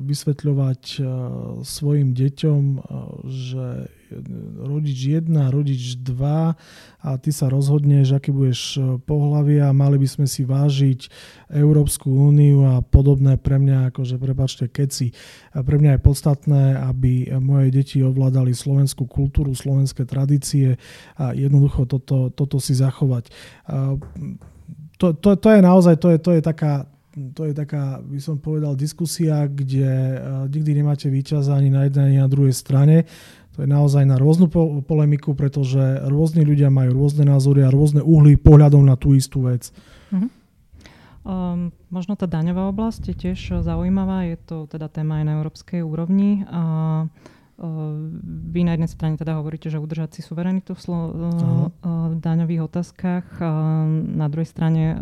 vysvetľovať 0.06 1.02
svojim 1.66 2.14
deťom, 2.14 2.62
že 3.26 3.90
rodič 4.62 5.00
1, 5.24 5.30
rodič 5.50 5.98
2 6.02 6.54
a 7.04 7.10
ty 7.20 7.30
sa 7.36 7.52
rozhodneš, 7.52 8.16
aký 8.16 8.32
budeš 8.32 8.78
e, 8.78 8.98
pohľavia, 9.02 9.74
mali 9.76 10.00
by 10.00 10.08
sme 10.08 10.26
si 10.30 10.48
vážiť 10.48 11.10
Európsku 11.52 12.08
úniu 12.08 12.64
a 12.64 12.80
podobné 12.80 13.36
pre 13.36 13.60
mňa, 13.60 13.92
akože 13.92 14.16
prepačte, 14.22 14.66
keci. 14.72 15.12
Pre 15.52 15.78
mňa 15.78 15.98
je 15.98 16.06
podstatné, 16.06 16.64
aby 16.80 17.34
moje 17.38 17.74
deti 17.74 18.00
ovládali 18.02 18.56
slovenskú 18.56 19.06
kultúru, 19.06 19.52
slovenské 19.54 20.08
tradície 20.08 20.80
a 21.20 21.36
jednoducho 21.36 21.86
toto, 21.86 22.32
toto 22.32 22.58
si 22.58 22.74
zachovať. 22.74 23.30
To, 24.98 25.08
to, 25.14 25.36
to 25.36 25.48
je 25.52 25.62
naozaj, 25.62 25.96
to 26.00 26.16
je, 26.16 26.18
to 26.18 26.32
je 26.38 26.42
taká, 26.42 26.88
to 27.34 27.46
je 27.46 27.54
taká, 27.54 28.02
by 28.02 28.18
som 28.18 28.42
povedal, 28.42 28.74
diskusia, 28.74 29.46
kde 29.46 29.86
e, 29.86 30.18
nikdy 30.50 30.82
nemáte 30.82 31.12
víťaza 31.14 31.54
ani 31.54 31.70
na 31.70 31.86
jednej, 31.86 32.16
ani 32.16 32.20
na 32.24 32.30
druhej 32.30 32.56
strane. 32.58 33.06
To 33.54 33.62
je 33.62 33.70
naozaj 33.70 34.04
na 34.10 34.18
rôznu 34.18 34.50
po- 34.50 34.82
polemiku, 34.82 35.38
pretože 35.38 35.78
rôzni 36.10 36.42
ľudia 36.42 36.74
majú 36.74 37.06
rôzne 37.06 37.30
názory 37.30 37.62
a 37.62 37.70
rôzne 37.70 38.02
uhly 38.02 38.34
pohľadom 38.38 38.82
na 38.82 38.98
tú 38.98 39.14
istú 39.14 39.46
vec. 39.46 39.70
Uh-huh. 40.10 40.30
Um, 41.24 41.72
možno 41.88 42.18
tá 42.18 42.28
daňová 42.28 42.68
oblasť 42.74 43.14
je 43.14 43.16
tiež 43.16 43.64
zaujímavá, 43.64 44.28
je 44.28 44.38
to 44.42 44.68
teda 44.68 44.90
téma 44.90 45.22
aj 45.22 45.26
na 45.30 45.34
európskej 45.40 45.86
úrovni. 45.86 46.44
Uh, 46.50 47.08
vy 48.54 48.62
na 48.62 48.78
jednej 48.78 48.92
strane 48.94 49.18
teda 49.18 49.42
hovoríte, 49.42 49.74
že 49.74 49.82
udržať 49.82 50.16
si 50.16 50.22
suverenitu 50.22 50.78
v, 50.78 50.80
slo- 50.80 51.12
v 51.82 52.16
daňových 52.22 52.62
otázkach. 52.70 53.26
Na 54.14 54.30
druhej 54.30 54.46
strane 54.46 54.94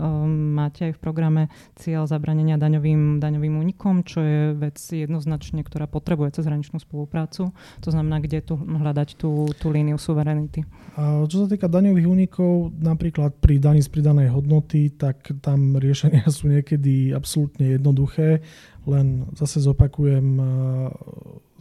máte 0.56 0.88
aj 0.88 0.94
v 0.96 1.04
programe 1.04 1.44
cieľ 1.76 2.08
zabranenia 2.08 2.56
daňovým, 2.56 3.20
daňovým 3.20 3.60
únikom, 3.60 4.08
čo 4.08 4.24
je 4.24 4.42
vec 4.56 4.80
jednoznačne, 4.80 5.68
ktorá 5.68 5.92
potrebuje 5.92 6.40
cezhraničnú 6.40 6.80
spoluprácu. 6.80 7.52
To 7.84 7.90
znamená, 7.92 8.24
kde 8.24 8.40
tu 8.40 8.56
hľadať 8.56 9.20
tú, 9.20 9.52
tú 9.60 9.68
líniu 9.68 10.00
suverenity. 10.00 10.64
A 10.96 11.28
čo 11.28 11.44
sa 11.44 11.48
týka 11.52 11.68
daňových 11.68 12.08
únikov, 12.08 12.72
napríklad 12.80 13.36
pri 13.44 13.60
daní 13.60 13.84
z 13.84 13.92
pridanej 13.92 14.32
hodnoty, 14.32 14.96
tak 14.96 15.28
tam 15.44 15.76
riešenia 15.76 16.24
sú 16.38 16.48
niekedy 16.48 17.12
absolútne 17.12 17.76
jednoduché. 17.76 18.40
Len 18.90 19.30
zase 19.38 19.62
zopakujem, 19.62 20.42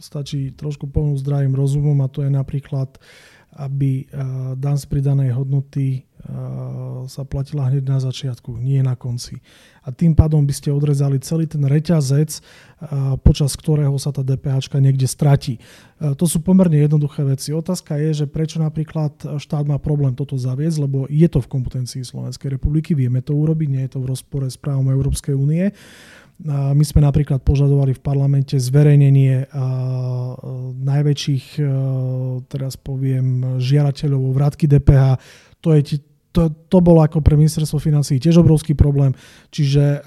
stačí 0.01 0.49
trošku 0.57 0.89
pomôcť 0.89 1.21
zdravým 1.21 1.53
rozumom 1.53 2.01
a 2.01 2.09
to 2.09 2.25
je 2.25 2.31
napríklad, 2.33 2.97
aby 3.51 4.07
dan 4.57 4.79
z 4.79 4.85
pridanej 4.87 5.35
hodnoty 5.35 6.07
sa 7.09 7.25
platila 7.25 7.65
hneď 7.65 7.83
na 7.83 7.97
začiatku, 7.97 8.53
nie 8.61 8.79
na 8.85 8.93
konci. 8.93 9.41
A 9.81 9.89
tým 9.89 10.13
pádom 10.13 10.45
by 10.45 10.53
ste 10.53 10.69
odrezali 10.69 11.17
celý 11.17 11.49
ten 11.49 11.65
reťazec, 11.65 12.45
počas 13.25 13.57
ktorého 13.57 13.97
sa 13.97 14.13
tá 14.13 14.21
DPH 14.21 14.69
niekde 14.77 15.09
stratí. 15.09 15.57
To 15.97 16.25
sú 16.29 16.45
pomerne 16.45 16.77
jednoduché 16.77 17.25
veci. 17.25 17.49
Otázka 17.51 17.97
je, 17.97 18.23
že 18.23 18.25
prečo 18.29 18.61
napríklad 18.61 19.41
štát 19.41 19.65
má 19.65 19.81
problém 19.81 20.13
toto 20.13 20.37
zaviesť, 20.37 20.77
lebo 20.85 21.09
je 21.09 21.25
to 21.25 21.41
v 21.41 21.51
kompetencii 21.51 22.05
Slovenskej 22.05 22.53
republiky, 22.53 22.93
vieme 22.93 23.25
to 23.25 23.33
urobiť, 23.33 23.67
nie 23.67 23.83
je 23.89 23.97
to 23.97 23.99
v 24.05 24.13
rozpore 24.13 24.45
s 24.45 24.61
právom 24.61 24.93
Európskej 24.93 25.33
únie. 25.33 25.73
My 26.49 26.81
sme 26.81 27.05
napríklad 27.05 27.45
požadovali 27.45 27.93
v 27.93 28.01
parlamente 28.01 28.57
zverejnenie 28.57 29.45
najväčších, 30.81 31.61
teraz 32.49 32.73
poviem, 32.81 33.61
žiarateľov 33.61 34.21
o 34.25 34.31
vrátky 34.33 34.65
DPH. 34.65 35.21
To, 35.61 35.77
je, 35.77 36.01
to, 36.33 36.49
to 36.65 36.77
bolo 36.81 37.05
ako 37.05 37.21
pre 37.21 37.37
ministerstvo 37.37 37.77
financí 37.77 38.17
tiež 38.17 38.41
obrovský 38.41 38.73
problém, 38.73 39.13
čiže 39.53 40.01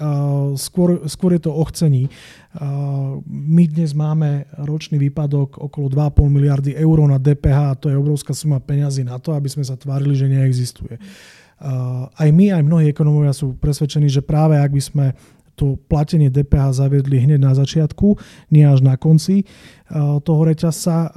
skôr, 0.59 1.07
skôr 1.07 1.39
je 1.39 1.47
to 1.47 1.55
ochcení. 1.55 2.11
My 3.31 3.63
dnes 3.71 3.95
máme 3.95 4.51
ročný 4.59 4.99
výpadok 4.99 5.55
okolo 5.55 5.87
2,5 5.87 6.35
miliardy 6.35 6.75
eur 6.75 6.97
na 7.07 7.15
DPH 7.15 7.59
a 7.71 7.79
to 7.79 7.87
je 7.87 7.95
obrovská 7.95 8.35
suma 8.35 8.59
peňazí 8.59 9.07
na 9.07 9.23
to, 9.23 9.31
aby 9.31 9.47
sme 9.47 9.63
sa 9.63 9.79
tvárili, 9.79 10.19
že 10.19 10.27
neexistuje. 10.27 10.99
Aj 12.11 12.29
my, 12.35 12.51
aj 12.51 12.63
mnohí 12.67 12.91
ekonomovia 12.91 13.31
sú 13.31 13.55
presvedčení, 13.55 14.11
že 14.11 14.19
práve 14.19 14.59
ak 14.59 14.75
by 14.75 14.83
sme 14.83 15.05
to 15.55 15.79
platenie 15.87 16.27
DPH 16.27 16.75
zaviedli 16.75 17.23
hneď 17.23 17.39
na 17.39 17.55
začiatku, 17.55 18.19
nie 18.51 18.67
až 18.67 18.83
na 18.83 18.99
konci 18.99 19.43
eh, 19.43 20.19
toho 20.19 20.41
reťazca 20.43 20.95
eh, 20.95 21.09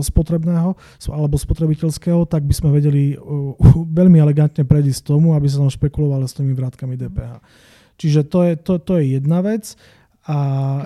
spotrebného 0.00 0.70
alebo 1.10 1.34
spotrebiteľského, 1.34 2.24
tak 2.30 2.46
by 2.46 2.54
sme 2.54 2.70
vedeli 2.70 3.14
eh, 3.14 3.18
veľmi 3.98 4.18
elegantne 4.22 4.62
prejsť 4.62 5.10
tomu, 5.10 5.34
aby 5.34 5.50
sa 5.50 5.60
tam 5.60 5.70
špekulovalo 5.70 6.24
s 6.24 6.38
tými 6.38 6.54
vrátkami 6.54 6.94
DPH. 6.94 7.42
Čiže 7.94 8.20
to 8.26 8.38
je, 8.42 8.52
to, 8.58 8.82
to 8.82 8.98
je 8.98 9.18
jedna 9.18 9.38
vec. 9.42 9.78
A 10.24 10.36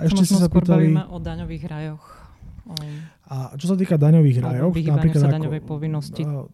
Keď 0.03 0.11
ešte 0.11 0.23
si 0.27 0.35
sa 0.35 0.51
pýtali... 0.51 0.93
o 0.93 1.17
daňových 1.17 1.65
rajoch. 1.65 2.03
A 3.29 3.53
čo 3.61 3.69
sa 3.69 3.75
týka 3.77 3.93
daňových 3.93 4.41
rajov, 4.41 4.73
napríklad 4.73 5.21
sa 5.21 5.29
daňovej 5.29 5.61
povinnosti 5.61 6.25
uh, 6.25 6.49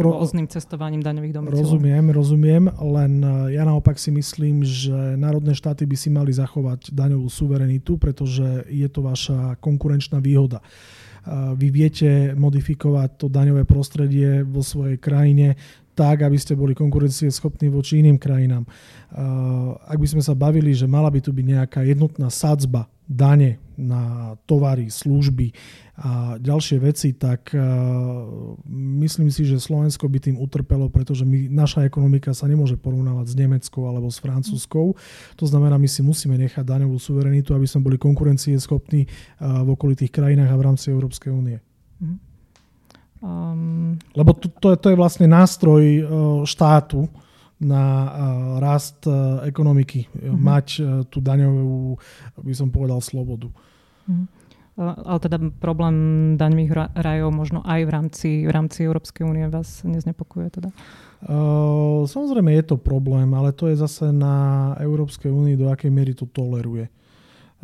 rôznym 0.00 0.48
cestovaním 0.48 1.04
daňových 1.04 1.32
domicilov. 1.36 1.60
Rozumiem, 1.60 2.04
rozumiem, 2.08 2.64
len 2.72 3.12
e, 3.20 3.52
ja 3.52 3.68
naopak 3.68 4.00
si 4.00 4.08
myslím, 4.16 4.64
že 4.64 4.96
národné 5.20 5.52
štáty 5.52 5.84
by 5.84 5.92
si 5.92 6.08
mali 6.08 6.32
zachovať 6.32 6.96
daňovú 6.96 7.28
suverenitu, 7.28 8.00
pretože 8.00 8.64
je 8.64 8.88
to 8.88 9.04
vaša 9.04 9.60
konkurenčná 9.60 10.16
výhoda. 10.24 10.64
Uh, 10.64 11.52
vy 11.58 11.68
viete 11.74 12.32
modifikovať 12.38 13.10
to 13.18 13.26
daňové 13.26 13.66
prostredie 13.66 14.46
vo 14.46 14.62
svojej 14.62 14.96
krajine 14.96 15.58
tak, 15.96 16.20
aby 16.20 16.36
ste 16.36 16.52
boli 16.52 16.76
konkurencieschopní 16.76 17.72
voči 17.72 18.04
iným 18.04 18.20
krajinám. 18.20 18.68
Uh, 19.08 19.80
ak 19.88 19.96
by 19.96 20.06
sme 20.12 20.22
sa 20.22 20.36
bavili, 20.36 20.76
že 20.76 20.84
mala 20.84 21.08
by 21.08 21.24
tu 21.24 21.32
byť 21.32 21.46
nejaká 21.56 21.80
jednotná 21.88 22.28
sadzba 22.28 22.84
dane 23.08 23.56
na 23.80 24.34
tovary, 24.44 24.92
služby 24.92 25.56
a 25.96 26.36
ďalšie 26.36 26.76
veci, 26.84 27.16
tak 27.16 27.48
uh, 27.56 27.64
myslím 29.00 29.32
si, 29.32 29.48
že 29.48 29.56
Slovensko 29.56 30.04
by 30.04 30.18
tým 30.20 30.36
utrpelo, 30.36 30.92
pretože 30.92 31.24
my, 31.24 31.48
naša 31.48 31.88
ekonomika 31.88 32.36
sa 32.36 32.44
nemôže 32.44 32.76
porovnávať 32.76 33.32
s 33.32 33.34
Nemeckou 33.40 33.88
alebo 33.88 34.12
s 34.12 34.20
francúzskou. 34.20 34.92
To 35.40 35.44
znamená, 35.48 35.80
my 35.80 35.88
si 35.88 36.04
musíme 36.04 36.36
nechať 36.36 36.66
daňovú 36.66 37.00
suverenitu, 37.00 37.56
aby 37.56 37.64
sme 37.64 37.88
boli 37.88 37.96
konkurencieschopní 37.96 39.08
uh, 39.08 39.64
v 39.64 39.68
okolitých 39.72 40.12
krajinách 40.12 40.52
a 40.52 40.60
v 40.60 40.66
rámci 40.66 40.92
Európskej 40.92 41.32
únie. 41.32 41.56
Um... 43.26 43.98
Lebo 44.14 44.30
to, 44.38 44.46
to, 44.62 44.78
to 44.78 44.94
je 44.94 44.96
vlastne 44.96 45.26
nástroj 45.26 45.82
uh, 45.82 46.06
štátu, 46.46 47.10
na 47.56 47.84
rast 48.60 49.08
ekonomiky, 49.48 50.12
mm-hmm. 50.12 50.36
mať 50.36 50.66
tú 51.08 51.24
daňovú, 51.24 51.96
by 52.44 52.52
som 52.52 52.68
povedal, 52.68 53.00
slobodu. 53.00 53.48
Mm-hmm. 54.04 54.28
Ale 54.76 55.18
teda 55.24 55.40
problém 55.56 55.96
daňových 56.36 56.92
rajov 57.00 57.32
možno 57.32 57.64
aj 57.64 57.80
v 57.80 57.90
rámci, 57.90 58.30
v 58.44 58.52
rámci 58.52 58.84
Európskej 58.84 59.24
únie 59.24 59.48
vás 59.48 59.80
neznepokuje 59.88 60.52
teda? 60.52 60.68
Uh, 61.24 62.04
samozrejme 62.04 62.52
je 62.60 62.64
to 62.68 62.76
problém, 62.76 63.32
ale 63.32 63.56
to 63.56 63.72
je 63.72 63.80
zase 63.80 64.12
na 64.12 64.76
Európskej 64.76 65.32
únii, 65.32 65.56
do 65.56 65.72
akej 65.72 65.88
miery 65.88 66.12
to 66.12 66.28
toleruje. 66.28 66.92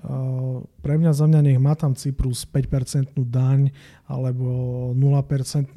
Uh, 0.00 0.64
pre 0.82 0.98
mňa 0.98 1.14
za 1.14 1.30
mňa 1.30 1.40
nech 1.46 1.60
má 1.62 1.78
tam 1.78 1.94
Cyprus 1.94 2.42
5% 2.44 3.14
daň 3.22 3.70
alebo 4.12 4.90
0%, 4.92 5.72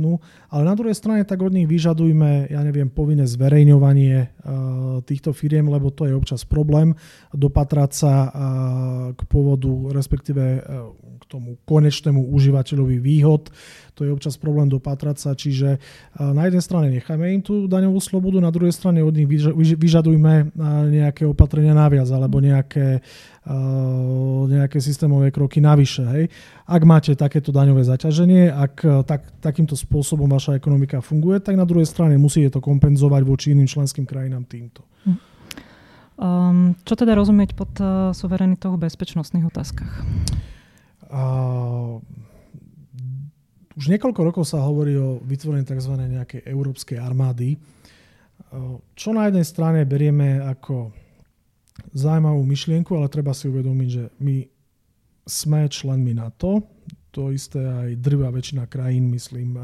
ale 0.52 0.62
na 0.68 0.76
druhej 0.76 0.98
strane 0.98 1.24
tak 1.24 1.40
od 1.40 1.56
nich 1.56 1.70
vyžadujme, 1.70 2.52
ja 2.52 2.60
neviem, 2.66 2.92
povinné 2.92 3.24
zverejňovanie 3.24 4.16
uh, 4.18 5.00
týchto 5.08 5.32
firiem, 5.32 5.72
lebo 5.72 5.88
to 5.94 6.10
je 6.10 6.18
občas 6.18 6.44
problém 6.44 6.98
dopatrať 7.32 7.92
sa 7.96 8.14
uh, 8.28 8.32
k 9.16 9.22
pôvodu, 9.30 9.72
respektíve 9.96 10.60
uh, 10.60 10.92
k 11.22 11.24
tomu 11.32 11.56
konečnému 11.64 12.28
užívateľovi 12.36 13.00
výhod. 13.00 13.54
To 13.96 14.04
je 14.04 14.12
občas 14.12 14.36
problém 14.36 14.68
dopatrať 14.68 15.16
sa, 15.16 15.32
čiže 15.32 15.80
na 16.20 16.44
jednej 16.52 16.60
strane 16.60 16.92
nechajme 16.92 17.32
im 17.32 17.40
tú 17.40 17.64
daňovú 17.72 18.04
slobodu, 18.04 18.44
na 18.44 18.52
druhej 18.52 18.76
strane 18.76 19.00
od 19.00 19.16
nich 19.16 19.24
vyžadujme 19.56 20.52
nejaké 20.92 21.24
opatrenia 21.24 21.72
naviac 21.72 22.12
alebo 22.12 22.44
nejaké, 22.44 23.00
nejaké 24.52 24.78
systémové 24.96 25.36
kroky 25.36 25.60
navyše. 25.60 26.08
Hej. 26.08 26.24
Ak 26.64 26.82
máte 26.88 27.12
takéto 27.20 27.52
daňové 27.52 27.84
zaťaženie, 27.84 28.48
ak 28.48 28.74
eh, 28.88 29.04
tak, 29.04 29.28
takýmto 29.44 29.76
spôsobom 29.76 30.32
vaša 30.32 30.56
ekonomika 30.56 31.04
funguje, 31.04 31.44
tak 31.44 31.60
na 31.60 31.68
druhej 31.68 31.84
strane 31.84 32.16
musíte 32.16 32.56
to 32.56 32.64
kompenzovať 32.64 33.22
voči 33.28 33.52
iným 33.52 33.68
členským 33.68 34.08
krajinám 34.08 34.48
týmto. 34.48 34.88
Um, 36.16 36.80
čo 36.88 36.96
teda 36.96 37.12
rozumieť 37.12 37.60
pod 37.60 37.76
uh, 37.84 38.16
suverenitou 38.16 38.80
v 38.80 38.88
bezpečnostných 38.88 39.52
otázkach? 39.52 39.92
Uh, 41.12 42.00
už 43.76 43.92
niekoľko 43.92 44.22
rokov 44.24 44.48
sa 44.48 44.64
hovorí 44.64 44.96
o 44.96 45.20
vytvorení 45.20 45.68
tzv. 45.68 45.92
nejakej 46.00 46.48
európskej 46.48 46.96
armády, 46.96 47.60
čo 48.96 49.12
na 49.12 49.28
jednej 49.28 49.44
strane 49.44 49.84
berieme 49.84 50.40
ako 50.40 50.96
zaujímavú 51.92 52.40
myšlienku, 52.48 52.96
ale 52.96 53.12
treba 53.12 53.36
si 53.36 53.52
uvedomiť, 53.52 53.90
že 53.92 54.04
my 54.24 54.36
sme 55.26 55.66
členmi 55.68 56.14
NATO, 56.14 56.62
to 57.10 57.34
isté 57.34 57.60
aj 57.60 57.98
drvá 57.98 58.30
väčšina 58.30 58.70
krajín, 58.70 59.10
myslím, 59.10 59.58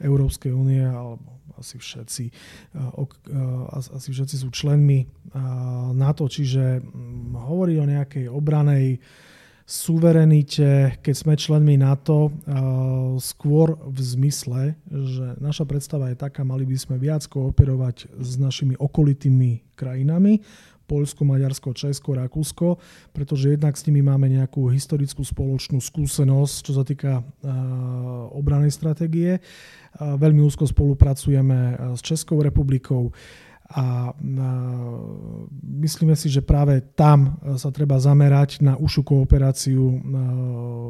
Európskej 0.00 0.54
únie, 0.54 0.80
alebo 0.80 1.40
asi 1.60 1.76
všetci, 1.76 2.24
asi 3.76 4.08
všetci 4.08 4.36
sú 4.40 4.48
členmi 4.48 5.04
NATO, 5.92 6.24
čiže 6.24 6.80
mm, 6.80 7.36
hovorí 7.36 7.76
o 7.76 7.84
nejakej 7.84 8.32
obranej 8.32 8.96
suverenite, 9.70 10.98
keď 10.98 11.14
sme 11.14 11.38
členmi 11.38 11.78
NATO, 11.78 12.34
skôr 13.22 13.78
v 13.78 14.00
zmysle, 14.02 14.74
že 14.90 15.38
naša 15.38 15.62
predstava 15.62 16.10
je 16.10 16.18
taká, 16.18 16.42
mali 16.42 16.66
by 16.66 16.74
sme 16.74 16.98
viac 16.98 17.22
kooperovať 17.30 18.10
s 18.18 18.34
našimi 18.34 18.74
okolitými 18.74 19.78
krajinami, 19.78 20.42
Poľsko, 20.90 21.22
Maďarsko, 21.22 21.70
Česko, 21.70 22.18
Rakúsko, 22.18 22.82
pretože 23.14 23.54
jednak 23.54 23.78
s 23.78 23.86
nimi 23.86 24.02
máme 24.02 24.26
nejakú 24.26 24.66
historickú 24.74 25.22
spoločnú 25.22 25.78
skúsenosť, 25.78 26.56
čo 26.66 26.72
sa 26.74 26.82
týka 26.82 27.22
obranej 28.34 28.74
stratégie. 28.74 29.38
Veľmi 29.94 30.42
úzko 30.42 30.66
spolupracujeme 30.66 31.94
s 31.94 32.02
Českou 32.02 32.42
republikou 32.42 33.14
a 33.70 34.10
myslíme 35.62 36.18
si, 36.18 36.26
že 36.26 36.42
práve 36.42 36.82
tam 36.98 37.38
sa 37.54 37.70
treba 37.70 38.02
zamerať 38.02 38.66
na 38.66 38.74
ušu 38.74 39.06
kooperáciu 39.06 39.94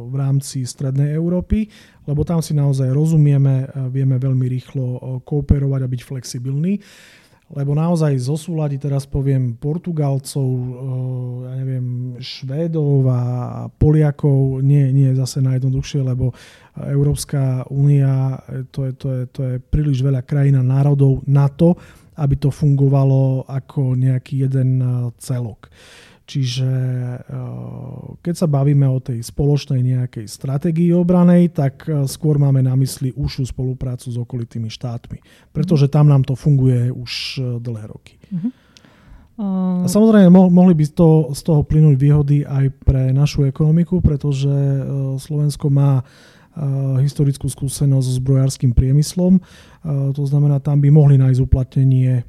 v 0.09 0.15
rámci 0.17 0.65
Strednej 0.65 1.13
Európy, 1.13 1.69
lebo 2.09 2.25
tam 2.25 2.41
si 2.41 2.57
naozaj 2.57 2.89
rozumieme, 2.89 3.69
vieme 3.93 4.17
veľmi 4.17 4.49
rýchlo 4.49 5.21
kooperovať 5.29 5.81
a 5.85 5.93
byť 5.93 6.01
flexibilní 6.01 6.81
lebo 7.51 7.75
naozaj 7.75 8.15
zosúľadi 8.15 8.79
teraz 8.79 9.11
poviem 9.11 9.59
Portugalcov, 9.59 10.47
ja 11.51 11.55
neviem, 11.59 12.15
Švédov 12.23 13.03
a 13.11 13.21
Poliakov 13.75 14.63
nie, 14.63 14.95
nie 14.95 15.11
je 15.11 15.19
zase 15.19 15.43
najjednoduchšie, 15.43 16.01
lebo 16.07 16.31
Európska 16.79 17.67
únia, 17.67 18.39
to 18.71 18.87
je, 18.87 18.93
to, 18.95 19.09
je, 19.11 19.23
to 19.35 19.41
je 19.43 19.55
príliš 19.59 19.99
veľa 19.99 20.23
krajín 20.23 20.63
a 20.63 20.65
národov 20.65 21.27
na 21.27 21.51
to, 21.51 21.75
aby 22.23 22.39
to 22.39 22.55
fungovalo 22.55 23.49
ako 23.51 23.99
nejaký 23.99 24.47
jeden 24.47 24.79
e, 24.79 24.87
celok. 25.19 25.73
Čiže 26.31 26.71
e, 26.71 27.19
keď 28.23 28.35
sa 28.39 28.47
bavíme 28.47 28.87
o 28.87 29.03
tej 29.03 29.19
spoločnej 29.19 29.83
nejakej 29.83 30.31
stratégii 30.31 30.95
obranej, 30.95 31.51
tak 31.51 31.91
e, 31.91 32.07
skôr 32.07 32.39
máme 32.39 32.63
na 32.63 32.79
mysli 32.79 33.11
užšiu 33.11 33.51
spoluprácu 33.51 34.15
s 34.15 34.17
okolitými 34.17 34.71
štátmi. 34.71 35.19
Pretože 35.51 35.91
tam 35.91 36.07
nám 36.07 36.23
to 36.23 36.39
funguje 36.39 36.95
už 36.95 37.43
dlhé 37.59 37.85
roky. 37.91 38.15
Uh-huh. 38.31 38.55
A 39.41 39.89
samozrejme, 39.89 40.29
mohli 40.31 40.77
by 40.77 40.85
to, 40.93 41.33
z 41.33 41.41
toho 41.41 41.65
plynúť 41.65 41.97
výhody 41.97 42.39
aj 42.45 42.77
pre 42.85 43.09
našu 43.09 43.49
ekonomiku, 43.49 44.05
pretože 44.05 44.53
Slovensko 45.17 45.73
má 45.73 46.05
historickú 47.01 47.47
skúsenosť 47.47 48.07
so 48.07 48.19
zbrojárským 48.19 48.75
priemyslom. 48.75 49.39
To 49.87 50.23
znamená, 50.27 50.59
tam 50.59 50.83
by 50.83 50.91
mohli 50.91 51.15
nájsť 51.17 51.41
uplatnenie 51.41 52.27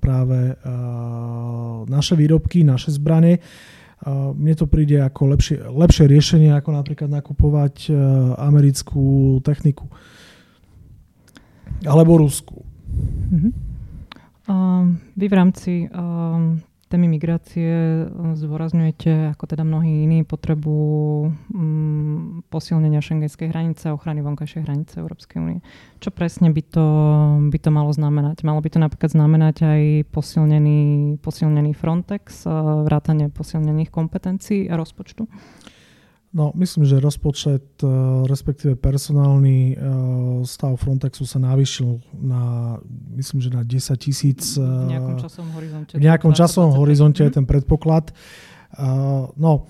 práve 0.00 0.56
naše 1.86 2.16
výrobky, 2.16 2.64
naše 2.64 2.96
zbranie. 2.96 3.44
Mne 4.08 4.54
to 4.56 4.64
príde 4.68 5.00
ako 5.00 5.36
lepšie, 5.36 5.56
lepšie 5.68 6.04
riešenie, 6.08 6.50
ako 6.56 6.70
napríklad 6.74 7.12
nakupovať 7.12 7.92
americkú 8.40 9.38
techniku. 9.44 9.88
Alebo 11.84 12.16
Rusku. 12.16 12.64
Uh-huh. 13.28 13.52
Uh, 14.46 14.94
vy 15.18 15.26
v 15.26 15.34
rámci 15.34 15.72
uh, 15.90 16.54
témy 16.88 17.10
migrácie 17.10 17.72
eh, 17.72 18.08
zdôrazňujete, 18.10 19.34
ako 19.34 19.44
teda 19.46 19.66
mnohí 19.66 20.06
iní, 20.06 20.22
potrebu 20.22 20.76
mm, 21.50 22.46
posilnenia 22.50 23.02
šengenskej 23.02 23.50
hranice 23.50 23.90
a 23.90 23.94
ochrany 23.94 24.22
vonkajšej 24.22 24.62
hranice 24.64 24.94
Európskej 25.02 25.38
únie. 25.42 25.58
Čo 25.98 26.14
presne 26.14 26.54
by 26.54 26.62
to, 26.62 26.86
by 27.50 27.58
to 27.58 27.70
malo 27.74 27.90
znamenať? 27.90 28.46
Malo 28.46 28.62
by 28.62 28.70
to 28.70 28.78
napríklad 28.78 29.10
znamenať 29.10 29.56
aj 29.66 29.82
posilnený, 30.14 31.16
posilnený 31.20 31.72
Frontex, 31.74 32.46
vrátanie 32.86 33.32
posilnených 33.32 33.90
kompetencií 33.90 34.70
a 34.70 34.78
rozpočtu? 34.78 35.26
No, 36.36 36.52
myslím, 36.52 36.84
že 36.84 37.00
rozpočet, 37.00 37.80
e, 37.80 37.88
respektíve 38.28 38.76
personálny 38.76 39.72
e, 39.72 39.74
stav 40.44 40.76
Frontexu 40.76 41.24
sa 41.24 41.40
navýšil 41.40 41.96
na, 42.20 42.76
myslím, 43.16 43.40
že 43.40 43.48
na 43.48 43.64
10 43.64 43.96
tisíc. 43.96 44.60
V 44.60 44.92
nejakom 44.92 45.16
časovom 45.16 45.50
horizonte. 45.56 45.92
V 45.96 46.02
nejakom 46.04 46.32
časovom 46.36 46.72
horizonte 46.76 47.24
je 47.24 47.32
ten 47.32 47.48
predpoklad. 47.48 48.12
No, 49.40 49.64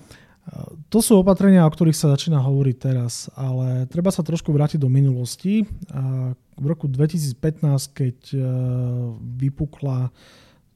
to 0.91 0.99
sú 0.99 1.23
opatrenia, 1.23 1.63
o 1.63 1.71
ktorých 1.71 1.95
sa 1.95 2.11
začína 2.11 2.43
hovoriť 2.43 2.75
teraz, 2.75 3.31
ale 3.39 3.87
treba 3.87 4.11
sa 4.11 4.19
trošku 4.19 4.51
vrátiť 4.51 4.83
do 4.83 4.91
minulosti. 4.91 5.63
V 6.59 6.65
roku 6.67 6.91
2015, 6.91 7.63
keď 7.95 8.17
e, 8.35 8.39
vypukla 9.39 10.11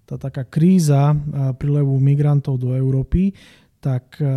tá 0.07 0.15
taká 0.19 0.43
kríza 0.43 1.15
prílevu 1.55 1.95
migrantov 2.03 2.59
do 2.59 2.75
Európy, 2.75 3.31
tak 3.81 4.21
eh, 4.21 4.29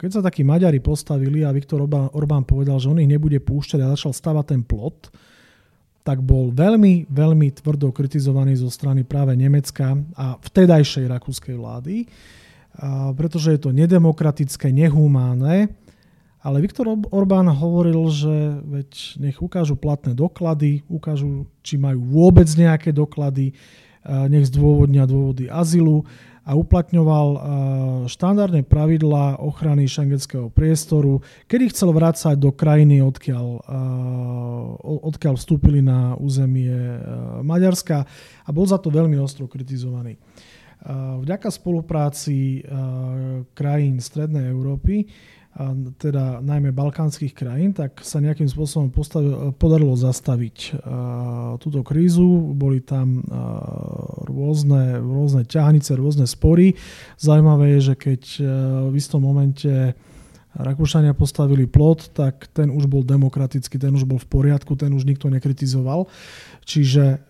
keď 0.00 0.10
sa 0.10 0.24
takí 0.24 0.42
Maďari 0.42 0.80
postavili 0.80 1.44
a 1.44 1.52
Viktor 1.52 1.84
Orbán, 1.84 2.42
povedal, 2.48 2.80
že 2.80 2.88
on 2.88 2.98
ich 2.98 3.06
nebude 3.06 3.36
púšťať 3.38 3.84
a 3.84 3.92
začal 3.92 4.16
stavať 4.16 4.56
ten 4.56 4.62
plot, 4.64 5.12
tak 6.02 6.24
bol 6.24 6.48
veľmi, 6.48 7.12
veľmi 7.12 7.52
tvrdo 7.60 7.92
kritizovaný 7.92 8.56
zo 8.56 8.72
strany 8.72 9.04
práve 9.04 9.36
Nemecka 9.36 9.92
a 10.16 10.40
vtedajšej 10.40 11.04
rakúskej 11.04 11.52
vlády, 11.52 12.08
pretože 13.12 13.52
je 13.52 13.60
to 13.60 13.76
nedemokratické, 13.76 14.72
nehumánne. 14.72 15.68
Ale 16.40 16.64
Viktor 16.64 16.88
Orbán 17.12 17.52
hovoril, 17.52 18.08
že 18.08 18.32
veď 18.56 18.90
nech 19.20 19.36
ukážu 19.36 19.76
platné 19.76 20.16
doklady, 20.16 20.80
ukážu, 20.88 21.44
či 21.60 21.76
majú 21.76 22.00
vôbec 22.00 22.48
nejaké 22.56 22.88
doklady, 22.88 23.52
nech 24.08 24.48
zdôvodnia 24.48 25.04
dôvody 25.04 25.52
azylu 25.52 26.08
a 26.48 26.56
uplatňoval 26.56 27.28
eh, 27.28 27.40
štandardné 28.08 28.64
pravidlá 28.64 29.36
ochrany 29.44 29.84
šengenského 29.84 30.48
priestoru, 30.48 31.20
kedy 31.44 31.68
chcel 31.68 31.92
vrácať 31.92 32.40
do 32.40 32.48
krajiny, 32.56 33.04
odkiaľ, 33.04 33.46
eh, 33.60 33.76
odkiaľ 35.04 35.36
vstúpili 35.36 35.84
na 35.84 36.16
územie 36.16 36.72
eh, 36.72 37.00
Maďarska 37.44 38.08
a 38.48 38.48
bol 38.48 38.64
za 38.64 38.80
to 38.80 38.88
veľmi 38.88 39.20
ostro 39.20 39.44
kritizovaný. 39.44 40.16
Vďaka 40.88 41.50
spolupráci 41.50 42.62
krajín 43.50 43.98
Strednej 43.98 44.46
Európy 44.46 45.10
teda 45.98 46.38
najmä 46.38 46.70
balkánskych 46.70 47.34
krajín, 47.34 47.74
tak 47.74 47.98
sa 48.06 48.22
nejakým 48.22 48.46
spôsobom 48.46 48.94
postavil, 48.94 49.50
podarilo 49.58 49.98
zastaviť 49.98 50.78
túto 51.58 51.82
krízu. 51.82 52.54
Boli 52.54 52.78
tam 52.78 53.26
rôzne, 54.28 55.02
rôzne 55.02 55.42
ťahnice, 55.42 55.98
rôzne 55.98 56.30
spory. 56.30 56.78
Zaujímavé 57.18 57.74
je, 57.78 57.90
že 57.90 57.94
keď 57.98 58.22
v 58.90 58.94
istom 58.94 59.26
momente 59.26 59.98
Rakúšania 60.58 61.14
postavili 61.14 61.66
plot, 61.70 62.14
tak 62.14 62.50
ten 62.50 62.70
už 62.70 62.90
bol 62.90 63.06
demokratický, 63.06 63.78
ten 63.78 63.94
už 63.94 64.06
bol 64.06 64.18
v 64.18 64.26
poriadku, 64.26 64.74
ten 64.74 64.90
už 64.90 65.06
nikto 65.06 65.30
nekritizoval. 65.30 66.06
Čiže 66.66 67.22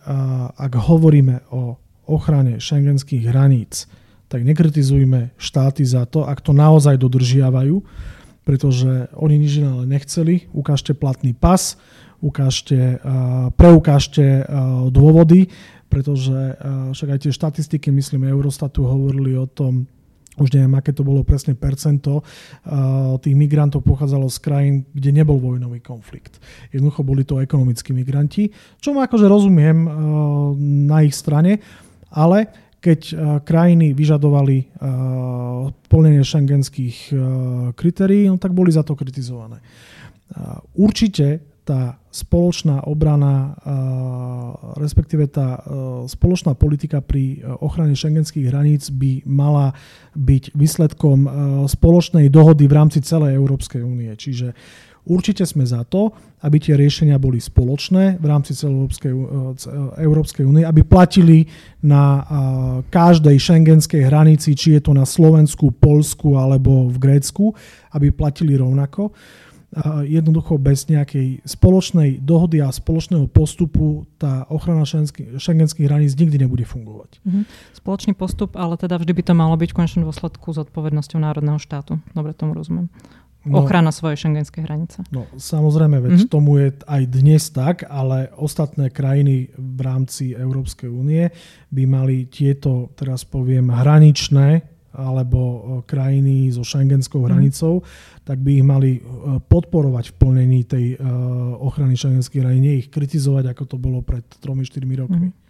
ak 0.52 0.72
hovoríme 0.76 1.48
o 1.52 1.76
ochrane 2.08 2.56
šengenských 2.56 3.28
hraníc, 3.28 3.88
tak 4.28 4.44
nekritizujme 4.44 5.32
štáty 5.40 5.82
za 5.88 6.04
to, 6.04 6.28
ak 6.28 6.44
to 6.44 6.52
naozaj 6.52 7.00
dodržiavajú, 7.00 7.80
pretože 8.44 9.08
oni 9.16 9.40
nič 9.40 9.60
ale 9.64 9.84
nechceli. 9.88 10.48
Ukážte 10.52 10.92
platný 10.92 11.32
pas, 11.32 11.80
ukážte, 12.20 13.00
preukážte 13.56 14.44
dôvody, 14.92 15.48
pretože 15.88 16.56
však 16.92 17.08
aj 17.08 17.18
tie 17.24 17.32
štatistiky, 17.32 17.88
myslím, 17.88 18.28
Eurostatu 18.28 18.84
hovorili 18.84 19.36
o 19.36 19.48
tom, 19.48 19.88
už 20.38 20.54
neviem, 20.54 20.70
aké 20.78 20.94
to 20.94 21.02
bolo 21.02 21.26
presne 21.26 21.58
percento 21.58 22.22
tých 23.18 23.34
migrantov 23.34 23.82
pochádzalo 23.82 24.30
z 24.30 24.38
krajín, 24.38 24.74
kde 24.94 25.10
nebol 25.10 25.40
vojnový 25.42 25.82
konflikt. 25.82 26.38
Jednoducho 26.70 27.02
boli 27.02 27.26
to 27.26 27.42
ekonomickí 27.42 27.90
migranti, 27.90 28.52
čo 28.78 28.94
akože 28.94 29.26
rozumiem 29.26 29.88
na 30.86 31.02
ich 31.02 31.16
strane, 31.16 31.58
ale 32.12 32.67
keď 32.78 33.00
eh, 33.10 33.16
krajiny 33.42 33.92
vyžadovali 33.94 34.56
eh, 34.58 34.66
plnenie 35.90 36.22
šengenských 36.22 36.96
eh, 37.10 37.18
kritérií, 37.74 38.30
no 38.30 38.38
tak 38.38 38.54
boli 38.54 38.70
za 38.70 38.86
to 38.86 38.94
kritizované. 38.94 39.60
Určite 40.76 41.40
tá 41.64 41.96
spoločná 42.12 42.84
obrana, 42.84 43.56
respektíve 44.76 45.24
tá 45.24 45.56
spoločná 46.04 46.52
politika 46.52 47.00
pri 47.00 47.40
ochrane 47.64 47.96
šengenských 47.96 48.52
hraníc 48.52 48.92
by 48.92 49.24
mala 49.24 49.72
byť 50.12 50.52
výsledkom 50.52 51.24
spoločnej 51.64 52.28
dohody 52.28 52.68
v 52.68 52.76
rámci 52.76 53.00
celej 53.00 53.40
Európskej 53.40 53.80
únie. 53.80 54.12
Čiže 54.12 54.52
Určite 55.08 55.48
sme 55.48 55.64
za 55.64 55.88
to, 55.88 56.12
aby 56.44 56.60
tie 56.60 56.76
riešenia 56.76 57.16
boli 57.16 57.40
spoločné 57.40 58.20
v 58.20 58.26
rámci 58.28 58.52
celej 58.52 58.92
Európskej 59.96 60.44
únie, 60.44 60.68
aby 60.68 60.84
platili 60.84 61.48
na 61.80 62.22
každej 62.92 63.40
šengenskej 63.40 64.04
hranici, 64.04 64.52
či 64.52 64.76
je 64.76 64.84
to 64.84 64.92
na 64.92 65.08
Slovensku, 65.08 65.72
Polsku 65.72 66.36
alebo 66.36 66.92
v 66.92 66.96
Grécku, 67.00 67.56
aby 67.96 68.12
platili 68.12 68.54
rovnako 68.54 69.16
jednoducho 70.08 70.56
bez 70.56 70.88
nejakej 70.88 71.44
spoločnej 71.44 72.24
dohody 72.24 72.64
a 72.64 72.72
spoločného 72.72 73.28
postupu 73.28 74.08
tá 74.16 74.48
ochrana 74.48 74.88
šengenských 75.36 75.84
hraníc 75.84 76.16
nikdy 76.16 76.40
nebude 76.40 76.64
fungovať. 76.64 77.20
Mhm. 77.20 77.44
Spoločný 77.76 78.12
postup, 78.16 78.56
ale 78.56 78.80
teda 78.80 78.96
vždy 78.96 79.12
by 79.12 79.22
to 79.28 79.34
malo 79.36 79.60
byť 79.60 79.68
v 79.68 79.76
konečnom 79.76 80.08
dôsledku 80.08 80.56
s 80.56 80.58
odpovednosťou 80.64 81.20
národného 81.20 81.60
štátu. 81.60 82.00
Dobre 82.16 82.32
tomu 82.32 82.56
rozumiem. 82.56 82.88
No, 83.48 83.64
Ochrana 83.64 83.90
svojej 83.90 84.28
šengenskej 84.28 84.68
hranice. 84.68 85.02
No 85.08 85.24
samozrejme, 85.34 85.98
veď 86.04 86.12
mm-hmm. 86.14 86.32
tomu 86.32 86.60
je 86.60 86.68
aj 86.84 87.02
dnes 87.08 87.42
tak, 87.50 87.76
ale 87.88 88.28
ostatné 88.36 88.92
krajiny 88.92 89.50
v 89.56 89.80
rámci 89.80 90.36
Európskej 90.36 90.92
únie 90.92 91.32
by 91.72 91.82
mali 91.88 92.28
tieto, 92.28 92.92
teraz 92.94 93.24
poviem, 93.24 93.72
hraničné 93.72 94.78
alebo 94.98 95.40
e, 95.40 95.58
krajiny 95.84 96.50
so 96.50 96.64
šengenskou 96.64 97.22
mhm. 97.22 97.26
hranicou, 97.28 97.74
mm. 97.78 97.84
tak 98.24 98.40
by 98.40 98.50
ich 98.56 98.66
mali 98.66 98.90
e, 98.98 99.00
podporovať 99.46 100.04
v 100.10 100.14
plnení 100.16 100.60
tej 100.64 100.86
e, 100.94 101.04
ochrany 101.60 101.94
šengenskej 101.94 102.40
hranice, 102.40 102.64
nie 102.64 102.80
ich 102.82 102.88
kritizovať, 102.88 103.52
ako 103.52 103.64
to 103.68 103.76
bolo 103.76 104.00
pred 104.02 104.24
3-4 104.40 104.82
rokmi. 104.96 105.28
Mm 105.30 105.46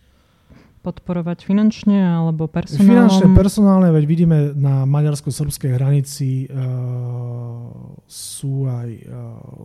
podporovať 0.81 1.45
finančne 1.45 1.99
alebo 1.99 2.47
personálne? 2.47 3.11
Finančne, 3.11 3.27
personálne, 3.35 3.89
veď 3.93 4.05
vidíme 4.07 4.39
na 4.55 4.87
maďarsko-srbskej 4.87 5.71
hranici 5.75 6.47
uh, 6.49 7.99
sú 8.09 8.65
aj 8.65 8.89
uh, 8.89 9.03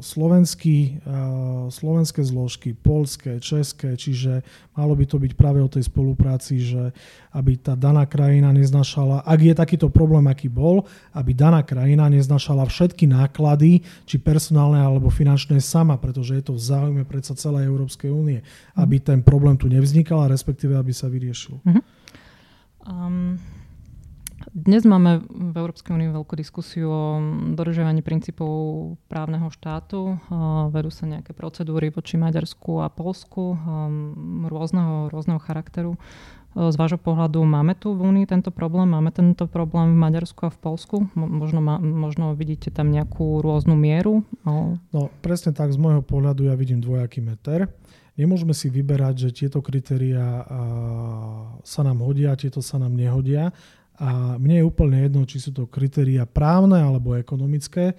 slovenský, 0.04 0.99
uh, 1.06 1.71
slovenské 1.71 2.21
zložky, 2.26 2.76
polské, 2.76 3.39
české, 3.39 3.95
čiže 3.95 4.43
malo 4.76 4.97
by 4.97 5.06
to 5.08 5.17
byť 5.21 5.32
práve 5.38 5.63
o 5.63 5.69
tej 5.71 5.88
spolupráci, 5.88 6.60
že 6.60 6.91
aby 7.34 7.58
tá 7.58 7.74
daná 7.74 8.06
krajina 8.06 8.54
neznašala, 8.54 9.26
ak 9.26 9.39
je 9.41 9.54
takýto 9.58 9.89
problém, 9.89 10.30
aký 10.30 10.54
bol, 10.54 10.86
aby 11.17 11.34
daná 11.34 11.65
krajina 11.65 12.06
neznašala 12.08 12.69
všetky 12.69 13.10
náklady, 13.10 13.82
či 14.06 14.22
personálne 14.22 14.78
alebo 14.78 15.10
finančné 15.10 15.58
sama, 15.58 15.98
pretože 15.98 16.38
je 16.38 16.43
to 16.46 16.54
v 16.54 16.62
záujme 16.62 17.04
predsa 17.10 17.34
celej 17.34 17.65
Európskej 17.65 18.13
únie, 18.13 18.46
aby 18.78 19.02
ten 19.02 19.26
problém 19.26 19.58
tu 19.58 19.65
nevznikal 19.65 20.24
a 20.24 20.32
respektíve 20.32 20.78
aby 20.78 20.93
sa 20.93 21.10
vyriešil. 21.10 21.58
Um, 22.86 23.41
dnes 24.52 24.84
máme 24.84 25.24
v 25.24 25.56
Európskej 25.56 25.96
únii 25.96 26.12
veľkú 26.12 26.36
diskusiu 26.36 26.91
o 26.91 27.17
dodržiavaní 27.56 28.04
princípov 28.04 28.52
právneho 29.08 29.48
štátu. 29.48 30.19
Vedú 30.69 30.91
sa 30.91 31.08
nejaké 31.08 31.32
procedúry 31.32 31.89
voči 31.96 32.19
Maďarsku 32.19 32.84
a 32.84 32.91
Polsku 32.91 33.56
rôzneho, 34.52 35.08
rôzneho 35.08 35.39
charakteru. 35.39 35.96
Z 36.54 36.76
vášho 36.78 37.02
pohľadu 37.02 37.42
máme 37.42 37.74
tu 37.74 37.98
v 37.98 38.13
Únii 38.13 38.26
tento 38.30 38.54
problém? 38.54 38.86
Máme 38.86 39.10
tento 39.10 39.50
problém 39.50 39.98
v 39.98 39.98
Maďarsku 39.98 40.46
a 40.46 40.54
v 40.54 40.60
Polsku? 40.62 40.96
Možno, 41.18 41.66
možno 41.82 42.38
vidíte 42.38 42.70
tam 42.70 42.94
nejakú 42.94 43.42
rôznu 43.42 43.74
mieru? 43.74 44.22
No. 44.46 44.78
no 44.94 45.10
presne 45.26 45.50
tak, 45.50 45.74
z 45.74 45.82
môjho 45.82 46.06
pohľadu 46.06 46.46
ja 46.46 46.54
vidím 46.54 46.78
dvojaký 46.78 47.26
meter. 47.26 47.66
Nemôžeme 48.13 48.54
si 48.54 48.70
vyberať, 48.70 49.26
že 49.26 49.30
tieto 49.34 49.66
kritéria 49.66 50.46
sa 51.66 51.82
nám 51.82 52.06
hodia, 52.06 52.38
tieto 52.38 52.62
sa 52.62 52.78
nám 52.78 52.94
nehodia. 52.94 53.50
A 54.02 54.42
mne 54.42 54.62
je 54.62 54.66
úplne 54.66 55.06
jedno, 55.06 55.22
či 55.30 55.38
sú 55.38 55.54
to 55.54 55.70
kritéria 55.70 56.26
právne 56.26 56.82
alebo 56.82 57.14
ekonomické, 57.14 57.94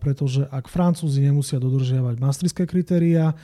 pretože 0.00 0.48
ak 0.48 0.72
Francúzi 0.72 1.20
nemusia 1.20 1.60
dodržiavať 1.60 2.16
maastrichtské 2.16 2.64
kritéria, 2.64 3.36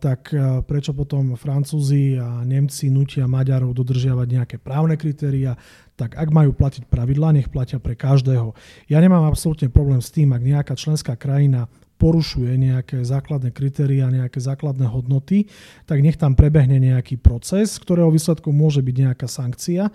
tak 0.00 0.32
prečo 0.64 0.96
potom 0.96 1.36
Francúzi 1.36 2.16
a 2.16 2.42
Nemci 2.42 2.88
nutia 2.88 3.28
Maďarov 3.28 3.76
dodržiavať 3.76 4.28
nejaké 4.28 4.56
právne 4.56 4.96
kritéria, 4.96 5.54
tak 5.94 6.16
ak 6.18 6.28
majú 6.34 6.56
platiť 6.56 6.90
pravidlá, 6.90 7.30
nech 7.36 7.52
platia 7.52 7.78
pre 7.78 7.94
každého. 7.94 8.50
Ja 8.90 8.98
nemám 8.98 9.30
absolútne 9.30 9.70
problém 9.70 10.02
s 10.02 10.10
tým, 10.10 10.34
ak 10.34 10.42
nejaká 10.42 10.74
členská 10.74 11.14
krajina 11.14 11.70
porušuje 11.94 12.50
nejaké 12.58 13.06
základné 13.06 13.54
kritéria, 13.54 14.10
nejaké 14.10 14.42
základné 14.42 14.90
hodnoty, 14.90 15.46
tak 15.86 16.02
nech 16.02 16.18
tam 16.18 16.34
prebehne 16.34 16.82
nejaký 16.82 17.22
proces, 17.22 17.78
ktorého 17.78 18.10
výsledkom 18.10 18.50
môže 18.50 18.82
byť 18.82 18.96
nejaká 19.06 19.30
sankcia 19.30 19.94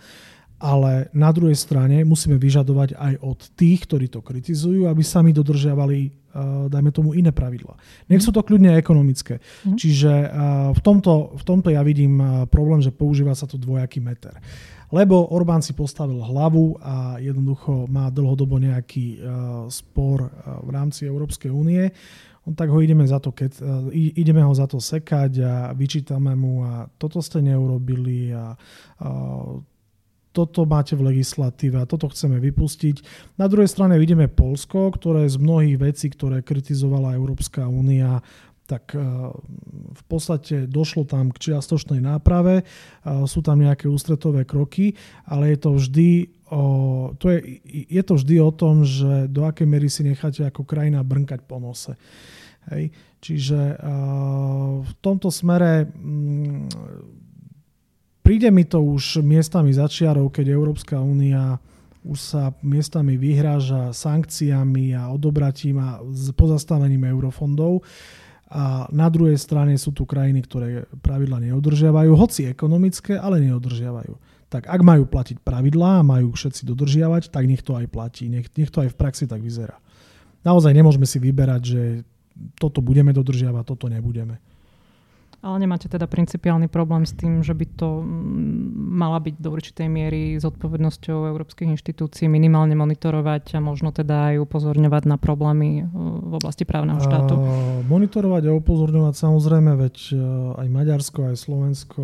ale 0.60 1.08
na 1.16 1.32
druhej 1.32 1.56
strane 1.56 2.04
musíme 2.04 2.36
vyžadovať 2.36 3.00
aj 3.00 3.14
od 3.24 3.40
tých, 3.56 3.88
ktorí 3.88 4.12
to 4.12 4.20
kritizujú, 4.20 4.92
aby 4.92 5.00
sami 5.00 5.32
dodržiavali, 5.32 6.00
uh, 6.12 6.68
dajme 6.68 6.92
tomu, 6.92 7.16
iné 7.16 7.32
pravidla. 7.32 7.80
Nech 8.12 8.20
sú 8.20 8.36
to 8.36 8.44
kľudne 8.44 8.76
ekonomické. 8.76 9.40
Mm. 9.64 9.80
Čiže 9.80 10.12
uh, 10.12 10.30
v, 10.76 10.82
tomto, 10.84 11.40
v 11.40 11.44
tomto 11.48 11.72
ja 11.72 11.80
vidím 11.80 12.20
uh, 12.20 12.28
problém, 12.44 12.84
že 12.84 12.92
používa 12.92 13.32
sa 13.34 13.48
tu 13.48 13.56
dvojaký 13.56 14.04
meter. 14.04 14.36
Lebo 14.92 15.32
Orbán 15.32 15.64
si 15.64 15.72
postavil 15.72 16.20
hlavu 16.20 16.76
a 16.82 17.22
jednoducho 17.22 17.86
má 17.86 18.10
dlhodobo 18.10 18.58
nejaký 18.58 19.22
spor 19.70 20.34
v 20.66 20.70
rámci 20.74 21.06
Európskej 21.06 21.54
únie 21.54 21.94
on 22.50 22.58
tak 22.58 22.74
ho 22.74 22.82
ideme 22.82 23.06
za 23.06 23.22
to, 23.22 23.30
keď, 23.30 23.62
ideme 23.94 24.42
ho 24.42 24.50
za 24.58 24.66
to 24.66 24.82
sekať 24.82 25.32
a 25.46 25.54
vyčítame 25.78 26.34
mu 26.34 26.66
a 26.66 26.90
toto 26.98 27.22
ste 27.22 27.46
neurobili 27.46 28.34
a, 28.34 28.58
a 28.98 29.10
toto 30.30 30.66
máte 30.70 30.94
v 30.94 31.14
legislatíve 31.14 31.82
a 31.82 31.90
toto 31.90 32.10
chceme 32.10 32.38
vypustiť. 32.38 33.02
Na 33.42 33.50
druhej 33.50 33.70
strane 33.70 33.98
vidíme 33.98 34.30
Polsko, 34.30 34.94
ktoré 34.94 35.26
z 35.26 35.42
mnohých 35.42 35.78
vecí, 35.82 36.08
ktoré 36.14 36.46
kritizovala 36.46 37.18
Európska 37.18 37.66
únia, 37.66 38.22
tak 38.70 38.94
e, 38.94 39.02
v 39.90 40.04
podstate 40.06 40.70
došlo 40.70 41.10
tam 41.10 41.34
k 41.34 41.50
čiastočnej 41.50 41.98
náprave, 42.06 42.62
e, 42.62 42.64
sú 43.26 43.42
tam 43.42 43.58
nejaké 43.58 43.90
ústretové 43.90 44.46
kroky, 44.46 44.94
ale 45.26 45.58
je 45.58 45.58
to 45.58 45.70
vždy 45.74 46.10
o, 46.54 46.64
to 47.18 47.34
je, 47.34 47.62
je 47.90 48.04
to 48.06 48.14
vždy 48.14 48.36
o 48.38 48.52
tom, 48.54 48.86
že 48.86 49.26
do 49.26 49.50
akej 49.50 49.66
miery 49.66 49.90
si 49.90 50.06
necháte 50.06 50.46
ako 50.46 50.62
krajina 50.66 51.02
brnkať 51.02 51.42
po 51.50 51.58
nose. 51.58 51.98
Hej. 52.70 52.94
Čiže 53.20 53.76
uh, 53.76 54.80
v 54.80 54.92
tomto 55.04 55.28
smere 55.28 55.92
um, 55.92 56.70
príde 58.30 58.54
mi 58.54 58.62
to 58.62 58.78
už 58.78 59.26
miestami 59.26 59.74
začiarov, 59.74 60.30
keď 60.30 60.54
Európska 60.54 61.02
únia 61.02 61.58
už 62.06 62.20
sa 62.22 62.54
miestami 62.62 63.18
vyhráža 63.18 63.90
sankciami 63.90 64.94
a 64.94 65.10
odobratím 65.10 65.82
a 65.82 65.98
pozastavením 66.38 67.10
eurofondov. 67.10 67.82
A 68.54 68.86
na 68.94 69.10
druhej 69.10 69.34
strane 69.34 69.74
sú 69.82 69.98
tu 69.98 70.06
krajiny, 70.06 70.46
ktoré 70.46 70.86
pravidla 71.02 71.42
neodržiavajú, 71.42 72.14
hoci 72.14 72.46
ekonomické, 72.46 73.18
ale 73.18 73.42
neodržiavajú. 73.50 74.14
Tak 74.46 74.70
ak 74.70 74.82
majú 74.86 75.10
platiť 75.10 75.42
pravidlá 75.42 76.02
a 76.02 76.06
majú 76.06 76.30
všetci 76.30 76.70
dodržiavať, 76.70 77.34
tak 77.34 77.50
nech 77.50 77.66
to 77.66 77.82
aj 77.82 77.90
platí, 77.90 78.30
nech, 78.30 78.46
nech 78.54 78.70
to 78.70 78.86
aj 78.86 78.94
v 78.94 78.98
praxi 78.98 79.26
tak 79.26 79.42
vyzerá. 79.42 79.82
Naozaj 80.46 80.70
nemôžeme 80.70 81.10
si 81.10 81.18
vyberať, 81.18 81.62
že 81.66 81.82
toto 82.62 82.78
budeme 82.86 83.10
dodržiavať, 83.10 83.64
toto 83.66 83.90
nebudeme. 83.90 84.38
Ale 85.40 85.56
nemáte 85.64 85.88
teda 85.88 86.04
principiálny 86.04 86.68
problém 86.68 87.08
s 87.08 87.16
tým, 87.16 87.40
že 87.40 87.56
by 87.56 87.66
to 87.80 88.04
mm, 88.04 88.76
mala 88.76 89.24
byť 89.24 89.40
do 89.40 89.56
určitej 89.56 89.88
miery 89.88 90.36
s 90.36 90.44
odpovednosťou 90.44 91.32
európskych 91.32 91.72
inštitúcií 91.80 92.28
minimálne 92.28 92.76
monitorovať 92.76 93.56
a 93.56 93.64
možno 93.64 93.96
teda 93.96 94.36
aj 94.36 94.44
upozorňovať 94.44 95.04
na 95.08 95.16
problémy 95.16 95.70
e, 95.80 95.82
v 96.28 96.34
oblasti 96.36 96.68
právneho 96.68 97.00
štátu? 97.00 97.40
Uh, 97.40 97.80
monitorovať 97.88 98.52
a 98.52 98.58
upozorňovať 98.60 99.16
samozrejme, 99.16 99.72
veď 99.80 99.96
e, 100.12 100.16
aj 100.60 100.68
Maďarsko, 100.68 101.20
aj 101.32 101.36
Slovensko, 101.40 102.04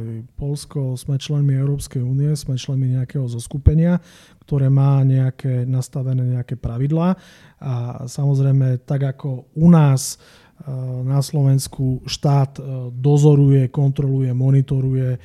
aj 0.00 0.04
Polsko 0.40 0.96
sme 0.96 1.20
členmi 1.20 1.60
Európskej 1.60 2.00
únie, 2.00 2.32
sme 2.32 2.56
členmi 2.56 2.96
nejakého 2.96 3.28
zoskupenia, 3.28 4.00
ktoré 4.48 4.72
má 4.72 5.04
nejaké 5.04 5.68
nastavené 5.68 6.24
nejaké 6.40 6.56
pravidlá 6.56 7.12
a 7.60 7.72
samozrejme 8.08 8.88
tak 8.88 9.04
ako 9.04 9.52
u 9.52 9.68
nás 9.68 10.16
na 11.08 11.24
Slovensku 11.24 12.04
štát 12.04 12.60
e, 12.60 12.62
dozoruje, 12.92 13.72
kontroluje, 13.72 14.28
monitoruje 14.36 15.16
e, 15.16 15.18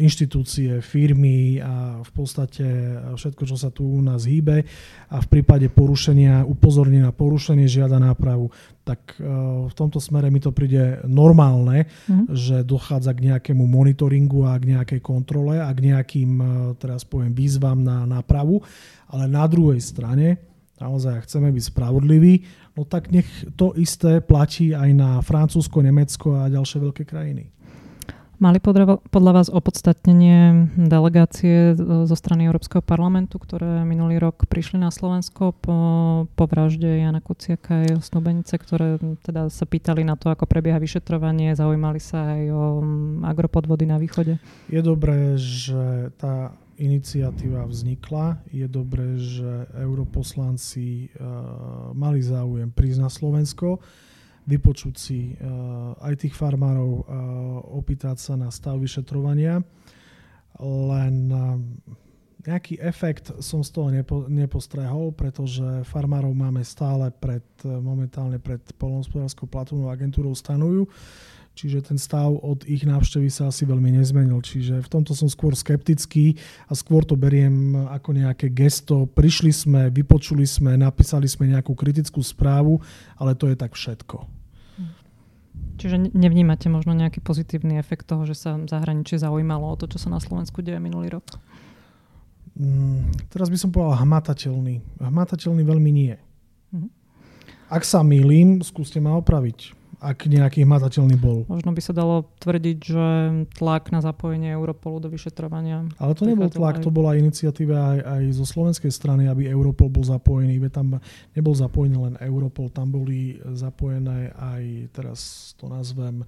inštitúcie, 0.00 0.80
firmy 0.80 1.60
a 1.60 2.00
v 2.00 2.10
podstate 2.16 2.64
všetko, 3.12 3.42
čo 3.44 3.56
sa 3.60 3.68
tu 3.68 3.84
u 3.84 4.00
nás 4.00 4.24
hýbe. 4.24 4.64
A 5.12 5.20
v 5.20 5.26
prípade 5.28 5.68
porušenia, 5.68 6.48
upozorní 6.48 7.04
na 7.04 7.12
porušenie, 7.12 7.68
žiada 7.68 8.00
nápravu, 8.00 8.48
tak 8.80 9.20
v 9.68 9.74
tomto 9.76 10.02
smere 10.02 10.32
mi 10.32 10.42
to 10.42 10.50
príde 10.50 11.04
normálne, 11.06 11.86
mm. 12.08 12.32
že 12.32 12.66
dochádza 12.66 13.14
k 13.14 13.30
nejakému 13.30 13.62
monitoringu 13.68 14.48
a 14.48 14.58
k 14.58 14.74
nejakej 14.74 15.00
kontrole 15.04 15.60
a 15.60 15.70
k 15.70 15.92
nejakým, 15.92 16.30
teraz 16.80 17.06
poviem, 17.06 17.30
výzvam 17.36 17.84
na 17.84 18.08
nápravu, 18.08 18.58
ale 19.12 19.30
na 19.30 19.44
druhej 19.46 19.78
strane 19.78 20.50
naozaj 20.80 21.28
chceme 21.28 21.52
byť 21.52 21.64
spravodliví, 21.70 22.34
no 22.80 22.88
tak 22.88 23.12
nech 23.12 23.28
to 23.60 23.76
isté 23.76 24.24
platí 24.24 24.72
aj 24.72 24.90
na 24.96 25.20
Francúzsko, 25.20 25.84
Nemecko 25.84 26.40
a 26.40 26.48
ďalšie 26.48 26.80
veľké 26.80 27.04
krajiny. 27.04 27.52
Mali 28.40 28.56
podľa 28.56 29.32
vás 29.36 29.52
opodstatnenie 29.52 30.72
delegácie 30.72 31.76
zo 31.76 32.16
strany 32.16 32.48
Európskeho 32.48 32.80
parlamentu, 32.80 33.36
ktoré 33.36 33.84
minulý 33.84 34.16
rok 34.16 34.48
prišli 34.48 34.80
na 34.80 34.88
Slovensko 34.88 35.52
po, 35.60 35.76
po 36.24 36.44
vražde 36.48 37.04
Jana 37.04 37.20
Kuciaka 37.20 37.84
a 37.84 37.84
jeho 37.84 38.00
snubenice, 38.00 38.56
ktoré 38.56 38.96
teda 39.20 39.52
sa 39.52 39.68
pýtali 39.68 40.08
na 40.08 40.16
to, 40.16 40.32
ako 40.32 40.48
prebieha 40.48 40.80
vyšetrovanie, 40.80 41.52
zaujímali 41.52 42.00
sa 42.00 42.32
aj 42.32 42.42
o 42.48 42.62
agropodvody 43.28 43.84
na 43.84 44.00
východe? 44.00 44.40
Je 44.72 44.80
dobré, 44.80 45.36
že 45.36 46.08
tá 46.16 46.56
iniciatíva 46.80 47.68
vznikla. 47.68 48.40
Je 48.48 48.64
dobré, 48.64 49.20
že 49.20 49.68
europoslanci 49.76 51.12
uh, 51.12 51.92
mali 51.92 52.24
záujem 52.24 52.72
prísť 52.72 53.00
na 53.04 53.10
Slovensko 53.12 53.78
vypočuť 54.48 54.94
si 54.96 55.36
uh, 55.36 55.94
aj 56.00 56.26
tých 56.26 56.34
farmárov, 56.34 56.90
uh, 56.90 57.04
opýtať 57.76 58.16
sa 58.18 58.34
na 58.40 58.48
stav 58.48 58.80
vyšetrovania. 58.80 59.60
Len 60.60 61.32
nejaký 62.44 62.80
efekt 62.80 63.32
som 63.40 63.60
z 63.60 63.70
toho 63.72 63.88
nepo, 63.92 64.28
nepostrehol, 64.28 65.12
pretože 65.12 65.64
farmárov 65.88 66.32
máme 66.32 66.64
stále 66.64 67.12
pred, 67.12 67.44
momentálne 67.64 68.40
pred 68.40 68.60
polnohospodárskou 68.76 69.48
platobnou 69.48 69.92
agentúrou 69.92 70.32
stanujú, 70.32 70.88
čiže 71.60 71.92
ten 71.92 72.00
stav 72.00 72.32
od 72.32 72.64
ich 72.64 72.88
návštevy 72.88 73.28
sa 73.28 73.52
asi 73.52 73.68
veľmi 73.68 73.92
nezmenil. 74.00 74.40
Čiže 74.40 74.80
v 74.80 74.88
tomto 74.88 75.12
som 75.12 75.28
skôr 75.28 75.52
skeptický 75.52 76.40
a 76.64 76.72
skôr 76.72 77.04
to 77.04 77.20
beriem 77.20 77.76
ako 77.92 78.16
nejaké 78.16 78.48
gesto. 78.48 79.04
Prišli 79.04 79.52
sme, 79.52 79.92
vypočuli 79.92 80.48
sme, 80.48 80.80
napísali 80.80 81.28
sme 81.28 81.52
nejakú 81.52 81.76
kritickú 81.76 82.24
správu, 82.24 82.80
ale 83.20 83.36
to 83.36 83.52
je 83.52 83.56
tak 83.60 83.76
všetko. 83.76 84.24
Čiže 85.76 86.12
nevnímate 86.16 86.68
možno 86.72 86.96
nejaký 86.96 87.20
pozitívny 87.20 87.76
efekt 87.76 88.08
toho, 88.08 88.24
že 88.24 88.36
sa 88.36 88.56
zahraničie 88.56 89.20
zaujímalo 89.20 89.64
o 89.64 89.76
to, 89.76 89.88
čo 89.88 90.00
sa 90.00 90.12
na 90.12 90.20
Slovensku 90.20 90.64
deje 90.64 90.80
minulý 90.80 91.20
rok? 91.20 91.24
Mm, 92.56 93.08
teraz 93.32 93.48
by 93.48 93.56
som 93.56 93.72
povedal 93.72 94.00
hmatateľný. 94.04 95.00
Hmatateľný 95.00 95.62
veľmi 95.64 95.90
nie. 95.92 96.16
Mm-hmm. 96.72 96.90
Ak 97.72 97.88
sa 97.88 98.04
milím, 98.04 98.60
skúste 98.60 99.00
ma 99.00 99.16
opraviť 99.16 99.79
ak 100.00 100.24
nejaký 100.24 100.64
hmatateľný 100.64 101.20
bol. 101.20 101.44
Možno 101.44 101.76
by 101.76 101.82
sa 101.84 101.92
dalo 101.92 102.32
tvrdiť, 102.40 102.78
že 102.80 103.06
tlak 103.52 103.92
na 103.92 104.00
zapojenie 104.00 104.48
Europolu 104.56 104.96
do 104.96 105.12
vyšetrovania. 105.12 105.84
Ale 106.00 106.16
to 106.16 106.24
nebol 106.24 106.48
tlak, 106.48 106.80
aj... 106.80 106.84
to 106.88 106.90
bola 106.90 107.20
iniciatíva 107.20 107.76
aj, 107.76 107.98
aj 108.08 108.22
zo 108.32 108.48
slovenskej 108.48 108.88
strany, 108.88 109.28
aby 109.28 109.52
Europol 109.52 109.92
bol 109.92 110.02
zapojený. 110.02 110.56
Veď 110.56 110.72
tam 110.80 110.88
nebol 111.36 111.52
zapojený 111.52 111.96
len 112.00 112.14
Europol, 112.16 112.72
tam 112.72 112.88
boli 112.88 113.36
zapojené 113.52 114.32
aj, 114.32 114.88
teraz 114.96 115.52
to 115.60 115.68
nazvem, 115.68 116.24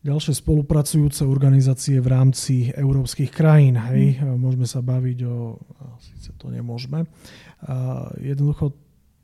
ďalšie 0.00 0.40
spolupracujúce 0.40 1.28
organizácie 1.28 2.00
v 2.00 2.08
rámci 2.08 2.72
európskych 2.72 3.28
krajín. 3.28 3.76
Hej? 3.76 4.24
Hmm. 4.24 4.40
Môžeme 4.40 4.64
sa 4.64 4.80
baviť 4.80 5.18
o... 5.28 5.60
Sice 6.00 6.32
to 6.40 6.48
nemôžeme. 6.48 7.04
Uh, 7.60 8.08
jednoducho 8.22 8.72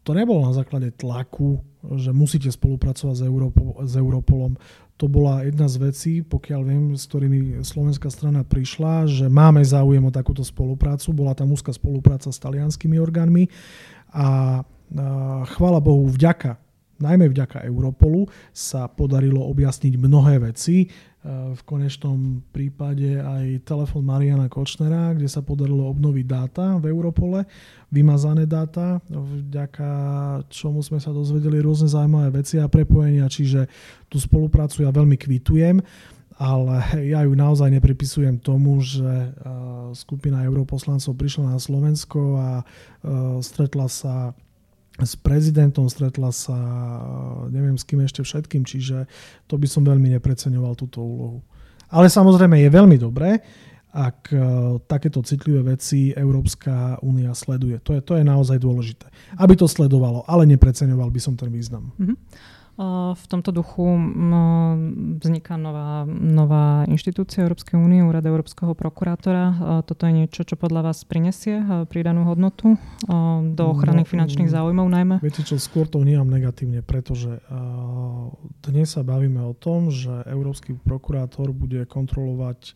to 0.05 0.13
nebolo 0.13 0.45
na 0.45 0.53
základe 0.53 0.93
tlaku, 0.93 1.65
že 1.97 2.13
musíte 2.13 2.53
spolupracovať 2.53 3.17
s, 3.19 3.23
Európo, 3.25 3.63
s 3.83 3.97
Europolom. 3.97 4.61
To 5.01 5.11
bola 5.11 5.43
jedna 5.43 5.67
z 5.67 5.77
vecí, 5.81 6.13
pokiaľ 6.23 6.61
viem, 6.63 6.85
s 6.95 7.09
ktorými 7.11 7.65
slovenská 7.67 8.13
strana 8.13 8.47
prišla, 8.47 9.11
že 9.11 9.27
máme 9.27 9.65
záujem 9.65 10.05
o 10.07 10.15
takúto 10.15 10.47
spoluprácu. 10.47 11.11
Bola 11.11 11.35
tam 11.35 11.51
úzka 11.51 11.75
spolupráca 11.75 12.31
s 12.31 12.39
talianskými 12.39 13.01
orgánmi 13.01 13.51
a 14.15 14.61
chvála 15.51 15.81
Bohu, 15.83 16.07
vďaka 16.07 16.64
najmä 16.99 17.31
vďaka 17.31 17.67
Europolu 17.67 18.27
sa 18.55 18.87
podarilo 18.87 19.43
objasniť 19.51 19.95
mnohé 19.99 20.43
veci. 20.43 20.85
E, 20.85 20.87
v 21.55 21.63
konečnom 21.67 22.45
prípade 22.55 23.19
aj 23.19 23.67
telefon 23.67 24.05
Mariana 24.05 24.47
Kočnera, 24.47 25.15
kde 25.15 25.27
sa 25.27 25.41
podarilo 25.41 25.91
obnoviť 25.91 26.27
dáta 26.27 26.67
v 26.79 26.91
Europole, 26.91 27.49
vymazané 27.91 28.45
dáta, 28.45 29.01
vďaka 29.11 29.91
čomu 30.51 30.85
sme 30.85 31.01
sa 31.01 31.11
dozvedeli 31.11 31.63
rôzne 31.63 31.91
zaujímavé 31.91 32.43
veci 32.43 32.61
a 32.61 32.71
prepojenia, 32.71 33.31
čiže 33.31 33.67
tú 34.13 34.21
spoluprácu 34.21 34.85
ja 34.85 34.91
veľmi 34.95 35.17
kvitujem 35.19 35.79
ale 36.35 37.07
ja 37.15 37.23
ju 37.23 37.33
naozaj 37.39 37.71
nepripisujem 37.71 38.43
tomu, 38.43 38.83
že 38.83 39.07
e, 39.07 39.29
skupina 39.95 40.43
europoslancov 40.43 41.15
prišla 41.15 41.55
na 41.55 41.59
Slovensko 41.63 42.21
a 42.35 42.49
e, 42.59 42.65
stretla 43.39 43.87
sa 43.87 44.35
s 45.03 45.19
prezidentom, 45.19 45.91
stretla 45.91 46.31
sa 46.31 46.55
neviem 47.51 47.75
s 47.75 47.83
kým 47.83 48.07
ešte 48.07 48.23
všetkým, 48.23 48.63
čiže 48.63 49.11
to 49.51 49.59
by 49.59 49.67
som 49.67 49.83
veľmi 49.83 50.15
nepreceňoval 50.15 50.79
túto 50.79 51.03
úlohu. 51.03 51.43
Ale 51.91 52.07
samozrejme 52.07 52.63
je 52.63 52.71
veľmi 52.71 52.97
dobré, 52.99 53.43
ak 53.95 54.35
uh, 54.35 54.43
takéto 54.91 55.23
citlivé 55.23 55.79
veci 55.79 56.11
Európska 56.11 56.99
únia 57.07 57.31
sleduje. 57.31 57.79
To 57.87 57.95
je, 57.95 58.01
to 58.03 58.19
je 58.19 58.27
naozaj 58.27 58.59
dôležité. 58.59 59.07
Aby 59.39 59.55
to 59.55 59.71
sledovalo, 59.71 60.27
ale 60.27 60.51
nepreceňoval 60.51 61.15
by 61.15 61.21
som 61.23 61.39
ten 61.39 61.51
význam. 61.55 61.95
Mm-hmm. 61.95 62.19
V 63.15 63.25
tomto 63.31 63.55
duchu 63.55 63.87
vzniká 65.23 65.55
nová, 65.55 66.03
nová 66.11 66.83
inštitúcia 66.91 67.47
Európskej 67.47 67.79
únie, 67.79 68.03
Úrad 68.03 68.27
Európskeho 68.27 68.75
prokurátora. 68.75 69.79
Toto 69.87 70.11
je 70.11 70.13
niečo, 70.13 70.43
čo 70.43 70.59
podľa 70.59 70.91
vás 70.91 71.07
prinesie 71.07 71.63
pridanú 71.87 72.27
hodnotu 72.27 72.75
do 73.55 73.65
ochrany 73.71 74.03
no, 74.03 74.11
finančných 74.11 74.51
záujmov 74.51 74.91
najmä? 74.91 75.15
Viete 75.23 75.47
čo, 75.47 75.55
skôr 75.55 75.87
to 75.87 76.03
vnímam 76.03 76.27
negatívne, 76.27 76.83
pretože 76.83 77.39
dnes 78.67 78.91
sa 78.91 79.07
bavíme 79.07 79.39
o 79.47 79.55
tom, 79.55 79.95
že 79.95 80.27
Európsky 80.27 80.75
prokurátor 80.75 81.55
bude 81.55 81.87
kontrolovať 81.87 82.75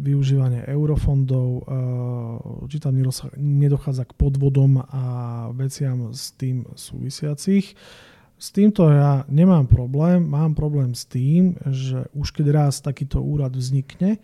využívanie 0.00 0.64
eurofondov, 0.64 1.68
či 2.72 2.80
tam 2.80 2.96
nedochádza 3.36 4.08
k 4.08 4.16
podvodom 4.16 4.80
a 4.80 5.04
veciam 5.52 6.08
s 6.16 6.32
tým 6.40 6.64
súvisiacich. 6.72 7.76
S 8.36 8.52
týmto 8.52 8.92
ja 8.92 9.24
nemám 9.32 9.64
problém. 9.64 10.20
Mám 10.20 10.52
problém 10.52 10.92
s 10.92 11.08
tým, 11.08 11.56
že 11.72 12.04
už 12.12 12.36
keď 12.36 12.46
raz 12.52 12.84
takýto 12.84 13.24
úrad 13.24 13.56
vznikne, 13.56 14.20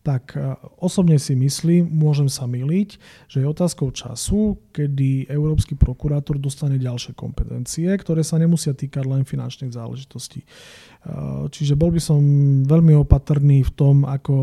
tak 0.00 0.32
e, 0.32 0.56
osobne 0.80 1.20
si 1.20 1.36
myslím, 1.36 1.84
môžem 1.92 2.24
sa 2.24 2.48
miliť, 2.48 2.96
že 3.28 3.44
je 3.44 3.46
otázkou 3.46 3.92
času, 3.92 4.56
kedy 4.72 5.28
Európsky 5.28 5.76
prokurátor 5.76 6.40
dostane 6.40 6.80
ďalšie 6.80 7.12
kompetencie, 7.12 7.92
ktoré 8.00 8.24
sa 8.24 8.40
nemusia 8.40 8.72
týkať 8.72 9.04
len 9.04 9.28
finančných 9.28 9.76
záležitostí. 9.76 10.40
E, 10.40 10.46
čiže 11.52 11.76
bol 11.76 11.92
by 11.92 12.00
som 12.00 12.20
veľmi 12.64 12.96
opatrný 12.96 13.60
v 13.60 13.72
tom, 13.76 14.08
ako, 14.08 14.36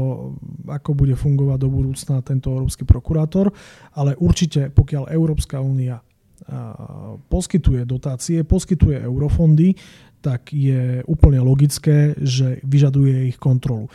ako 0.70 0.90
bude 0.94 1.18
fungovať 1.18 1.58
do 1.58 1.70
budúcna 1.74 2.22
tento 2.22 2.54
Európsky 2.54 2.86
prokurátor, 2.86 3.50
ale 3.98 4.14
určite 4.22 4.70
pokiaľ 4.70 5.10
Európska 5.10 5.58
únia 5.58 6.06
poskytuje 7.30 7.86
dotácie, 7.86 8.44
poskytuje 8.44 9.04
eurofondy, 9.04 9.76
tak 10.22 10.54
je 10.54 11.04
úplne 11.06 11.40
logické, 11.44 12.18
že 12.18 12.60
vyžaduje 12.66 13.32
ich 13.32 13.38
kontrolu. 13.38 13.88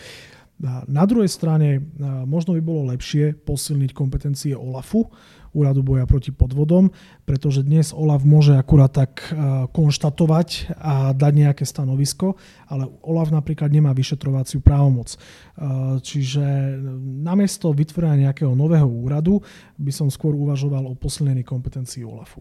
Na 0.62 1.04
druhej 1.10 1.26
strane 1.26 1.82
možno 2.22 2.54
by 2.54 2.62
bolo 2.62 2.94
lepšie 2.94 3.34
posilniť 3.34 3.90
kompetencie 3.90 4.54
OLAFu, 4.54 5.10
Úradu 5.52 5.84
boja 5.84 6.08
proti 6.08 6.32
podvodom, 6.32 6.96
pretože 7.28 7.60
dnes 7.60 7.92
OLAF 7.92 8.24
môže 8.24 8.56
akurát 8.56 8.88
tak 8.88 9.20
konštatovať 9.76 10.72
a 10.80 11.12
dať 11.12 11.32
nejaké 11.36 11.64
stanovisko, 11.68 12.40
ale 12.72 12.88
OLAF 13.04 13.28
napríklad 13.28 13.68
nemá 13.68 13.92
vyšetrovaciu 13.92 14.64
právomoc. 14.64 15.12
Čiže 16.00 16.40
namiesto 17.04 17.68
vytvorenia 17.68 18.32
nejakého 18.32 18.56
nového 18.56 18.88
úradu 18.88 19.44
by 19.76 19.92
som 19.92 20.08
skôr 20.08 20.32
uvažoval 20.32 20.88
o 20.88 20.96
posilnení 20.96 21.44
kompetencií 21.44 22.00
OLAFu. 22.00 22.40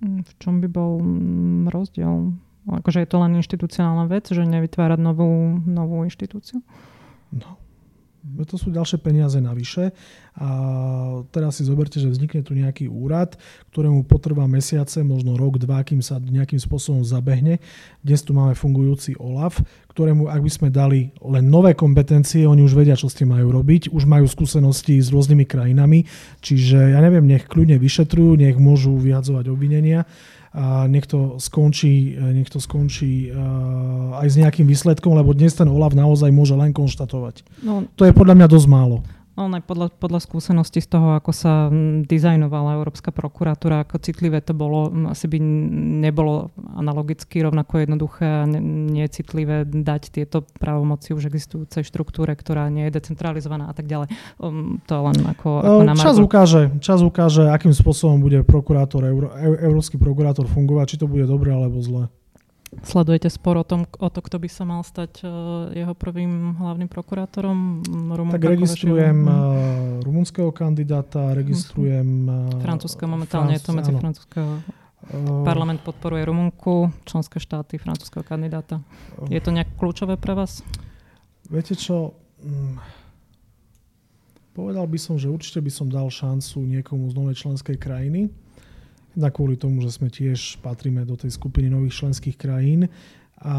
Mm, 0.00 0.22
v 0.22 0.32
čom 0.38 0.62
by 0.62 0.68
bol 0.70 1.02
mm, 1.02 1.74
rozdiel? 1.74 2.38
Akože 2.70 3.02
je 3.02 3.08
to 3.10 3.18
len 3.18 3.34
inštitucionálna 3.42 4.06
vec, 4.06 4.30
že 4.30 4.46
nevytvárať 4.46 5.00
novú, 5.02 5.58
novú 5.66 6.06
inštitúciu? 6.06 6.62
No, 7.30 7.58
to 8.44 8.60
sú 8.60 8.68
ďalšie 8.68 9.00
peniaze 9.00 9.40
navyše. 9.40 9.96
A 10.36 10.48
teraz 11.32 11.60
si 11.60 11.64
zoberte, 11.64 11.96
že 11.96 12.08
vznikne 12.08 12.44
tu 12.44 12.52
nejaký 12.52 12.88
úrad, 12.88 13.36
ktorému 13.72 14.04
potrvá 14.04 14.44
mesiace, 14.44 15.00
možno 15.00 15.36
rok, 15.36 15.56
dva, 15.60 15.80
kým 15.80 16.04
sa 16.04 16.20
nejakým 16.20 16.60
spôsobom 16.60 17.00
zabehne. 17.00 17.60
Dnes 18.04 18.20
tu 18.20 18.36
máme 18.36 18.52
fungujúci 18.52 19.16
OLAF, 19.16 19.60
ktorému, 19.92 20.28
ak 20.28 20.40
by 20.40 20.50
sme 20.52 20.68
dali 20.68 21.12
len 21.20 21.48
nové 21.48 21.72
kompetencie, 21.72 22.44
oni 22.44 22.64
už 22.64 22.76
vedia, 22.76 22.96
čo 22.96 23.08
s 23.08 23.16
tým 23.16 23.32
majú 23.32 23.52
robiť, 23.52 23.92
už 23.92 24.04
majú 24.04 24.28
skúsenosti 24.28 25.00
s 25.00 25.12
rôznymi 25.12 25.44
krajinami, 25.44 26.04
čiže 26.40 26.96
ja 26.96 27.00
neviem, 27.00 27.24
nech 27.24 27.48
kľudne 27.48 27.76
vyšetrujú, 27.80 28.36
nech 28.40 28.56
môžu 28.56 28.96
vyhadzovať 28.96 29.48
obvinenia 29.48 30.04
a 30.50 30.90
nech 30.90 31.06
to 31.06 31.38
skončí, 31.38 32.18
nech 32.18 32.50
to 32.50 32.58
skončí 32.58 33.30
uh, 33.30 34.18
aj 34.18 34.28
s 34.34 34.34
nejakým 34.34 34.66
výsledkom, 34.66 35.14
lebo 35.14 35.30
dnes 35.30 35.54
ten 35.54 35.70
OLAF 35.70 35.94
naozaj 35.94 36.34
môže 36.34 36.58
len 36.58 36.74
konštatovať. 36.74 37.46
No, 37.62 37.86
to 37.94 38.02
je 38.02 38.10
podľa 38.10 38.34
mňa 38.34 38.46
dosť 38.50 38.66
málo. 38.66 39.06
On 39.40 39.48
aj 39.56 39.64
podľa, 39.64 39.88
podľa 39.96 40.20
skúsenosti 40.20 40.84
z 40.84 40.88
toho, 40.92 41.16
ako 41.16 41.32
sa 41.32 41.72
dizajnovala 42.04 42.76
Európska 42.76 43.08
prokuratúra, 43.08 43.88
ako 43.88 43.96
citlivé 44.04 44.44
to 44.44 44.52
bolo, 44.52 44.92
asi 45.08 45.24
by 45.32 45.40
nebolo 46.04 46.52
analogicky 46.76 47.40
rovnako 47.40 47.80
jednoduché 47.80 48.28
a 48.28 48.44
necitlivé 48.44 49.64
dať 49.64 50.12
tieto 50.12 50.44
právomoci 50.60 51.16
už 51.16 51.32
existujúcej 51.32 51.88
štruktúre, 51.88 52.36
ktorá 52.36 52.68
nie 52.68 52.92
je 52.92 53.00
decentralizovaná 53.00 53.72
a 53.72 53.74
tak 53.74 53.88
ďalej. 53.88 54.12
Um, 54.36 54.76
to 54.84 55.00
len 55.00 55.16
ako, 55.24 55.50
ako 55.64 55.82
na 55.88 55.96
čas 55.96 56.20
ukáže, 56.20 56.62
čas 56.84 57.00
ukáže, 57.00 57.48
akým 57.48 57.72
spôsobom 57.72 58.20
bude 58.20 58.44
prokurátor, 58.44 59.08
Euró, 59.08 59.32
európsky 59.40 59.96
prokurátor 59.96 60.44
fungovať, 60.52 60.96
či 60.96 60.96
to 61.00 61.08
bude 61.08 61.24
dobre 61.24 61.56
alebo 61.56 61.80
zle. 61.80 62.12
Sledujete 62.70 63.26
spor 63.26 63.58
o, 63.58 63.66
tom, 63.66 63.82
o 63.98 64.08
to, 64.14 64.22
kto 64.22 64.38
by 64.38 64.46
sa 64.46 64.62
mal 64.62 64.86
stať 64.86 65.26
uh, 65.26 65.74
jeho 65.74 65.90
prvým 65.90 66.54
hlavným 66.54 66.86
prokurátorom? 66.86 67.82
Rumunka, 68.14 68.38
tak 68.38 68.46
registrujem 68.46 69.18
uh, 69.26 69.34
rumunského 70.06 70.54
kandidáta, 70.54 71.34
registrujem... 71.34 72.30
Uh, 72.30 72.62
Francúzska, 72.62 73.10
momentálne 73.10 73.58
Franc- 73.58 73.58
je 73.58 73.66
to 73.66 73.72
medzi 73.74 73.92
francúzského... 73.92 74.50
Parlament 75.42 75.82
podporuje 75.82 76.22
Rumunku, 76.22 76.94
členské 77.08 77.42
štáty 77.42 77.80
francúzského 77.80 78.22
kandidáta. 78.22 78.78
Je 79.26 79.40
to 79.42 79.50
nejak 79.50 79.74
kľúčové 79.74 80.14
pre 80.14 80.38
vás? 80.38 80.62
Viete 81.50 81.74
čo? 81.74 82.14
Um, 82.44 82.78
povedal 84.54 84.86
by 84.86 84.98
som, 85.00 85.18
že 85.18 85.26
určite 85.26 85.58
by 85.58 85.72
som 85.72 85.90
dal 85.90 86.06
šancu 86.06 86.62
niekomu 86.62 87.10
z 87.10 87.14
novej 87.18 87.36
členskej 87.42 87.80
krajiny 87.80 88.30
Jednak 89.14 89.32
kvôli 89.34 89.58
tomu, 89.58 89.82
že 89.82 89.90
sme 89.90 90.06
tiež 90.06 90.62
patríme 90.62 91.02
do 91.02 91.18
tej 91.18 91.34
skupiny 91.34 91.66
nových 91.66 92.04
členských 92.04 92.38
krajín. 92.38 92.86
A 93.40 93.56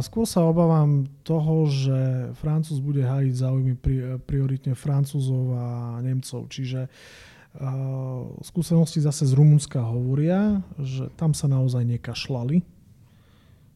skôr 0.00 0.24
sa 0.24 0.48
obávam 0.48 1.04
toho, 1.28 1.68
že 1.68 2.32
Francúz 2.40 2.80
bude 2.80 3.04
hájiť 3.04 3.34
záujmy 3.36 3.74
pri, 3.76 4.16
prioritne 4.24 4.72
Francúzov 4.72 5.52
a 5.60 6.00
Nemcov. 6.00 6.48
Čiže 6.48 6.88
uh, 6.88 8.32
skúsenosti 8.40 9.04
zase 9.04 9.28
z 9.28 9.36
Rumunska 9.36 9.84
hovoria, 9.84 10.64
že 10.80 11.12
tam 11.20 11.36
sa 11.36 11.52
naozaj 11.52 11.84
nekašľali. 12.00 12.79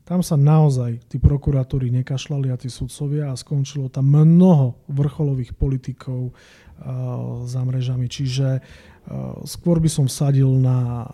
Tam 0.04 0.20
sa 0.20 0.36
naozaj 0.36 1.08
tí 1.08 1.16
prokurátori 1.16 1.88
nekašľali 1.88 2.52
a 2.52 2.60
tí 2.60 2.68
sudcovia 2.68 3.32
a 3.32 3.40
skončilo 3.40 3.88
tam 3.88 4.12
mnoho 4.12 4.76
vrcholových 4.92 5.56
politikov 5.56 6.30
uh, 6.30 7.42
za 7.48 7.64
mrežami. 7.64 8.04
Čiže 8.12 8.60
uh, 8.60 8.94
Eh, 9.04 9.12
skôr 9.44 9.84
by 9.84 9.90
som 9.92 10.08
vsadil 10.08 10.48
na 10.48 11.04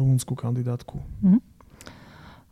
rumunskú 0.00 0.32
kandidátku. 0.32 0.96
Mm-hmm. 1.20 1.40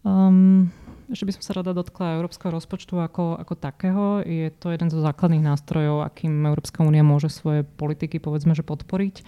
Um, 0.02 0.68
ešte 1.12 1.28
by 1.28 1.34
som 1.36 1.44
sa 1.44 1.52
rada 1.60 1.76
dotkla 1.76 2.16
európskeho 2.16 2.48
rozpočtu 2.48 2.96
ako, 2.96 3.36
ako 3.36 3.54
takého. 3.54 4.04
Je 4.24 4.48
to 4.48 4.72
jeden 4.72 4.88
zo 4.88 5.04
základných 5.04 5.44
nástrojov, 5.44 6.08
akým 6.08 6.48
Európska 6.48 6.80
únia 6.80 7.04
môže 7.04 7.28
svoje 7.28 7.68
politiky 7.68 8.16
povedzme, 8.16 8.56
že 8.56 8.64
podporiť. 8.64 9.20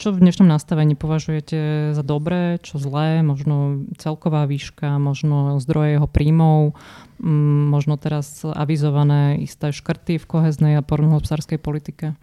Čo 0.00 0.08
v 0.16 0.22
dnešnom 0.24 0.48
nastavení 0.48 0.96
považujete 0.96 1.92
za 1.92 2.00
dobré, 2.00 2.56
čo 2.64 2.80
zlé, 2.80 3.20
možno 3.20 3.84
celková 4.00 4.48
výška, 4.48 4.96
možno 4.96 5.60
zdroje 5.60 6.00
jeho 6.00 6.08
príjmov, 6.08 6.74
mm, 7.20 7.68
možno 7.68 8.00
teraz 8.00 8.40
avizované 8.42 9.44
isté 9.44 9.76
škrty 9.76 10.16
v 10.16 10.24
koheznej 10.24 10.72
a 10.80 10.82
poľnohospodárskej 10.82 11.60
politike? 11.60 12.16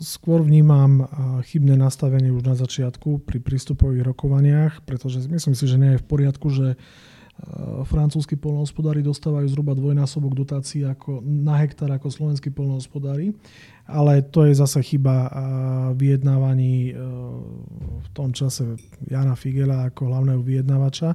Skôr 0.00 0.40
vnímam 0.40 1.12
chybné 1.44 1.76
nastavenie 1.76 2.32
už 2.32 2.40
na 2.48 2.56
začiatku 2.56 3.20
pri 3.20 3.36
prístupových 3.36 4.08
rokovaniach, 4.08 4.80
pretože 4.88 5.20
myslím 5.28 5.52
si, 5.52 5.64
že 5.68 5.76
nie 5.76 5.90
je 5.94 6.00
v 6.00 6.08
poriadku, 6.08 6.48
že 6.48 6.80
francúzski 7.84 8.34
polnohospodári 8.40 9.04
dostávajú 9.04 9.46
zhruba 9.52 9.76
dvojnásobok 9.76 10.32
dotácií 10.32 10.88
ako, 10.88 11.20
na 11.20 11.60
hektár 11.60 11.92
ako 11.92 12.08
slovenskí 12.08 12.48
polnohospodári. 12.48 13.36
Ale 13.86 14.24
to 14.24 14.48
je 14.48 14.56
zase 14.56 14.82
chyba 14.82 15.30
vyjednávaní 15.94 16.90
e, 16.90 16.92
v 18.02 18.08
tom 18.10 18.34
čase 18.34 18.80
Jana 19.06 19.38
Figela 19.38 19.92
ako 19.92 20.10
hlavného 20.10 20.42
vyjednávača. 20.42 21.14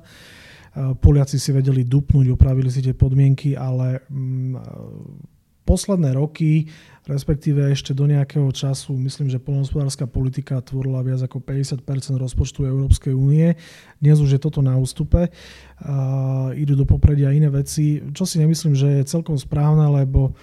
Poliaci 1.03 1.35
si 1.35 1.51
vedeli 1.51 1.83
dupnúť, 1.83 2.31
opravili 2.31 2.71
si 2.71 2.79
tie 2.79 2.95
podmienky, 2.95 3.59
ale 3.59 4.07
mm, 4.07 4.55
posledné 5.65 6.13
roky, 6.17 6.69
respektíve 7.05 7.71
ešte 7.71 7.97
do 7.97 8.05
nejakého 8.05 8.49
času, 8.53 8.93
myslím, 8.97 9.29
že 9.29 9.41
polnohospodárska 9.41 10.05
politika 10.05 10.61
tvorila 10.61 11.01
viac 11.01 11.21
ako 11.25 11.41
50% 11.41 11.85
rozpočtu 12.17 12.65
Európskej 12.65 13.13
únie. 13.15 13.57
Dnes 13.97 14.17
už 14.21 14.37
je 14.37 14.41
toto 14.41 14.61
na 14.61 14.77
ústupe. 14.77 15.29
Uh, 15.81 16.53
idú 16.53 16.77
do 16.77 16.85
popredia 16.85 17.33
iné 17.33 17.49
veci, 17.49 18.01
čo 18.13 18.25
si 18.25 18.37
nemyslím, 18.37 18.77
že 18.77 19.01
je 19.01 19.11
celkom 19.11 19.37
správne, 19.39 19.89
lebo 19.89 20.31
uh, 20.31 20.35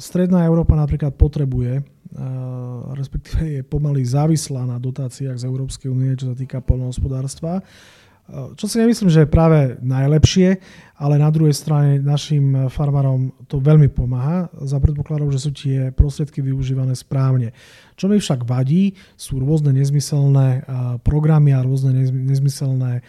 Stredná 0.00 0.48
Európa 0.48 0.72
napríklad 0.72 1.12
potrebuje, 1.20 1.84
respektíve 2.96 3.60
je 3.60 3.62
pomaly 3.62 4.00
závislá 4.00 4.64
na 4.64 4.80
dotáciách 4.80 5.36
z 5.36 5.44
Európskej 5.44 5.92
únie, 5.92 6.16
čo 6.16 6.32
sa 6.32 6.36
týka 6.36 6.64
polnohospodárstva. 6.64 7.60
Čo 8.30 8.64
si 8.70 8.78
nemyslím, 8.78 9.10
že 9.10 9.26
je 9.26 9.34
práve 9.34 9.74
najlepšie, 9.82 10.62
ale 11.00 11.18
na 11.18 11.32
druhej 11.34 11.56
strane 11.56 11.98
našim 11.98 12.70
farmárom 12.70 13.34
to 13.50 13.58
veľmi 13.58 13.90
pomáha 13.90 14.46
za 14.62 14.78
predpokladom, 14.78 15.34
že 15.34 15.42
sú 15.42 15.50
tie 15.50 15.90
prostriedky 15.90 16.38
využívané 16.38 16.94
správne. 16.94 17.50
Čo 17.98 18.06
mi 18.06 18.22
však 18.22 18.46
vadí, 18.46 18.94
sú 19.18 19.42
rôzne 19.42 19.74
nezmyselné 19.74 20.62
programy 21.02 21.50
a 21.56 21.64
rôzne 21.66 21.90
nezmyselné 22.06 23.02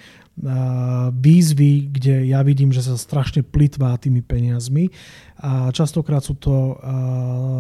výzvy, 1.12 1.92
kde 1.92 2.32
ja 2.32 2.40
vidím, 2.42 2.72
že 2.72 2.82
sa 2.82 2.96
strašne 2.96 3.44
plitvá 3.44 3.94
tými 4.00 4.24
peniazmi 4.24 4.90
a 5.38 5.70
častokrát 5.76 6.24
sú 6.24 6.40
to 6.40 6.80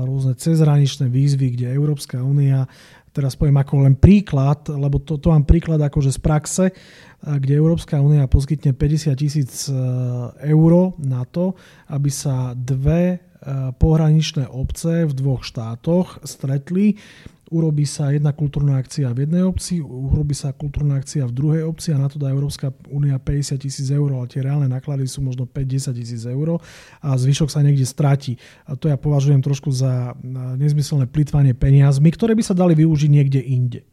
rôzne 0.08 0.34
cezhraničné 0.40 1.12
výzvy, 1.12 1.60
kde 1.60 1.76
Európska 1.76 2.24
únia 2.24 2.66
teraz 3.12 3.36
poviem 3.36 3.60
ako 3.60 3.84
len 3.84 3.96
príklad, 4.00 4.68
lebo 4.72 5.04
to, 5.04 5.20
to 5.20 5.32
mám 5.32 5.44
príklad 5.44 5.80
akože 5.84 6.12
z 6.16 6.20
praxe, 6.20 6.66
kde 7.22 7.54
Európska 7.54 8.02
únia 8.02 8.26
poskytne 8.26 8.74
50 8.74 9.14
tisíc 9.14 9.70
e, 9.70 9.76
eur 10.50 10.98
na 10.98 11.22
to, 11.30 11.54
aby 11.94 12.10
sa 12.10 12.58
dve 12.58 13.04
e, 13.14 13.18
pohraničné 13.78 14.50
obce 14.50 15.06
v 15.06 15.14
dvoch 15.14 15.46
štátoch 15.46 16.26
stretli 16.26 16.98
urobí 17.52 17.84
sa 17.84 18.16
jedna 18.16 18.32
kultúrna 18.32 18.80
akcia 18.80 19.12
v 19.12 19.28
jednej 19.28 19.44
obci, 19.44 19.84
urobí 19.84 20.32
sa 20.32 20.56
kultúrna 20.56 20.98
akcia 21.04 21.28
v 21.28 21.36
druhej 21.36 21.64
obci 21.68 21.92
a 21.92 22.00
na 22.00 22.08
to 22.08 22.16
dá 22.16 22.32
Európska 22.32 22.72
únia 22.88 23.20
50 23.20 23.60
tisíc 23.60 23.92
eur, 23.92 24.08
ale 24.16 24.32
tie 24.32 24.40
reálne 24.40 24.72
náklady 24.72 25.04
sú 25.04 25.20
možno 25.20 25.44
5-10 25.44 26.00
tisíc 26.00 26.24
eur 26.24 26.64
a 27.04 27.10
zvyšok 27.12 27.52
sa 27.52 27.60
niekde 27.60 27.84
stratí. 27.84 28.40
A 28.64 28.80
to 28.80 28.88
ja 28.88 28.96
považujem 28.96 29.44
trošku 29.44 29.68
za 29.76 30.16
nezmyselné 30.56 31.12
plýtvanie 31.12 31.52
peniazmi, 31.52 32.08
ktoré 32.16 32.34
by 32.40 32.44
sa 32.48 32.56
dali 32.56 32.72
využiť 32.74 33.10
niekde 33.12 33.44
inde. 33.44 33.84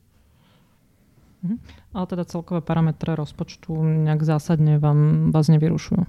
Mhm. 1.43 1.57
Ale 1.95 2.05
teda 2.07 2.25
celkové 2.27 2.61
parametre 2.63 3.15
rozpočtu 3.19 3.75
nejak 4.07 4.23
zásadne 4.23 4.79
vám, 4.79 5.31
vás 5.35 5.51
nevyrušujú? 5.51 6.03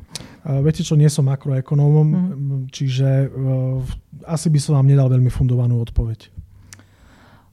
Viete 0.62 0.82
čo, 0.86 1.00
nie 1.00 1.08
som 1.08 1.30
makroekonómom, 1.30 2.08
mm. 2.10 2.62
čiže 2.74 3.30
uh, 3.30 3.80
asi 4.28 4.52
by 4.52 4.60
som 4.60 4.76
vám 4.76 4.90
nedal 4.92 5.08
veľmi 5.08 5.32
fundovanú 5.32 5.80
odpoveď 5.80 6.39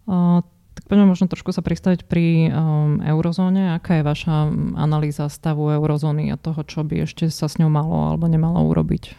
tak 0.07 0.85
poďme 0.93 1.09
možno 1.09 1.27
trošku 1.27 1.57
sa 1.57 1.65
pristaviť 1.65 2.05
pri 2.05 2.53
um, 2.53 3.01
eurozóne. 3.01 3.75
Aká 3.75 4.01
je 4.01 4.05
vaša 4.05 4.53
analýza 4.77 5.27
stavu 5.33 5.73
eurozóny 5.73 6.29
a 6.31 6.37
toho, 6.37 6.63
čo 6.69 6.85
by 6.85 7.09
ešte 7.09 7.33
sa 7.33 7.49
s 7.49 7.57
ňou 7.57 7.73
malo 7.73 8.13
alebo 8.13 8.29
nemalo 8.29 8.61
urobiť? 8.69 9.17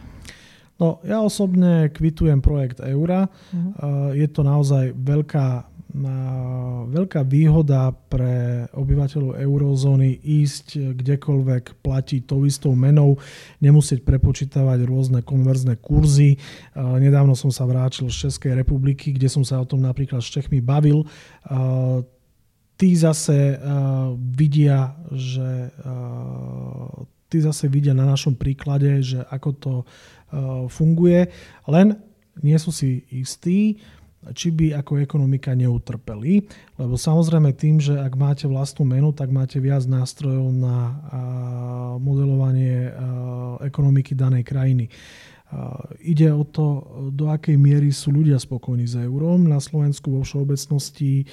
No, 0.78 1.02
ja 1.02 1.26
osobne 1.26 1.90
kvitujem 1.90 2.46
projekt 2.46 2.78
eura. 2.86 3.26
Uh-huh. 3.50 3.58
Uh, 3.58 4.10
je 4.14 4.30
to 4.30 4.46
naozaj 4.46 4.94
veľká 4.94 5.66
veľká 6.88 7.24
výhoda 7.24 7.96
pre 8.12 8.68
obyvateľov 8.76 9.40
eurozóny 9.40 10.20
ísť 10.20 10.94
kdekoľvek 11.00 11.80
platiť 11.80 12.22
tou 12.28 12.44
istou 12.44 12.76
menou, 12.76 13.16
nemusieť 13.64 14.04
prepočítavať 14.04 14.84
rôzne 14.84 15.24
konverzné 15.24 15.80
kurzy. 15.80 16.36
Nedávno 16.76 17.34
som 17.40 17.50
sa 17.50 17.64
vrátil 17.64 18.12
z 18.12 18.28
Českej 18.28 18.60
republiky, 18.60 19.16
kde 19.16 19.32
som 19.32 19.48
sa 19.48 19.64
o 19.64 19.66
tom 19.66 19.80
napríklad 19.80 20.20
s 20.20 20.28
Čechmi 20.28 20.60
bavil. 20.60 21.08
Tí 22.78 22.90
zase 22.94 23.58
vidia, 24.38 24.94
že 25.10 25.72
tí 27.32 27.38
zase 27.42 27.66
vidia 27.72 27.96
na 27.98 28.06
našom 28.06 28.36
príklade, 28.36 29.02
že 29.02 29.24
ako 29.24 29.50
to 29.56 29.74
funguje, 30.68 31.32
len 31.66 31.96
nie 32.38 32.54
sú 32.62 32.70
si 32.70 33.02
istí, 33.10 33.82
či 34.34 34.51
by 34.51 34.80
ako 34.80 35.03
ekonomika 35.03 35.53
neutrpeli. 35.53 36.43
Lebo 36.80 36.95
samozrejme 36.97 37.53
tým, 37.55 37.80
že 37.80 37.99
ak 37.99 38.13
máte 38.17 38.45
vlastnú 38.47 38.88
menu, 38.88 39.11
tak 39.11 39.32
máte 39.32 39.61
viac 39.61 39.84
nástrojov 39.88 40.51
na 40.51 40.97
modelovanie 42.01 42.91
ekonomiky 43.61 44.17
danej 44.17 44.43
krajiny. 44.47 44.89
Ide 46.04 46.28
o 46.28 46.43
to, 46.43 46.84
do 47.16 47.32
akej 47.32 47.56
miery 47.56 47.88
sú 47.95 48.12
ľudia 48.12 48.36
spokojní 48.36 48.84
s 48.84 49.00
eurom. 49.00 49.48
Na 49.48 49.64
Slovensku 49.64 50.12
vo 50.12 50.20
všeobecnosti 50.20 51.24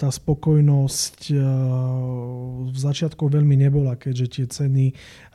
tá 0.00 0.08
spokojnosť 0.08 1.36
v 2.64 2.76
začiatku 2.76 3.28
veľmi 3.28 3.60
nebola, 3.60 4.00
keďže 4.00 4.26
tie 4.32 4.46
ceny, 4.48 4.84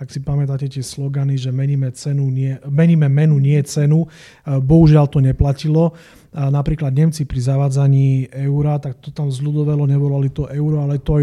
ak 0.02 0.10
si 0.10 0.18
pamätáte 0.18 0.66
tie 0.66 0.82
slogany, 0.82 1.38
že 1.38 1.54
meníme, 1.54 1.94
cenu, 1.94 2.26
nie, 2.34 2.58
meníme 2.66 3.06
menu, 3.06 3.38
nie 3.38 3.62
cenu, 3.62 4.10
bohužiaľ 4.50 5.06
to 5.06 5.22
neplatilo. 5.22 5.94
Napríklad 6.34 6.98
Nemci 6.98 7.30
pri 7.30 7.38
zavádzaní 7.38 8.34
eura, 8.50 8.82
tak 8.82 8.98
to 8.98 9.14
tam 9.14 9.30
zľudovelo, 9.30 9.86
nevolali 9.86 10.34
to 10.34 10.50
euro, 10.50 10.82
ale 10.82 10.98
to. 10.98 11.22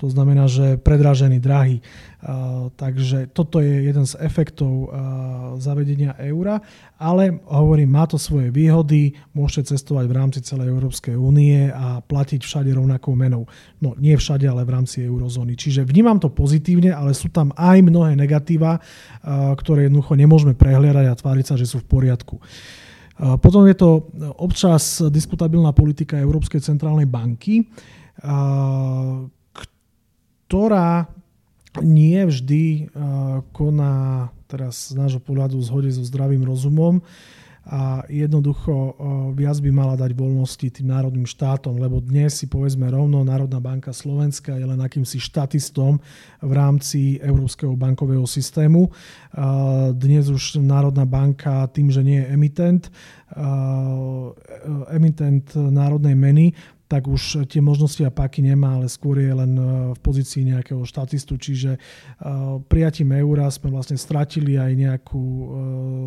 To 0.00 0.08
znamená, 0.08 0.48
že 0.48 0.80
predražený, 0.80 1.44
drahý. 1.44 1.84
Takže 2.80 3.28
toto 3.36 3.60
je 3.60 3.84
jeden 3.84 4.08
z 4.08 4.16
efektov 4.16 4.88
zavedenia 5.60 6.16
eura, 6.16 6.64
ale 6.96 7.44
hovorím, 7.44 7.92
má 7.92 8.08
to 8.08 8.16
svoje 8.16 8.48
výhody, 8.48 9.12
môžete 9.36 9.76
cestovať 9.76 10.04
v 10.08 10.16
rámci 10.16 10.40
celej 10.40 10.72
Európskej 10.72 11.20
únie 11.20 11.68
a 11.68 12.00
platiť 12.00 12.40
všade 12.40 12.72
rovnakou 12.72 13.12
menou. 13.12 13.44
No 13.84 13.92
nie 14.00 14.16
všade, 14.16 14.48
ale 14.48 14.64
v 14.64 14.72
rámci 14.72 15.04
eurozóny. 15.04 15.52
Čiže 15.56 15.84
vnímam 15.84 16.16
to 16.16 16.32
pozitívne, 16.32 16.96
ale 16.96 17.12
sú 17.12 17.28
tam 17.28 17.52
aj 17.56 17.84
mnohé 17.84 18.16
negatíva, 18.16 18.80
ktoré 19.56 19.88
jednoducho 19.88 20.16
nemôžeme 20.16 20.56
prehliadať 20.56 21.06
a 21.12 21.18
tváriť 21.20 21.44
sa, 21.44 21.60
že 21.60 21.68
sú 21.68 21.84
v 21.84 21.88
poriadku. 21.88 22.40
Potom 23.20 23.68
je 23.68 23.76
to 23.76 24.08
občas 24.40 25.04
diskutabilná 25.12 25.76
politika 25.76 26.16
Európskej 26.16 26.64
centrálnej 26.64 27.04
banky, 27.04 27.68
ktorá 30.50 31.06
nie 31.78 32.26
vždy 32.26 32.90
koná 33.54 34.26
teraz 34.50 34.90
z 34.90 34.98
nášho 34.98 35.22
pohľadu 35.22 35.62
v 35.62 35.66
zhode 35.70 35.90
so 35.94 36.02
zdravým 36.02 36.42
rozumom 36.42 36.98
a 37.70 38.02
jednoducho 38.10 38.98
viac 39.38 39.62
by 39.62 39.70
mala 39.70 39.94
dať 39.94 40.10
voľnosti 40.10 40.66
tým 40.74 40.90
národným 40.90 41.22
štátom, 41.22 41.78
lebo 41.78 42.02
dnes 42.02 42.34
si 42.42 42.50
povedzme 42.50 42.90
rovno 42.90 43.22
Národná 43.22 43.62
banka 43.62 43.94
Slovenska 43.94 44.58
je 44.58 44.66
len 44.66 44.82
akýmsi 44.82 45.22
štatistom 45.22 46.02
v 46.42 46.50
rámci 46.50 47.22
Európskeho 47.22 47.78
bankového 47.78 48.26
systému. 48.26 48.90
Dnes 49.94 50.26
už 50.34 50.58
Národná 50.58 51.06
banka 51.06 51.70
tým, 51.70 51.94
že 51.94 52.02
nie 52.02 52.18
je 52.18 52.26
emitent, 52.34 52.90
emitent 54.90 55.46
národnej 55.54 56.18
meny, 56.18 56.58
tak 56.90 57.06
už 57.06 57.46
tie 57.46 57.62
možnosti 57.62 58.02
a 58.02 58.10
páky 58.10 58.42
nemá, 58.42 58.74
ale 58.74 58.90
skôr 58.90 59.22
je 59.22 59.30
len 59.30 59.54
e, 59.54 59.62
v 59.94 59.98
pozícii 60.02 60.42
nejakého 60.50 60.82
štatistu. 60.82 61.38
Čiže 61.38 61.78
e, 61.78 61.80
prijatím 62.66 63.14
eura 63.14 63.46
sme 63.46 63.70
vlastne 63.70 63.94
stratili 63.94 64.58
aj 64.58 64.74
nejakú 64.74 65.22
e, 65.22 65.46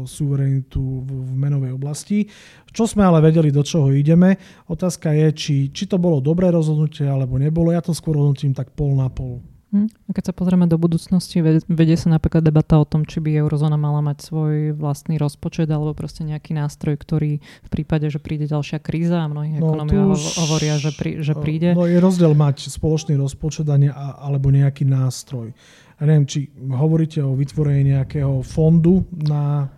suverenitu 0.03 1.07
v 1.07 1.31
menovej 1.39 1.71
oblasti. 1.71 2.27
Čo 2.75 2.83
sme 2.83 3.07
ale 3.07 3.23
vedeli, 3.23 3.47
do 3.47 3.63
čoho 3.63 3.95
ideme. 3.95 4.35
Otázka 4.67 5.15
je, 5.15 5.27
či, 5.31 5.55
či 5.71 5.87
to 5.87 5.95
bolo 5.95 6.19
dobré 6.19 6.51
rozhodnutie 6.51 7.07
alebo 7.07 7.39
nebolo. 7.39 7.71
Ja 7.71 7.79
to 7.79 7.95
skôr 7.95 8.19
hodnotím 8.19 8.51
tak 8.51 8.75
pol 8.75 8.99
na 8.99 9.07
pol. 9.07 9.52
Hm. 9.73 9.89
Keď 10.13 10.29
sa 10.29 10.33
pozrieme 10.37 10.69
do 10.69 10.77
budúcnosti, 10.77 11.41
vedie 11.65 11.97
sa 11.97 12.13
napríklad 12.13 12.45
debata 12.45 12.77
o 12.77 12.85
tom, 12.85 13.09
či 13.09 13.17
by 13.17 13.41
eurozóna 13.41 13.73
mala 13.73 14.05
mať 14.05 14.29
svoj 14.29 14.77
vlastný 14.77 15.17
rozpočet 15.17 15.65
alebo 15.65 15.97
proste 15.97 16.21
nejaký 16.21 16.53
nástroj, 16.53 16.93
ktorý 17.01 17.41
v 17.41 17.69
prípade, 17.73 18.05
že 18.13 18.21
príde 18.21 18.45
ďalšia 18.45 18.77
kríza 18.77 19.25
a 19.25 19.27
mnohí 19.27 19.57
no, 19.57 19.73
ekonomia 19.73 20.13
už, 20.13 20.45
hovoria, 20.45 20.77
že, 20.77 20.93
prí, 20.93 21.25
že 21.25 21.33
príde. 21.33 21.73
No 21.73 21.89
je 21.89 21.97
rozdiel 21.97 22.37
mať 22.37 22.69
spoločný 22.69 23.17
rozpočet 23.17 23.65
a 23.65 23.81
ne, 23.81 23.89
alebo 23.97 24.53
nejaký 24.53 24.85
nástroj. 24.85 25.57
Ja 25.97 26.03
neviem, 26.05 26.29
či 26.29 26.53
hovoríte 26.53 27.25
o 27.25 27.33
vytvorení 27.33 27.97
nejakého 27.97 28.45
fondu 28.45 29.09
na 29.25 29.73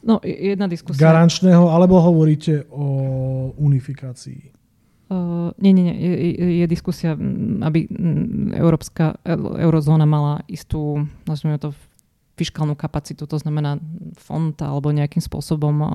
No, 0.00 0.16
jedna 0.24 0.64
diskusia. 0.64 1.12
Garančného, 1.12 1.68
alebo 1.68 2.00
hovoríte 2.00 2.64
o 2.72 2.88
unifikácii? 3.60 4.59
Uh, 5.10 5.50
nie, 5.58 5.74
nie, 5.74 5.90
nie. 5.90 5.96
Je, 5.98 6.62
je 6.62 6.66
diskusia, 6.70 7.18
aby 7.66 7.90
Európska 8.54 9.18
eurozóna 9.58 10.06
mala 10.06 10.46
istú, 10.46 11.02
nazvime 11.26 11.58
to, 11.58 11.74
fiskálnu 12.40 12.72
kapacitu, 12.72 13.28
to 13.28 13.36
znamená 13.36 13.76
fond 14.16 14.56
alebo 14.64 14.88
nejakým 14.88 15.20
spôsobom 15.20 15.74
uh, 15.84 15.90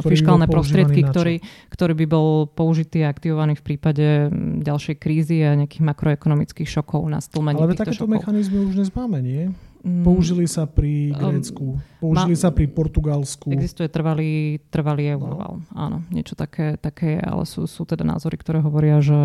fiskálne 0.00 0.48
prostriedky, 0.48 1.04
ktorý, 1.04 1.44
ktorý 1.68 1.92
by 1.92 2.06
bol 2.08 2.28
použitý 2.48 3.04
a 3.04 3.12
aktivovaný 3.12 3.60
v 3.60 3.74
prípade 3.74 4.32
ďalšej 4.64 4.96
krízy 4.96 5.44
a 5.44 5.52
nejakých 5.60 5.84
makroekonomických 5.84 6.64
šokov 6.64 7.04
na 7.04 7.20
stlmenie 7.20 7.60
Ale 7.60 7.76
takéto 7.76 8.08
šokov. 8.08 8.16
mechanizmy 8.16 8.64
už 8.64 8.80
dnes 8.80 8.90
máme, 8.96 9.20
nie? 9.20 9.52
Mm. 9.80 10.04
Použili 10.04 10.44
sa 10.44 10.68
pri 10.68 11.12
um, 11.12 11.16
Grécku, 11.16 11.66
použili 12.04 12.36
Ma, 12.36 12.42
sa 12.44 12.52
pri 12.52 12.68
Portugalsku. 12.68 13.48
Existuje 13.48 13.88
trvalý, 13.88 14.60
trvalý 14.68 15.16
euroval, 15.16 15.64
no. 15.64 15.72
áno, 15.72 15.98
niečo 16.12 16.36
také, 16.36 16.76
také, 16.76 17.16
ale 17.16 17.48
sú, 17.48 17.64
sú 17.64 17.88
teda 17.88 18.04
názory, 18.04 18.36
ktoré 18.36 18.60
hovoria, 18.60 19.00
že 19.00 19.16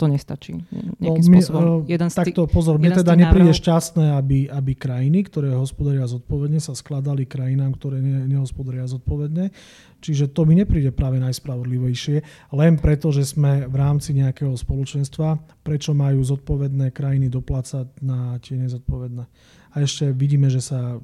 to 0.00 0.08
nestačí 0.08 0.56
nejakým 0.96 1.20
no, 1.20 1.28
my, 1.28 1.38
spôsobom. 1.44 1.60
Uh, 1.60 1.78
jeden 1.84 2.08
takto, 2.08 2.48
tý, 2.48 2.48
pozor, 2.48 2.80
mne 2.80 2.96
teda 2.96 3.12
nepríde 3.12 3.52
návrhov... 3.52 3.60
šťastné, 3.60 4.06
aby, 4.16 4.38
aby 4.48 4.72
krajiny, 4.72 5.28
ktoré 5.28 5.52
hospodaria 5.52 6.08
zodpovedne, 6.08 6.56
sa 6.56 6.72
skladali 6.72 7.28
krajinám, 7.28 7.76
ktoré 7.76 8.00
ne, 8.00 8.24
nehospodaria 8.24 8.88
zodpovedne. 8.88 9.52
Čiže 10.00 10.32
to 10.32 10.48
mi 10.48 10.56
nepríde 10.56 10.96
práve 10.96 11.20
najspravodlivejšie, 11.20 12.24
len 12.56 12.80
preto, 12.80 13.12
že 13.12 13.28
sme 13.28 13.68
v 13.68 13.76
rámci 13.76 14.16
nejakého 14.16 14.56
spoločenstva, 14.56 15.36
prečo 15.60 15.92
majú 15.92 16.24
zodpovedné 16.24 16.88
krajiny 16.96 17.28
doplácať 17.28 18.00
na 18.00 18.40
tie 18.40 18.56
nezodpovedné. 18.56 19.28
A 19.70 19.74
ešte 19.84 20.08
vidíme, 20.16 20.48
že 20.48 20.64
sa 20.64 20.96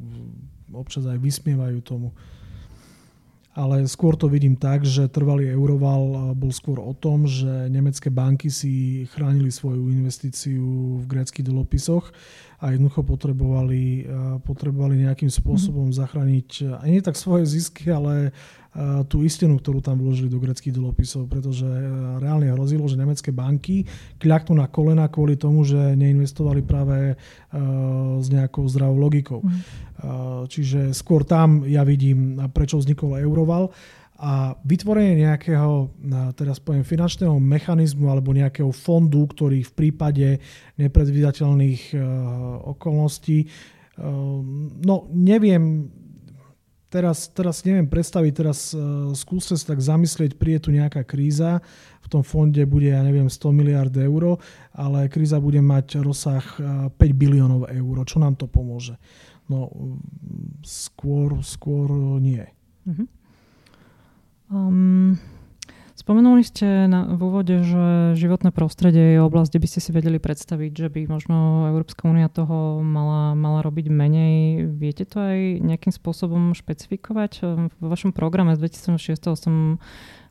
občas 0.72 1.04
aj 1.04 1.20
vysmievajú 1.20 1.84
tomu 1.84 2.16
ale 3.56 3.88
skôr 3.88 4.20
to 4.20 4.28
vidím 4.28 4.52
tak, 4.52 4.84
že 4.84 5.08
trvalý 5.08 5.48
euroval 5.48 6.36
bol 6.36 6.52
skôr 6.52 6.76
o 6.76 6.92
tom, 6.92 7.24
že 7.24 7.72
nemecké 7.72 8.12
banky 8.12 8.52
si 8.52 9.08
chránili 9.16 9.48
svoju 9.48 9.88
investíciu 9.88 11.00
v 11.00 11.04
gréckých 11.08 11.48
dlhopisoch 11.48 12.12
a 12.60 12.76
jednoducho 12.76 13.00
potrebovali, 13.00 14.04
potrebovali 14.44 15.08
nejakým 15.08 15.32
spôsobom 15.32 15.88
mm-hmm. 15.88 16.00
zachrániť 16.04 16.48
aj 16.84 16.88
nie 16.92 17.00
tak 17.00 17.16
svoje 17.16 17.48
zisky, 17.48 17.88
ale 17.88 18.36
tú 19.08 19.24
istinu, 19.24 19.56
ktorú 19.56 19.80
tam 19.80 19.96
vložili 20.04 20.28
do 20.28 20.36
greckých 20.36 20.76
dlhopisov, 20.76 21.32
pretože 21.32 21.64
reálne 22.20 22.52
hrozilo, 22.52 22.84
že 22.84 23.00
nemecké 23.00 23.32
banky 23.32 23.88
kľaknú 24.20 24.60
na 24.60 24.68
kolena 24.68 25.08
kvôli 25.08 25.40
tomu, 25.40 25.64
že 25.64 25.96
neinvestovali 25.96 26.60
práve 26.60 27.16
s 28.20 28.26
nejakou 28.28 28.68
zdravou 28.68 29.00
logikou. 29.00 29.40
Mm. 29.40 29.64
Čiže 30.44 30.92
skôr 30.92 31.24
tam 31.24 31.64
ja 31.64 31.88
vidím, 31.88 32.36
prečo 32.52 32.76
vznikol 32.76 33.16
Euroval 33.16 33.72
a 34.20 34.56
vytvorenie 34.60 35.24
nejakého, 35.24 35.92
teraz 36.36 36.60
poviem, 36.60 36.84
finančného 36.84 37.36
mechanizmu 37.36 38.12
alebo 38.12 38.36
nejakého 38.36 38.72
fondu, 38.76 39.24
ktorý 39.24 39.64
v 39.64 39.72
prípade 39.72 40.40
nepredvídateľných 40.76 41.96
okolností, 42.76 43.48
no 44.84 45.08
neviem, 45.12 45.88
teraz, 46.96 47.28
teraz 47.28 47.60
neviem 47.68 47.84
predstaviť, 47.84 48.32
teraz 48.32 48.72
uh, 48.72 49.12
skúste 49.12 49.52
sa 49.52 49.76
tak 49.76 49.84
zamyslieť, 49.84 50.40
príde 50.40 50.64
tu 50.64 50.70
nejaká 50.72 51.04
kríza, 51.04 51.60
v 52.00 52.08
tom 52.08 52.24
fonde 52.24 52.64
bude, 52.64 52.88
ja 52.88 53.04
neviem, 53.04 53.28
100 53.28 53.52
miliard 53.52 53.92
eur, 53.92 54.40
ale 54.72 55.12
kríza 55.12 55.36
bude 55.36 55.60
mať 55.60 56.00
rozsah 56.00 56.44
uh, 56.56 56.88
5 56.88 56.96
biliónov 57.12 57.68
eur. 57.68 57.96
Čo 58.08 58.16
nám 58.24 58.40
to 58.40 58.48
pomôže? 58.48 58.96
No, 59.52 59.68
skôr, 60.64 61.36
skôr 61.44 61.92
nie. 62.18 62.42
Uh-huh. 62.88 63.06
Um, 64.48 65.20
Spomenuli 65.96 66.44
ste 66.44 66.84
na, 66.92 67.08
v 67.08 67.20
úvode, 67.24 67.64
že 67.64 68.12
životné 68.20 68.52
prostredie 68.52 69.16
je 69.16 69.24
oblasť, 69.24 69.56
kde 69.56 69.62
by 69.64 69.68
ste 69.72 69.80
si 69.80 69.90
vedeli 69.96 70.20
predstaviť, 70.20 70.70
že 70.76 70.88
by 70.92 71.08
možno 71.08 71.66
Európska 71.72 72.04
únia 72.04 72.28
toho 72.28 72.84
mala, 72.84 73.32
mala 73.32 73.64
robiť 73.64 73.88
menej. 73.88 74.68
Viete 74.76 75.08
to 75.08 75.24
aj 75.24 75.64
nejakým 75.64 75.96
spôsobom 75.96 76.52
špecifikovať? 76.52 77.32
Vo 77.80 77.86
vašom 77.88 78.12
programe 78.12 78.52
z 78.60 78.68
2006 78.92 79.40
som 79.40 79.80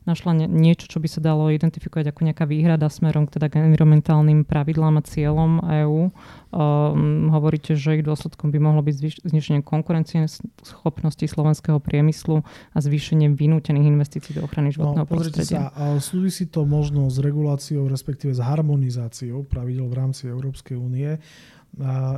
našla 0.06 0.46
niečo, 0.46 0.86
čo 0.86 1.02
by 1.02 1.08
sa 1.10 1.20
dalo 1.20 1.50
identifikovať 1.50 2.14
ako 2.14 2.20
nejaká 2.30 2.46
výhrada 2.46 2.86
smerom 2.86 3.26
k 3.26 3.36
teda 3.36 3.50
k 3.50 3.66
environmentálnym 3.66 4.46
pravidlám 4.46 4.98
a 4.98 5.02
cieľom 5.02 5.60
EÚ. 5.60 6.14
Um, 6.54 7.28
hovoríte, 7.34 7.74
že 7.74 8.00
ich 8.00 8.06
dôsledkom 8.06 8.54
by 8.54 8.58
mohlo 8.62 8.80
byť 8.86 9.26
zniženie 9.26 9.66
konkurencie 9.66 10.30
schopnosti 10.62 11.26
slovenského 11.26 11.82
priemyslu 11.82 12.46
a 12.72 12.78
zvýšenie 12.78 13.34
vynútených 13.34 13.90
investícií 13.90 14.38
do 14.38 14.46
ochrany 14.46 14.70
no, 14.70 14.74
životného 14.78 15.06
no, 15.06 15.10
prostredia. 15.10 15.74
Sa, 15.74 15.98
súvisí 15.98 16.46
to 16.46 16.62
možno 16.62 17.10
s 17.10 17.18
reguláciou, 17.18 17.90
respektíve 17.90 18.32
s 18.32 18.40
harmonizáciou 18.40 19.42
pravidel 19.44 19.90
v 19.90 19.94
rámci 19.98 20.30
Európskej 20.30 20.78
únie. 20.78 21.18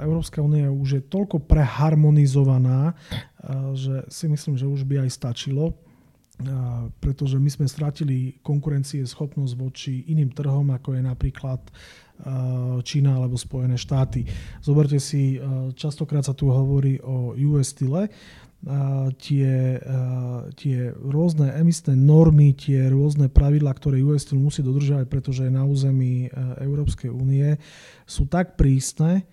Európska 0.04 0.38
únia 0.38 0.70
už 0.70 0.88
je 1.00 1.02
toľko 1.02 1.42
preharmonizovaná, 1.42 2.94
že 3.74 4.06
si 4.06 4.30
myslím, 4.30 4.54
že 4.54 4.70
už 4.70 4.86
by 4.86 5.08
aj 5.08 5.10
stačilo 5.10 5.74
pretože 7.02 7.34
my 7.42 7.50
sme 7.50 7.66
stratili 7.66 8.38
konkurencie 8.46 9.02
schopnosť 9.02 9.54
voči 9.58 10.06
iným 10.06 10.30
trhom, 10.30 10.70
ako 10.70 10.94
je 10.94 11.02
napríklad 11.02 11.60
Čína 12.82 13.18
alebo 13.18 13.34
Spojené 13.34 13.74
štáty. 13.74 14.22
Zoberte 14.62 15.02
si, 15.02 15.38
častokrát 15.74 16.22
sa 16.22 16.34
tu 16.34 16.50
hovorí 16.50 16.98
o 17.02 17.34
US 17.54 17.74
style, 17.74 18.10
tie, 19.22 19.78
tie 20.58 20.78
rôzne 20.98 21.54
emisné 21.54 21.94
normy, 21.94 22.58
tie 22.58 22.90
rôzne 22.90 23.30
pravidlá, 23.30 23.70
ktoré 23.70 24.02
US 24.02 24.26
Steel 24.26 24.42
musí 24.42 24.66
dodržiavať, 24.66 25.06
pretože 25.06 25.46
na 25.46 25.62
území 25.62 26.26
Európskej 26.58 27.10
únie, 27.10 27.54
sú 28.02 28.26
tak 28.26 28.58
prísne, 28.58 29.26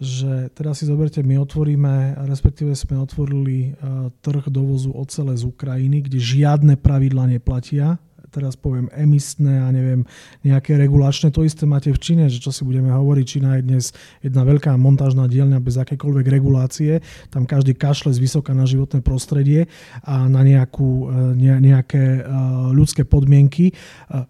že 0.00 0.48
teraz 0.56 0.80
si 0.80 0.88
zoberte, 0.88 1.20
my 1.20 1.36
otvoríme, 1.44 2.24
respektíve 2.24 2.72
sme 2.72 2.96
otvorili 2.96 3.76
trh 4.24 4.48
dovozu 4.48 4.96
ocele 4.96 5.36
z 5.36 5.44
Ukrajiny, 5.44 6.08
kde 6.08 6.16
žiadne 6.16 6.80
pravidlá 6.80 7.28
neplatia 7.28 8.00
teraz 8.30 8.54
poviem 8.54 8.86
emisné 8.94 9.58
a 9.58 9.68
neviem, 9.74 10.06
nejaké 10.46 10.78
regulačné. 10.78 11.34
To 11.34 11.42
isté 11.42 11.66
máte 11.66 11.90
v 11.90 11.98
Číne, 11.98 12.24
že 12.30 12.38
čo 12.38 12.54
si 12.54 12.62
budeme 12.62 12.94
hovoriť, 12.94 13.24
Čína 13.26 13.58
je 13.58 13.66
dnes 13.66 13.84
jedna 14.22 14.46
veľká 14.46 14.72
montážna 14.78 15.26
dielňa 15.26 15.58
bez 15.58 15.76
akékoľvek 15.76 16.26
regulácie. 16.30 17.02
Tam 17.28 17.44
každý 17.44 17.74
kašle 17.74 18.14
z 18.14 18.22
vysoka 18.22 18.54
na 18.54 18.64
životné 18.64 19.02
prostredie 19.02 19.66
a 20.06 20.30
na 20.30 20.46
nejakú, 20.46 21.10
e, 21.10 21.58
nejaké 21.58 22.22
e, 22.22 22.32
ľudské 22.70 23.02
podmienky, 23.02 23.74
e, 23.74 23.74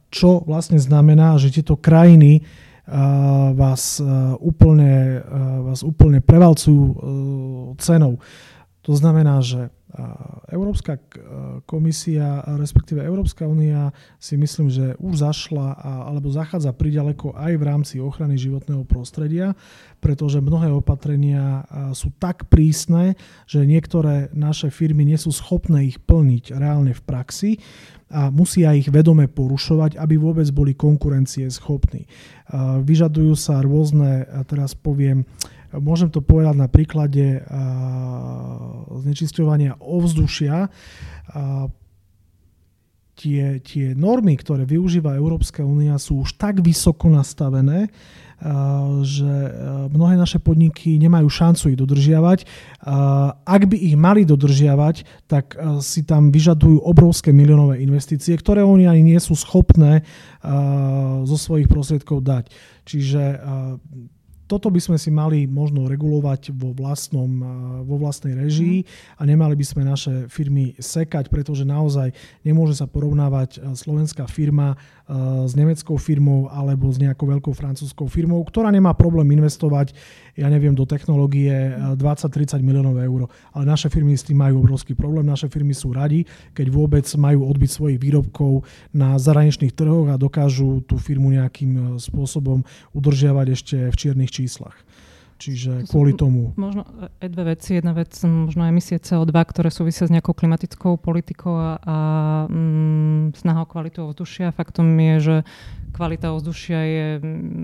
čo 0.08 0.42
vlastne 0.48 0.80
znamená, 0.80 1.36
že 1.36 1.52
tieto 1.52 1.76
krajiny 1.76 2.42
vás 3.56 4.00
úplne, 4.40 5.20
vás 5.66 5.80
úplne 5.82 6.20
prevalcujú 6.24 6.84
cenou. 7.76 8.16
To 8.88 8.96
znamená, 8.96 9.44
že 9.44 9.68
Európska 10.48 11.02
komisia, 11.66 12.46
respektíve 12.46 13.02
Európska 13.02 13.42
únia 13.42 13.90
si 14.22 14.38
myslím, 14.38 14.70
že 14.70 14.94
už 15.02 15.18
zašla 15.18 15.76
alebo 16.06 16.30
zachádza 16.30 16.70
priďaleko 16.70 17.34
aj 17.34 17.52
v 17.58 17.66
rámci 17.66 17.94
ochrany 17.98 18.38
životného 18.38 18.86
prostredia, 18.86 19.58
pretože 19.98 20.38
mnohé 20.38 20.70
opatrenia 20.70 21.66
sú 21.90 22.14
tak 22.22 22.46
prísne, 22.46 23.18
že 23.50 23.66
niektoré 23.66 24.30
naše 24.30 24.70
firmy 24.70 25.02
nie 25.02 25.18
sú 25.18 25.34
schopné 25.34 25.90
ich 25.90 25.98
plniť 25.98 26.54
reálne 26.54 26.94
v 26.94 27.02
praxi 27.02 27.50
a 28.10 28.34
musia 28.34 28.74
ich 28.74 28.90
vedome 28.90 29.30
porušovať, 29.30 29.94
aby 29.94 30.18
vôbec 30.18 30.50
boli 30.50 30.74
konkurencie 30.74 31.46
schopní. 31.48 32.10
Vyžadujú 32.82 33.38
sa 33.38 33.62
rôzne, 33.62 34.26
teraz 34.50 34.74
poviem, 34.74 35.22
Môžem 35.70 36.10
to 36.10 36.18
povedať 36.18 36.58
na 36.58 36.66
príklade 36.66 37.46
znečisťovania 38.90 39.78
ovzdušia. 39.78 40.66
Tie, 43.14 43.44
tie 43.60 43.86
normy, 43.94 44.34
ktoré 44.34 44.66
využíva 44.66 45.14
Európska 45.14 45.62
únia, 45.62 46.00
sú 46.00 46.26
už 46.26 46.34
tak 46.40 46.64
vysoko 46.64 47.06
nastavené, 47.12 47.92
že 49.04 49.32
mnohé 49.92 50.16
naše 50.16 50.40
podniky 50.40 50.96
nemajú 50.96 51.28
šancu 51.28 51.76
ich 51.76 51.78
dodržiavať. 51.78 52.48
Ak 53.44 53.62
by 53.68 53.76
ich 53.76 53.96
mali 54.00 54.24
dodržiavať, 54.24 55.28
tak 55.28 55.60
si 55.84 56.08
tam 56.08 56.32
vyžadujú 56.32 56.80
obrovské 56.80 57.36
miliónové 57.36 57.84
investície, 57.84 58.32
ktoré 58.32 58.64
oni 58.64 58.88
ani 58.88 59.04
nie 59.12 59.20
sú 59.20 59.36
schopné 59.36 60.08
zo 61.28 61.36
svojich 61.36 61.68
prostriedkov 61.68 62.24
dať. 62.24 62.48
Čiže 62.88 63.22
toto 64.50 64.66
by 64.66 64.82
sme 64.82 64.98
si 64.98 65.14
mali 65.14 65.46
možno 65.46 65.86
regulovať 65.86 66.50
vo, 66.58 66.74
vlastnom, 66.74 67.30
vo 67.86 68.02
vlastnej 68.02 68.34
režii 68.34 68.82
a 69.14 69.22
nemali 69.22 69.54
by 69.54 69.62
sme 69.62 69.86
naše 69.86 70.26
firmy 70.26 70.74
sekať, 70.74 71.30
pretože 71.30 71.62
naozaj 71.62 72.10
nemôže 72.42 72.74
sa 72.74 72.90
porovnávať 72.90 73.62
slovenská 73.78 74.26
firma 74.26 74.74
s 75.46 75.52
nemeckou 75.58 75.98
firmou 75.98 76.46
alebo 76.46 76.86
s 76.86 77.02
nejakou 77.02 77.26
veľkou 77.26 77.50
francúzskou 77.50 78.06
firmou, 78.06 78.38
ktorá 78.46 78.70
nemá 78.70 78.94
problém 78.94 79.26
investovať, 79.34 79.90
ja 80.38 80.46
neviem, 80.46 80.70
do 80.70 80.86
technológie 80.86 81.74
20-30 81.98 82.62
miliónov 82.62 82.94
eur. 83.02 83.26
Ale 83.50 83.64
naše 83.66 83.90
firmy 83.90 84.14
s 84.14 84.22
tým 84.22 84.38
majú 84.38 84.62
obrovský 84.62 84.94
problém. 84.94 85.26
Naše 85.26 85.50
firmy 85.50 85.74
sú 85.74 85.90
radi, 85.90 86.22
keď 86.54 86.70
vôbec 86.70 87.06
majú 87.18 87.50
odbyť 87.50 87.70
svojich 87.74 87.98
výrobkov 87.98 88.62
na 88.94 89.18
zahraničných 89.18 89.74
trhoch 89.74 90.14
a 90.14 90.20
dokážu 90.20 90.86
tú 90.86 90.94
firmu 90.94 91.34
nejakým 91.34 91.98
spôsobom 91.98 92.62
udržiavať 92.94 93.46
ešte 93.50 93.76
v 93.90 93.96
čiernych 93.98 94.30
číslach. 94.30 94.78
Čiže 95.40 95.88
to 95.88 95.96
kvôli 95.96 96.12
tomu. 96.12 96.52
Možno 96.60 96.84
aj 97.24 97.28
dve 97.32 97.56
veci. 97.56 97.80
Jedna 97.80 97.96
vec, 97.96 98.12
možno 98.20 98.68
emisie 98.68 99.00
CO2, 99.00 99.32
ktoré 99.32 99.72
súvisia 99.72 100.04
s 100.04 100.12
nejakou 100.12 100.36
klimatickou 100.36 101.00
politikou 101.00 101.56
a, 101.56 101.70
a 101.80 101.96
mm, 102.52 103.40
snaha 103.40 103.64
o 103.64 103.70
kvalitu 103.70 104.04
ovzdušia. 104.04 104.52
Faktom 104.52 104.92
je, 105.00 105.16
že 105.18 105.36
kvalita 105.96 106.36
ovzdušia 106.36 106.80
je, 106.84 107.06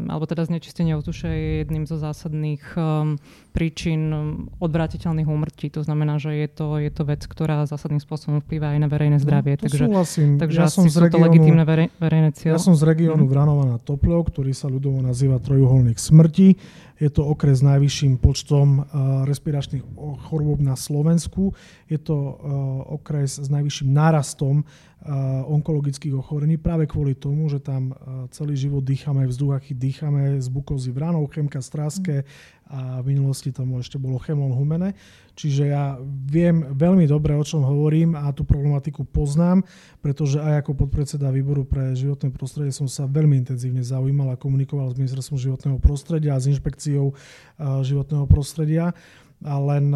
alebo 0.09 0.24
teda 0.24 0.49
znečistenie 0.49 0.97
ovzdušia 0.97 1.31
je 1.31 1.51
jedným 1.62 1.85
zo 1.85 2.01
zásadných 2.01 2.64
um, 2.81 3.20
príčin 3.57 4.12
odvratiteľných 4.61 5.24
úmrtí. 5.24 5.72
To 5.72 5.80
znamená, 5.80 6.20
že 6.20 6.36
je 6.36 6.48
to, 6.52 6.76
je 6.76 6.92
to 6.92 7.09
vec, 7.09 7.24
ktorá 7.24 7.64
zásadným 7.64 8.04
spôsobom 8.04 8.44
vplyvá 8.44 8.76
aj 8.76 8.84
na 8.84 8.88
verejné 8.92 9.16
zdravie. 9.24 9.57
No, 9.57 9.62
takže, 9.64 9.84
súhlasím. 9.88 10.30
takže 10.36 10.59
ja 10.61 10.68
som 10.68 10.84
z 10.92 11.09
regionu, 11.09 11.16
to 11.16 11.18
legitímne 11.24 11.64
verej, 11.64 11.88
verejné 11.96 12.30
cieľ. 12.36 12.61
Ja 12.61 12.61
som 12.61 12.76
z 12.76 12.84
regiónu 12.84 13.24
mm. 13.24 13.32
Vranova 13.32 13.64
na 13.64 13.78
Topľov, 13.80 14.28
ktorý 14.28 14.52
sa 14.52 14.68
ľudovo 14.68 15.00
nazýva 15.00 15.40
trojuholník 15.40 15.96
smrti. 15.96 16.61
Je 17.00 17.09
to 17.09 17.24
okres 17.24 17.61
s 17.61 17.64
najvyšším 17.64 18.20
počtom 18.20 18.80
uh, 18.80 18.84
respiračných 19.24 19.84
chorôb 20.28 20.61
na 20.61 20.76
Slovensku. 20.76 21.57
Je 21.88 21.96
to 21.96 22.12
uh, 22.12 22.36
okres 22.92 23.40
s 23.40 23.48
najvyšším 23.48 23.88
nárastom 23.88 24.68
onkologických 25.46 26.18
ochorení 26.18 26.59
práve 26.59 26.90
kvôli 26.90 27.14
tomu, 27.14 27.46
že 27.46 27.62
tam 27.62 27.94
uh, 27.94 28.26
celý 28.34 28.59
život 28.59 28.82
dýchame 28.82 29.22
vzduch, 29.30 29.54
aký 29.54 29.72
dýchame 29.78 30.42
z 30.42 30.48
bukozy 30.50 30.90
vranov, 30.90 31.30
chemka 31.30 31.62
stráske 31.62 32.26
a 32.66 32.98
v 32.98 33.14
minulosti 33.14 33.54
tam 33.54 33.78
ešte 33.78 33.94
bolo 33.94 34.18
chemlon 34.18 34.50
humene. 34.50 34.98
Čiže 35.38 35.70
ja 35.70 35.94
viem 36.02 36.74
veľmi 36.74 37.07
dobre, 37.07 37.38
o 37.38 37.46
čom 37.46 37.62
hovorím 37.62 38.18
a 38.18 38.34
tú 38.34 38.42
problematiku 38.42 39.07
poznám, 39.07 39.62
pretože 40.02 40.42
aj 40.42 40.66
ako 40.66 40.74
podpredseda 40.74 41.30
výboru 41.30 41.62
pre 41.62 41.94
životné 41.94 42.34
prostredie 42.34 42.74
som 42.74 42.90
sa 42.90 43.07
veľmi 43.07 43.38
intenzívne 43.38 43.86
zaujímal 43.86 44.34
a 44.34 44.40
komunikoval 44.40 44.90
s 44.90 44.98
ministerstvom 44.98 45.38
životného 45.38 45.78
prostredia 45.78 46.34
a 46.34 46.42
s 46.42 46.50
inšpekciou 46.50 47.14
životného 47.86 48.26
prostredia. 48.26 48.90
A 49.44 49.61
len 49.61 49.92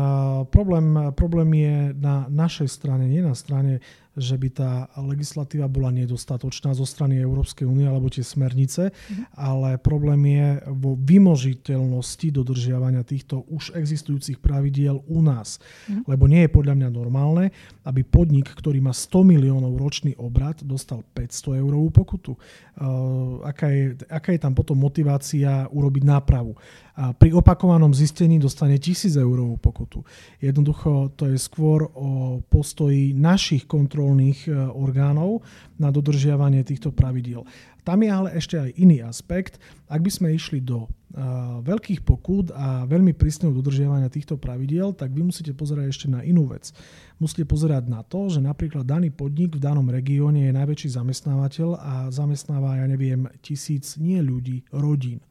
problém, 0.52 1.10
problém 1.16 1.50
je 1.56 1.76
na 1.96 2.28
našej 2.28 2.68
strane, 2.68 3.08
nie 3.08 3.24
na 3.24 3.32
strane 3.32 3.80
že 4.18 4.34
by 4.34 4.48
tá 4.50 4.72
legislatíva 4.98 5.70
bola 5.70 5.94
nedostatočná 5.94 6.74
zo 6.74 6.82
strany 6.82 7.22
Európskej 7.22 7.62
únie 7.62 7.86
alebo 7.86 8.10
tie 8.10 8.26
smernice, 8.26 8.90
mm-hmm. 8.90 9.38
ale 9.38 9.78
problém 9.78 10.20
je 10.26 10.48
vo 10.74 10.98
vymožiteľnosti 10.98 12.26
dodržiavania 12.34 13.06
týchto 13.06 13.46
už 13.46 13.78
existujúcich 13.78 14.42
pravidiel 14.42 14.98
u 15.06 15.18
nás. 15.22 15.58
Mm-hmm. 15.58 16.02
Lebo 16.10 16.24
nie 16.26 16.42
je 16.46 16.50
podľa 16.50 16.74
mňa 16.74 16.88
normálne, 16.90 17.54
aby 17.86 18.02
podnik, 18.02 18.50
ktorý 18.50 18.82
má 18.82 18.90
100 18.90 19.22
miliónov 19.22 19.78
ročný 19.78 20.18
obrad, 20.18 20.58
dostal 20.66 21.06
500 21.14 21.62
eurovú 21.62 21.94
pokutu. 21.94 22.34
Uh, 22.80 23.42
aká, 23.46 23.70
je, 23.70 23.94
aká 24.10 24.34
je 24.34 24.40
tam 24.42 24.58
potom 24.58 24.74
motivácia 24.74 25.70
urobiť 25.70 26.02
nápravu? 26.02 26.58
A 27.00 27.16
pri 27.16 27.32
opakovanom 27.32 27.96
zistení 27.96 28.36
dostane 28.36 28.76
1000 28.76 29.16
eurovú 29.24 29.56
pokutu. 29.56 30.04
Jednoducho 30.36 31.08
to 31.16 31.32
je 31.32 31.40
skôr 31.40 31.88
o 31.96 32.42
postoji 32.44 33.16
našich 33.16 33.64
kontrolných 34.00 34.48
e, 34.48 34.56
orgánov 34.72 35.44
na 35.76 35.92
dodržiavanie 35.92 36.64
týchto 36.64 36.88
pravidiel. 36.88 37.44
Tam 37.84 38.00
je 38.00 38.08
ale 38.08 38.32
ešte 38.32 38.56
aj 38.56 38.70
iný 38.80 39.04
aspekt. 39.04 39.60
Ak 39.92 40.00
by 40.00 40.08
sme 40.12 40.28
išli 40.36 40.60
do 40.60 40.84
uh, 40.84 41.64
veľkých 41.64 42.04
pokút 42.04 42.52
a 42.52 42.84
veľmi 42.84 43.16
prísneho 43.16 43.56
dodržiavania 43.56 44.12
týchto 44.12 44.36
pravidiel, 44.36 44.92
tak 44.92 45.16
vy 45.16 45.24
musíte 45.24 45.56
pozerať 45.56 45.88
ešte 45.88 46.06
na 46.12 46.20
inú 46.20 46.44
vec. 46.52 46.76
Musíte 47.16 47.48
pozerať 47.48 47.88
na 47.88 48.04
to, 48.04 48.28
že 48.28 48.44
napríklad 48.44 48.84
daný 48.84 49.08
podnik 49.08 49.56
v 49.56 49.64
danom 49.64 49.88
regióne 49.88 50.44
je 50.44 50.52
najväčší 50.60 50.92
zamestnávateľ 50.92 51.68
a 51.80 51.94
zamestnáva, 52.12 52.84
ja 52.84 52.86
neviem, 52.86 53.24
tisíc 53.40 53.96
nie 53.96 54.20
ľudí, 54.20 54.60
rodín 54.76 55.24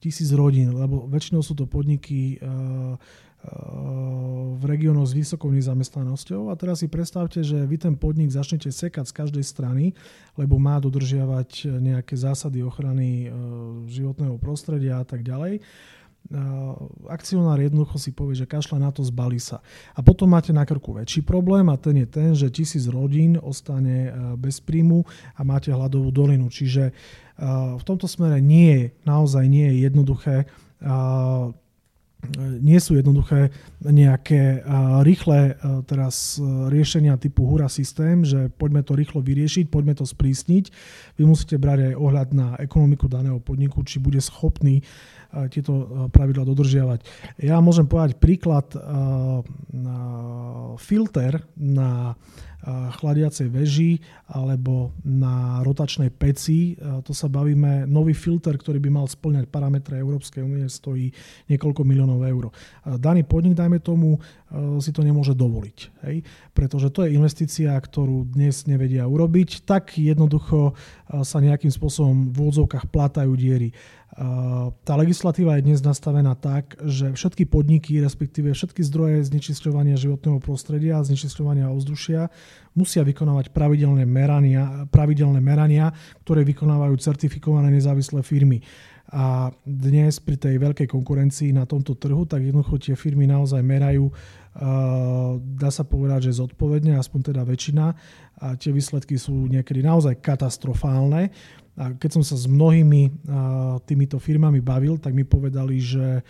tisíc 0.00 0.32
rodín, 0.32 0.72
lebo 0.72 1.04
väčšinou 1.12 1.44
sú 1.44 1.52
to 1.52 1.68
podniky 1.68 2.40
eh, 2.40 2.96
v 4.60 4.62
regiónoch 4.68 5.08
s 5.08 5.16
vysokou 5.16 5.48
nezamestnanosťou. 5.48 6.52
A 6.52 6.54
teraz 6.60 6.84
si 6.84 6.92
predstavte, 6.92 7.40
že 7.40 7.64
vy 7.64 7.80
ten 7.80 7.94
podnik 7.96 8.28
začnete 8.28 8.68
sekať 8.68 9.08
z 9.08 9.16
každej 9.16 9.44
strany, 9.44 9.96
lebo 10.36 10.60
má 10.60 10.76
dodržiavať 10.76 11.80
nejaké 11.80 12.14
zásady 12.20 12.60
ochrany 12.60 13.26
eh, 13.26 13.30
životného 13.88 14.36
prostredia 14.36 15.00
a 15.00 15.06
tak 15.08 15.24
ďalej 15.24 15.64
akcionár 17.10 17.58
jednoducho 17.58 17.98
si 17.98 18.14
povie, 18.14 18.38
že 18.38 18.46
kašle 18.46 18.78
na 18.78 18.94
to, 18.94 19.02
zbalí 19.02 19.42
sa. 19.42 19.64
A 19.96 20.04
potom 20.04 20.30
máte 20.30 20.54
na 20.54 20.62
krku 20.62 20.94
väčší 20.94 21.26
problém 21.26 21.66
a 21.72 21.80
ten 21.80 21.96
je 21.98 22.06
ten, 22.06 22.30
že 22.36 22.52
tisíc 22.52 22.86
rodín 22.86 23.34
ostane 23.40 24.14
bez 24.38 24.62
príjmu 24.62 25.02
a 25.34 25.40
máte 25.42 25.74
hladovú 25.74 26.14
dolinu. 26.14 26.46
Čiže 26.46 26.94
v 27.80 27.82
tomto 27.82 28.06
smere 28.06 28.38
nie 28.38 28.70
je, 28.70 28.84
naozaj 29.08 29.44
nie 29.48 29.66
je 29.74 29.76
jednoduché 29.90 30.36
nie 32.60 32.76
sú 32.76 33.00
jednoduché 33.00 33.48
nejaké 33.80 34.60
rýchle 35.00 35.56
teraz 35.88 36.36
riešenia 36.68 37.16
typu 37.16 37.48
hura 37.48 37.72
systém, 37.72 38.20
že 38.28 38.52
poďme 38.52 38.84
to 38.84 38.92
rýchlo 38.92 39.24
vyriešiť, 39.24 39.72
poďme 39.72 39.96
to 39.96 40.04
sprísniť. 40.04 40.64
Vy 41.16 41.24
musíte 41.24 41.56
brať 41.56 41.92
aj 41.92 41.94
ohľad 41.96 42.28
na 42.36 42.48
ekonomiku 42.60 43.08
daného 43.08 43.40
podniku, 43.40 43.80
či 43.80 43.98
bude 43.98 44.20
schopný 44.20 44.84
tieto 45.48 46.10
pravidla 46.10 46.42
dodržiavať. 46.42 47.06
Ja 47.40 47.62
môžem 47.62 47.86
povedať 47.86 48.18
príklad 48.18 48.66
filter 50.76 51.46
na 51.54 52.18
chladiacej 52.68 53.48
veži 53.48 54.04
alebo 54.28 54.92
na 55.00 55.64
rotačnej 55.64 56.12
peci. 56.12 56.76
To 56.80 57.12
sa 57.16 57.32
bavíme, 57.32 57.88
nový 57.88 58.12
filter, 58.12 58.60
ktorý 58.60 58.76
by 58.84 58.90
mal 58.92 59.06
splňať 59.08 59.48
parametre 59.48 59.96
Európskej 59.96 60.44
únie, 60.44 60.68
stojí 60.68 61.08
niekoľko 61.48 61.80
miliónov 61.88 62.20
eur. 62.28 62.52
Daný 62.84 63.24
podnik, 63.24 63.56
dajme 63.56 63.80
tomu, 63.80 64.20
si 64.82 64.92
to 64.92 65.00
nemôže 65.00 65.32
dovoliť. 65.32 65.78
Hej? 66.04 66.26
Pretože 66.52 66.92
to 66.92 67.08
je 67.08 67.16
investícia, 67.16 67.72
ktorú 67.72 68.28
dnes 68.28 68.68
nevedia 68.68 69.08
urobiť. 69.08 69.64
Tak 69.64 69.96
jednoducho 69.96 70.76
sa 71.24 71.38
nejakým 71.40 71.72
spôsobom 71.72 72.28
v 72.28 72.36
úvodzovkách 72.44 72.92
plátajú 72.92 73.32
diery. 73.40 73.72
Tá 74.84 74.98
legislatíva 74.98 75.54
je 75.56 75.70
dnes 75.70 75.80
nastavená 75.86 76.34
tak, 76.34 76.74
že 76.82 77.14
všetky 77.14 77.46
podniky, 77.46 78.02
respektíve 78.02 78.50
všetky 78.50 78.82
zdroje 78.82 79.22
znečisťovania 79.30 79.94
životného 79.94 80.42
prostredia 80.42 80.98
a 80.98 81.06
znečisťovania 81.06 81.70
ovzdušia 81.70 82.26
musia 82.74 83.02
vykonávať 83.02 83.50
pravidelné 83.50 84.06
merania, 84.06 84.86
pravidelné 84.88 85.42
merania, 85.42 85.90
ktoré 86.22 86.46
vykonávajú 86.46 86.94
certifikované 86.98 87.70
nezávislé 87.74 88.22
firmy. 88.22 88.62
A 89.10 89.50
dnes 89.66 90.22
pri 90.22 90.38
tej 90.38 90.54
veľkej 90.62 90.86
konkurencii 90.86 91.50
na 91.50 91.66
tomto 91.66 91.98
trhu, 91.98 92.30
tak 92.30 92.46
jednoducho 92.46 92.78
tie 92.78 92.94
firmy 92.94 93.26
naozaj 93.26 93.58
merajú, 93.58 94.06
dá 95.58 95.70
sa 95.74 95.82
povedať, 95.82 96.30
že 96.30 96.38
zodpovedne, 96.38 96.94
aspoň 96.94 97.34
teda 97.34 97.42
väčšina. 97.42 97.86
A 98.38 98.54
tie 98.54 98.70
výsledky 98.70 99.18
sú 99.18 99.50
niekedy 99.50 99.82
naozaj 99.82 100.22
katastrofálne. 100.22 101.34
A 101.78 101.94
keď 101.96 102.20
som 102.20 102.24
sa 102.26 102.36
s 102.36 102.50
mnohými 102.50 103.26
týmito 103.86 104.18
firmami 104.18 104.58
bavil, 104.60 104.98
tak 104.98 105.14
mi 105.14 105.22
povedali, 105.24 105.78
že 105.80 106.20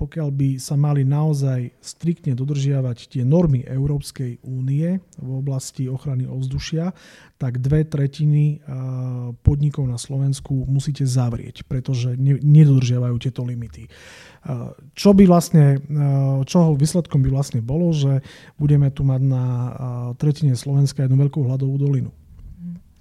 pokiaľ 0.00 0.28
by 0.32 0.56
sa 0.56 0.80
mali 0.80 1.04
naozaj 1.04 1.76
striktne 1.76 2.32
dodržiavať 2.32 3.12
tie 3.12 3.22
normy 3.22 3.68
Európskej 3.68 4.40
únie 4.48 4.96
v 5.20 5.30
oblasti 5.30 5.92
ochrany 5.92 6.24
ovzdušia, 6.24 6.96
tak 7.36 7.60
dve 7.60 7.84
tretiny 7.84 8.64
podnikov 9.44 9.84
na 9.84 10.00
Slovensku 10.00 10.64
musíte 10.64 11.04
zavrieť, 11.04 11.68
pretože 11.68 12.16
nedodržiavajú 12.42 13.16
tieto 13.20 13.44
limity. 13.44 13.92
Čo 14.96 15.12
by 15.12 15.28
vlastne, 15.28 15.84
čoho 16.48 16.80
výsledkom 16.80 17.20
by 17.20 17.28
vlastne 17.28 17.60
bolo, 17.60 17.92
že 17.92 18.24
budeme 18.56 18.88
tu 18.88 19.04
mať 19.04 19.20
na 19.20 19.44
tretine 20.16 20.56
Slovenska 20.56 21.04
jednu 21.04 21.20
veľkú 21.28 21.44
hladovú 21.44 21.76
dolinu. 21.76 22.08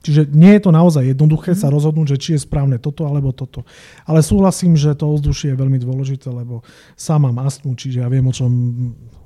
Čiže 0.05 0.29
nie 0.29 0.53
je 0.53 0.61
to 0.61 0.71
naozaj 0.71 1.01
jednoduché 1.01 1.57
sa 1.57 1.73
mhm. 1.73 1.73
rozhodnúť, 1.73 2.07
že 2.13 2.21
či 2.21 2.29
je 2.37 2.45
správne 2.45 2.77
toto 2.77 3.09
alebo 3.09 3.33
toto. 3.33 3.65
Ale 4.05 4.21
súhlasím, 4.21 4.77
že 4.77 4.93
to 4.93 5.09
ovzdušie 5.09 5.57
je 5.57 5.57
veľmi 5.57 5.81
dôležité, 5.81 6.29
lebo 6.29 6.61
sám 6.93 7.25
mám 7.25 7.41
astmu, 7.41 7.73
čiže 7.73 8.05
ja 8.05 8.07
viem, 8.07 8.29
o 8.29 8.33
čom 8.33 8.51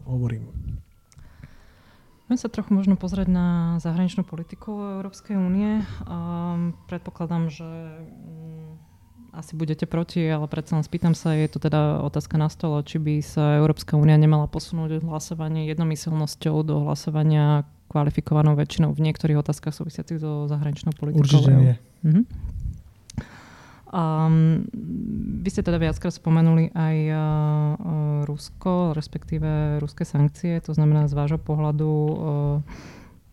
hovorím. 0.08 0.48
Poďme 2.30 2.46
sa 2.46 2.54
trochu 2.54 2.72
možno 2.78 2.94
pozrieť 2.94 3.26
na 3.26 3.48
zahraničnú 3.82 4.22
politiku 4.22 5.02
Európskej 5.02 5.34
únie. 5.34 5.82
Um, 6.06 6.78
predpokladám, 6.86 7.50
že 7.50 7.66
um, 7.66 8.78
asi 9.34 9.58
budete 9.58 9.90
proti, 9.90 10.22
ale 10.30 10.46
predsa 10.46 10.78
len 10.78 10.86
spýtam 10.86 11.18
sa, 11.18 11.34
je 11.34 11.50
to 11.50 11.58
teda 11.58 12.06
otázka 12.06 12.38
na 12.38 12.46
stole, 12.54 12.86
či 12.86 13.02
by 13.02 13.26
sa 13.26 13.58
Európska 13.58 13.98
únia 13.98 14.14
nemala 14.14 14.46
posunúť 14.46 15.02
od 15.02 15.04
hlasovania 15.10 15.66
jednomyselnosťou 15.74 16.62
do 16.62 16.86
hlasovania 16.86 17.66
kvalifikovanou 17.90 18.54
väčšinou 18.54 18.94
v 18.94 19.02
niektorých 19.10 19.42
otázkach 19.42 19.74
súvisiacich 19.74 20.22
so 20.22 20.46
zahraničnou 20.46 20.94
politikou. 20.94 21.26
Určite 21.26 21.52
nie. 21.58 21.76
Uh-huh. 22.06 22.24
Um, 23.90 24.70
vy 25.42 25.50
ste 25.50 25.66
teda 25.66 25.82
viackrát 25.82 26.14
spomenuli 26.14 26.70
aj 26.78 26.98
uh, 27.10 27.18
Rusko, 28.30 28.94
respektíve 28.94 29.82
ruské 29.82 30.06
sankcie, 30.06 30.62
to 30.62 30.78
znamená 30.78 31.10
z 31.10 31.18
vášho 31.18 31.42
pohľadu 31.42 31.90
uh, 31.90 32.62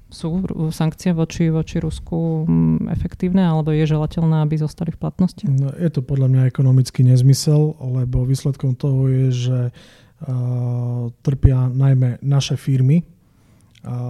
sú 0.09 0.41
sankcie 0.73 1.13
voči, 1.13 1.53
voči 1.53 1.77
Rusku 1.83 2.47
efektívne 2.89 3.43
alebo 3.43 3.75
je 3.75 3.85
želateľné, 3.85 4.49
aby 4.49 4.57
zostali 4.57 4.95
v 4.95 4.99
platnosti? 5.03 5.45
No, 5.45 5.75
je 5.77 5.91
to 5.93 6.01
podľa 6.01 6.31
mňa 6.33 6.43
ekonomický 6.49 7.05
nezmysel, 7.05 7.77
lebo 7.77 8.25
výsledkom 8.25 8.79
toho 8.79 9.13
je, 9.13 9.27
že 9.35 9.59
uh, 9.69 11.13
trpia 11.21 11.69
najmä 11.69 12.23
naše 12.25 12.57
firmy, 12.57 13.05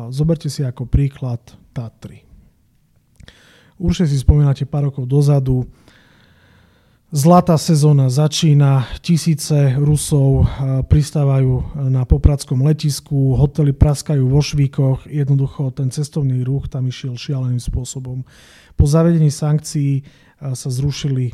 Zoberte 0.09 0.49
si 0.49 0.65
ako 0.65 0.89
príklad 0.89 1.45
Tatry. 1.77 2.25
Určite 3.77 4.09
si 4.09 4.17
spomínate 4.17 4.65
pár 4.65 4.89
rokov 4.89 5.05
dozadu, 5.05 5.69
Zlatá 7.15 7.55
sezóna 7.55 8.11
začína, 8.11 8.83
tisíce 8.99 9.79
Rusov 9.79 10.43
pristávajú 10.91 11.79
na 11.87 12.03
popradskom 12.03 12.67
letisku, 12.67 13.39
hotely 13.39 13.71
praskajú 13.71 14.27
vo 14.27 14.43
švíkoch, 14.43 15.07
jednoducho 15.07 15.71
ten 15.71 15.95
cestovný 15.95 16.43
ruch 16.43 16.67
tam 16.67 16.91
išiel 16.91 17.15
šialeným 17.15 17.63
spôsobom. 17.63 18.27
Po 18.75 18.85
zavedení 18.91 19.31
sankcií 19.31 20.03
sa 20.43 20.67
zrušili 20.67 21.31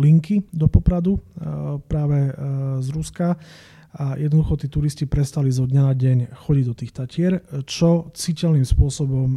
linky 0.00 0.48
do 0.48 0.64
Popradu 0.72 1.20
práve 1.84 2.32
z 2.80 2.88
Ruska 2.88 3.36
a 3.94 4.18
jednoducho 4.18 4.58
tí 4.58 4.66
turisti 4.66 5.06
prestali 5.06 5.54
zo 5.54 5.70
dňa 5.70 5.82
na 5.86 5.94
deň 5.94 6.18
chodiť 6.34 6.64
do 6.66 6.74
tých 6.74 6.92
Tatier, 6.92 7.32
čo 7.62 8.10
citeľným 8.10 8.66
spôsobom 8.66 9.28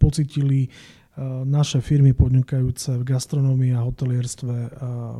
pocitili 0.00 0.72
naše 1.44 1.84
firmy 1.84 2.16
podnikajúce 2.16 2.96
v 3.00 3.04
gastronómii 3.04 3.76
a 3.76 3.84
hotelierstve 3.84 4.56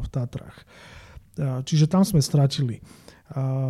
v 0.00 0.06
Tatrach. 0.08 0.64
Čiže 1.36 1.88
tam 1.88 2.04
sme 2.04 2.24
stratili. 2.24 2.80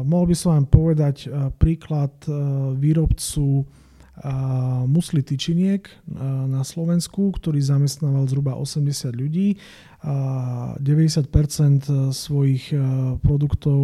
Mohol 0.07 0.27
by 0.31 0.37
som 0.39 0.51
vám 0.55 0.67
povedať 0.71 1.31
príklad 1.59 2.15
výrobcu 2.79 3.67
musli 4.89 5.21
tyčiniek 5.21 5.85
na 6.49 6.65
Slovensku, 6.65 7.37
ktorý 7.37 7.61
zamestnával 7.61 8.25
zhruba 8.25 8.57
80 8.57 9.13
ľudí 9.13 9.61
a 10.01 10.73
90% 10.81 12.17
svojich 12.17 12.73
produktov, 13.21 13.79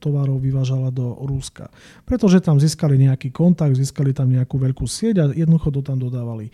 tovarov 0.00 0.40
vyvážala 0.40 0.88
do 0.88 1.12
Rúska. 1.28 1.68
Pretože 2.08 2.40
tam 2.40 2.56
získali 2.56 2.96
nejaký 2.96 3.28
kontakt, 3.34 3.76
získali 3.76 4.16
tam 4.16 4.32
nejakú 4.32 4.56
veľkú 4.56 4.88
sieť 4.88 5.14
a 5.20 5.24
jednoducho 5.34 5.68
to 5.74 5.80
tam 5.84 6.00
dodávali. 6.00 6.48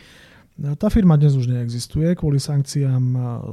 Tá 0.76 0.92
firma 0.92 1.16
dnes 1.16 1.38
už 1.38 1.48
neexistuje, 1.48 2.12
kvôli 2.18 2.36
sankciám 2.36 3.04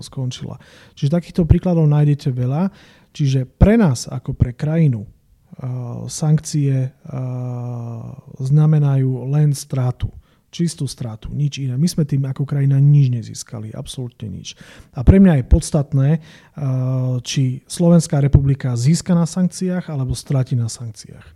skončila. 0.04 0.60
Čiže 0.98 1.14
takýchto 1.14 1.48
príkladov 1.48 1.88
nájdete 1.88 2.34
veľa. 2.36 2.68
Čiže 3.16 3.48
pre 3.48 3.80
nás 3.80 4.12
ako 4.12 4.36
pre 4.36 4.52
krajinu 4.52 5.08
sankcie 6.08 6.94
znamenajú 8.38 9.26
len 9.32 9.58
stratu 9.58 10.14
čistú 10.48 10.88
stratu, 10.88 11.28
nič 11.30 11.60
iné. 11.60 11.76
My 11.76 11.92
sme 11.92 12.08
tým 12.08 12.24
ako 12.24 12.48
krajina 12.48 12.80
nič 12.80 13.12
nezískali, 13.12 13.76
absolútne 13.76 14.32
nič. 14.32 14.56
A 14.96 15.04
pre 15.04 15.20
mňa 15.20 15.44
je 15.44 15.52
podstatné, 15.52 16.10
či 17.22 17.62
Slovenská 17.68 18.24
republika 18.24 18.72
získa 18.74 19.12
na 19.12 19.28
sankciách 19.28 19.92
alebo 19.92 20.16
stráti 20.16 20.56
na 20.56 20.72
sankciách. 20.72 21.28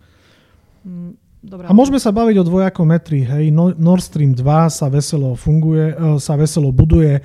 Dobrá. 1.42 1.66
A 1.66 1.74
môžeme 1.74 1.98
sa 1.98 2.14
baviť 2.14 2.38
o 2.38 2.46
dvojakom 2.46 2.86
metri. 2.86 3.26
Hej. 3.26 3.50
No, 3.50 3.74
Nord 3.74 4.06
Stream 4.06 4.30
2 4.30 4.46
sa 4.70 4.86
veselo 4.86 5.34
funguje, 5.34 5.90
e, 5.90 5.94
sa 6.22 6.38
veselo 6.38 6.70
buduje. 6.70 7.18
E, 7.18 7.22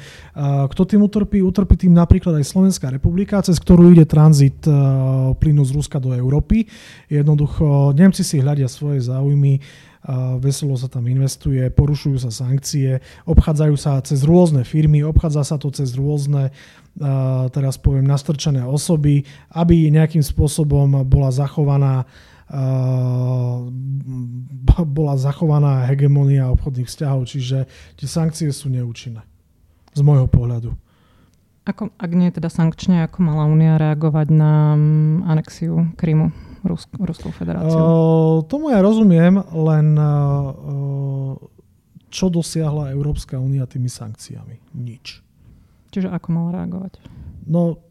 kto 0.73 0.81
tým 0.89 1.05
utrpí? 1.05 1.37
Utrpí 1.37 1.77
tým 1.77 1.93
napríklad 1.93 2.33
aj 2.41 2.49
Slovenská 2.49 2.89
republika, 2.89 3.37
cez 3.45 3.61
ktorú 3.61 3.93
ide 3.93 4.09
tranzit 4.09 4.65
e, 4.65 4.73
plynu 5.37 5.61
z 5.61 5.69
Ruska 5.69 6.01
do 6.01 6.17
Európy. 6.17 6.65
Jednoducho 7.13 7.93
Nemci 7.93 8.25
si 8.25 8.41
hľadia 8.41 8.65
svoje 8.65 9.05
záujmy, 9.05 9.61
veselo 10.39 10.79
sa 10.79 10.87
tam 10.87 11.03
investuje, 11.11 11.67
porušujú 11.67 12.17
sa 12.23 12.31
sankcie, 12.31 13.03
obchádzajú 13.27 13.75
sa 13.75 13.99
cez 13.99 14.23
rôzne 14.23 14.63
firmy, 14.63 15.03
obchádza 15.03 15.43
sa 15.43 15.55
to 15.59 15.67
cez 15.67 15.99
rôzne 15.99 16.47
teraz 17.51 17.77
poviem 17.77 18.07
nastrčené 18.07 18.65
osoby, 18.65 19.21
aby 19.53 19.91
nejakým 19.93 20.23
spôsobom 20.23 21.05
bola 21.05 21.29
zachovaná 21.29 22.07
bola 24.85 25.13
zachovaná 25.19 25.83
hegemonia 25.89 26.47
obchodných 26.53 26.87
vzťahov, 26.87 27.27
čiže 27.27 27.67
tie 27.99 28.07
sankcie 28.07 28.47
sú 28.55 28.71
neúčinné. 28.71 29.23
Z 29.91 30.01
môjho 30.05 30.29
pohľadu. 30.29 30.71
Ako, 31.67 31.91
ak 31.99 32.11
nie 32.15 32.31
teda 32.31 32.47
sankčne, 32.47 33.03
ako 33.03 33.27
mala 33.27 33.43
Únia 33.43 33.75
reagovať 33.75 34.31
na 34.31 34.79
mm, 34.79 35.27
anexiu 35.27 35.91
Krymu 35.99 36.31
Rusk- 36.63 36.95
Ruskou 36.95 37.35
federáciou? 37.35 37.75
Uh, 37.75 38.37
tomu 38.47 38.71
ja 38.71 38.79
rozumiem, 38.79 39.43
len 39.51 39.87
uh, 39.99 41.35
čo 42.07 42.31
dosiahla 42.31 42.95
Európska 42.95 43.35
únia 43.35 43.67
tými 43.67 43.91
sankciami? 43.91 44.79
Nič. 44.79 45.19
Čiže 45.91 46.07
ako 46.07 46.27
mala 46.31 46.63
reagovať? 46.63 47.03
No, 47.43 47.83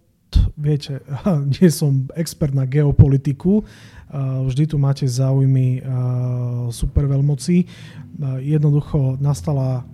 viete, 0.56 1.04
nie 1.60 1.68
som 1.68 2.08
expert 2.16 2.56
na 2.56 2.64
geopolitiku, 2.64 3.60
vždy 4.14 4.64
tu 4.70 4.76
máte 4.78 5.06
záujmy 5.08 5.82
superveľmocí. 6.70 7.66
Jednoducho 8.42 9.18
nastala 9.18 9.84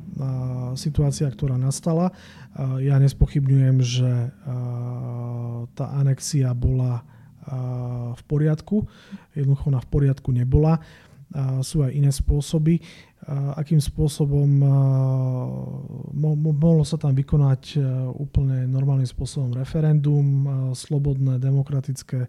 situácia, 0.77 1.25
ktorá 1.33 1.57
nastala. 1.57 2.13
Ja 2.85 3.01
nespochybňujem, 3.01 3.77
že 3.81 4.13
tá 5.73 5.87
anexia 5.97 6.53
bola 6.53 7.01
v 8.13 8.23
poriadku. 8.29 8.85
Jednoducho 9.33 9.73
ona 9.73 9.81
v 9.81 9.89
poriadku 9.89 10.31
nebola. 10.31 10.79
Sú 11.65 11.81
aj 11.81 11.97
iné 11.97 12.13
spôsoby, 12.13 12.77
akým 13.57 13.81
spôsobom 13.81 14.53
mohlo 16.53 16.85
sa 16.85 17.01
tam 17.01 17.17
vykonať 17.17 17.81
úplne 18.21 18.69
normálnym 18.69 19.09
spôsobom 19.09 19.57
referendum, 19.57 20.45
slobodné, 20.77 21.41
demokratické. 21.41 22.29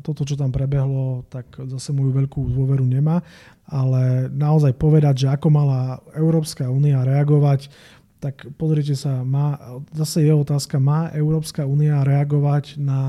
Toto, 0.00 0.24
čo 0.24 0.36
tam 0.36 0.50
prebehlo, 0.50 1.28
tak 1.28 1.46
zase 1.68 1.92
moju 1.92 2.16
veľkú 2.16 2.50
dôveru 2.50 2.84
nemá. 2.84 3.20
Ale 3.68 4.32
naozaj 4.32 4.74
povedať, 4.74 5.26
že 5.26 5.32
ako 5.32 5.48
mala 5.52 6.00
Európska 6.16 6.66
únia 6.66 7.04
reagovať, 7.06 7.70
tak 8.20 8.44
pozrite 8.60 8.92
sa, 8.92 9.24
má, 9.24 9.56
zase 9.96 10.28
je 10.28 10.32
otázka, 10.36 10.76
má 10.76 11.08
Európska 11.16 11.64
únia 11.64 12.04
reagovať 12.04 12.76
na, 12.76 13.02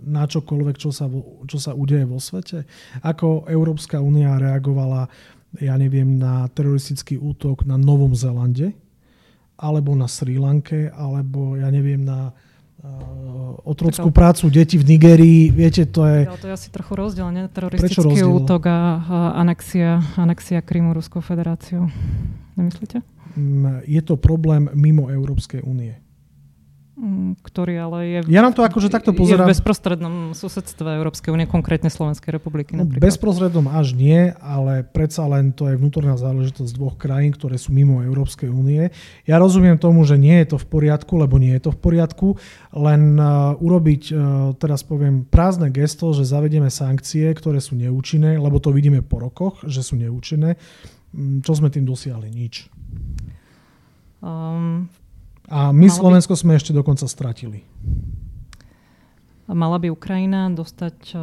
na 0.00 0.24
čokoľvek, 0.24 0.80
čo 0.80 0.88
sa, 0.88 1.04
čo 1.44 1.60
sa 1.60 1.76
udeje 1.76 2.08
vo 2.08 2.16
svete? 2.16 2.64
Ako 3.04 3.44
Európska 3.44 4.00
únia 4.00 4.40
reagovala, 4.40 5.12
ja 5.60 5.76
neviem, 5.76 6.16
na 6.16 6.48
teroristický 6.48 7.20
útok 7.20 7.68
na 7.68 7.76
Novom 7.76 8.16
Zelande, 8.16 8.72
alebo 9.60 9.92
na 9.92 10.08
Sri 10.08 10.40
Lanke, 10.40 10.88
alebo 10.88 11.60
ja 11.60 11.68
neviem, 11.68 12.00
na 12.00 12.32
otrockú 13.64 14.12
tak, 14.12 14.16
prácu 14.16 14.44
detí 14.52 14.76
v 14.76 14.84
Nigerii. 14.84 15.48
Viete, 15.48 15.88
to 15.88 16.04
je... 16.04 16.28
Ja, 16.28 16.36
to 16.36 16.46
je 16.48 16.54
asi 16.54 16.68
trochu 16.68 16.92
rozdiel, 16.94 17.32
ne? 17.32 17.48
Teroristický 17.48 18.20
útok 18.24 18.68
a, 18.68 19.00
a 19.00 19.18
anexia, 19.40 20.04
anexia 20.20 20.60
Krymu 20.60 20.92
Ruskou 20.92 21.24
federáciou. 21.24 21.88
Nemyslíte? 22.56 23.00
je 23.84 24.02
to 24.02 24.14
problém 24.16 24.70
mimo 24.74 25.10
Európskej 25.10 25.66
únie. 25.66 25.98
Mm, 26.94 27.34
ktorý 27.42 27.74
ale 27.90 27.98
je, 28.06 28.18
ja 28.30 28.38
nám 28.38 28.54
to 28.54 28.62
akože 28.62 28.86
takto 28.86 29.10
pozerám. 29.10 29.50
je 29.50 29.50
v 29.50 29.58
bezprostrednom 29.58 30.30
susedstve 30.30 30.94
Európskej 30.94 31.34
únie, 31.34 31.42
konkrétne 31.50 31.90
Slovenskej 31.90 32.38
republiky. 32.38 32.78
No, 32.78 32.86
bezprostrednom 32.86 33.66
až 33.66 33.98
nie, 33.98 34.30
ale 34.38 34.86
predsa 34.86 35.26
len 35.26 35.50
to 35.50 35.66
je 35.66 35.74
vnútorná 35.74 36.14
záležitosť 36.14 36.70
dvoch 36.70 36.94
krajín, 36.94 37.34
ktoré 37.34 37.58
sú 37.58 37.74
mimo 37.74 37.98
Európskej 37.98 38.46
únie. 38.46 38.94
Ja 39.26 39.42
rozumiem 39.42 39.74
tomu, 39.74 40.06
že 40.06 40.14
nie 40.14 40.38
je 40.46 40.54
to 40.54 40.56
v 40.62 40.70
poriadku, 40.70 41.18
lebo 41.18 41.34
nie 41.42 41.58
je 41.58 41.66
to 41.66 41.74
v 41.74 41.82
poriadku, 41.82 42.38
len 42.78 43.18
uh, 43.18 43.58
urobiť, 43.58 44.02
uh, 44.14 44.18
teraz 44.54 44.86
poviem, 44.86 45.26
prázdne 45.26 45.74
gesto, 45.74 46.14
že 46.14 46.22
zavedieme 46.22 46.70
sankcie, 46.70 47.26
ktoré 47.34 47.58
sú 47.58 47.74
neúčinné, 47.74 48.38
lebo 48.38 48.62
to 48.62 48.70
vidíme 48.70 49.02
po 49.02 49.18
rokoch, 49.18 49.66
že 49.66 49.82
sú 49.82 49.98
neúčinné. 49.98 50.54
Mm, 51.10 51.42
čo 51.42 51.58
sme 51.58 51.74
tým 51.74 51.82
dosiahli? 51.82 52.30
Nič. 52.30 52.70
Um, 54.22 54.86
a 55.48 55.72
my 55.72 55.88
Slovensko 55.88 56.34
by... 56.34 56.40
sme 56.40 56.52
ešte 56.56 56.72
dokonca 56.72 57.04
stratili. 57.04 57.64
Mala 59.44 59.76
by 59.76 59.92
Ukrajina 59.92 60.48
dostať 60.48 60.96
uh, 61.12 61.20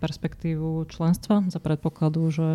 perspektívu 0.00 0.88
členstva 0.88 1.44
za 1.52 1.60
predpokladu, 1.60 2.32
že 2.32 2.46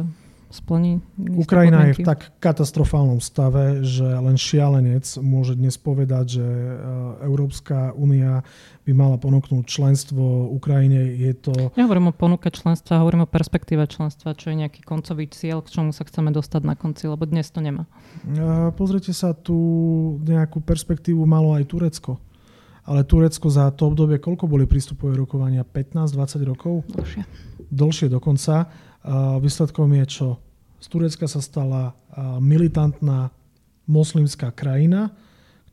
splní? 0.54 1.02
Ukrajina 1.18 1.90
je 1.90 1.98
v 1.98 2.06
tak 2.06 2.30
katastrofálnom 2.38 3.18
stave, 3.18 3.82
že 3.82 4.06
len 4.06 4.38
šialenec 4.38 5.04
môže 5.20 5.58
dnes 5.58 5.76
povedať, 5.82 6.40
že 6.40 6.46
e, 6.46 6.76
Európska 7.26 7.92
únia 7.98 8.46
by 8.86 8.92
mala 8.94 9.18
ponúknuť 9.18 9.66
členstvo 9.66 10.54
Ukrajine. 10.54 11.18
Je 11.18 11.34
to... 11.34 11.74
Nehovorím 11.74 12.12
o 12.12 12.14
ponuke 12.14 12.54
členstva, 12.54 13.02
hovorím 13.02 13.26
o 13.26 13.30
perspektíve 13.30 13.90
členstva, 13.90 14.38
čo 14.38 14.54
je 14.54 14.62
nejaký 14.62 14.86
koncový 14.86 15.26
cieľ, 15.28 15.66
k 15.66 15.74
čomu 15.74 15.90
sa 15.90 16.06
chceme 16.06 16.30
dostať 16.30 16.62
na 16.62 16.78
konci, 16.78 17.10
lebo 17.10 17.26
dnes 17.26 17.50
to 17.50 17.60
nemá. 17.60 17.90
Pozrite 18.78 19.12
sa, 19.12 19.34
tu 19.34 19.58
nejakú 20.22 20.62
perspektívu 20.62 21.26
malo 21.26 21.58
aj 21.58 21.66
Turecko. 21.66 22.22
Ale 22.84 23.08
Turecko 23.08 23.48
za 23.48 23.72
to 23.72 23.88
obdobie, 23.88 24.20
koľko 24.20 24.44
boli 24.44 24.68
prístupové 24.68 25.16
rokovania? 25.16 25.64
15-20 25.64 26.52
rokov? 26.52 26.84
Dlhšie. 26.92 27.24
Dlhšie 27.72 28.08
dokonca. 28.12 28.68
Výsledkom 29.40 29.92
je 30.00 30.06
čo? 30.08 30.30
Z 30.80 30.88
Turecka 30.88 31.28
sa 31.28 31.40
stala 31.40 31.96
militantná 32.40 33.32
moslimská 33.88 34.52
krajina, 34.56 35.12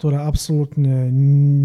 ktorá 0.01 0.25
absolútne 0.27 1.13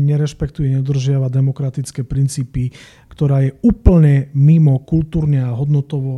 nerešpektuje, 0.05 0.77
nedržiava 0.77 1.31
demokratické 1.31 2.03
princípy, 2.03 2.75
ktorá 3.15 3.47
je 3.47 3.55
úplne 3.63 4.27
mimo 4.35 4.83
kultúrne 4.83 5.39
a 5.39 5.55
hodnotovo 5.55 6.13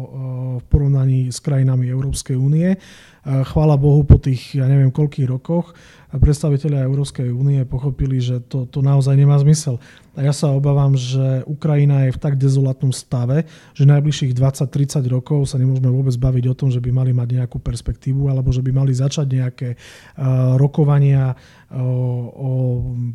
v 0.58 0.66
porovnaní 0.66 1.30
s 1.30 1.38
krajinami 1.38 1.86
Európskej 1.94 2.34
únie. 2.34 2.74
Chvála 3.22 3.78
Bohu 3.78 4.02
po 4.02 4.18
tých, 4.18 4.58
ja 4.58 4.66
neviem, 4.66 4.90
koľkých 4.90 5.30
rokoch 5.30 5.78
predstaviteľia 6.08 6.88
Európskej 6.88 7.28
únie 7.36 7.68
pochopili, 7.68 8.24
že 8.24 8.40
to, 8.48 8.64
to 8.72 8.80
naozaj 8.80 9.12
nemá 9.20 9.36
zmysel. 9.44 9.76
A 10.16 10.24
ja 10.24 10.32
sa 10.32 10.56
obávam, 10.56 10.96
že 10.96 11.44
Ukrajina 11.44 12.08
je 12.08 12.16
v 12.16 12.22
tak 12.24 12.40
dezolátnom 12.40 12.96
stave, 12.96 13.44
že 13.76 13.84
najbližších 13.84 14.32
20-30 14.32 15.04
rokov 15.12 15.52
sa 15.52 15.60
nemôžeme 15.60 15.92
vôbec 15.92 16.16
baviť 16.16 16.46
o 16.48 16.58
tom, 16.58 16.72
že 16.72 16.80
by 16.80 16.90
mali 16.96 17.12
mať 17.12 17.44
nejakú 17.44 17.60
perspektívu 17.60 18.32
alebo 18.32 18.56
že 18.56 18.64
by 18.64 18.72
mali 18.72 18.96
začať 18.96 19.28
nejaké 19.28 19.70
uh, 19.76 20.56
rokovania 20.56 21.36
o, 21.70 21.86
o 22.32 22.52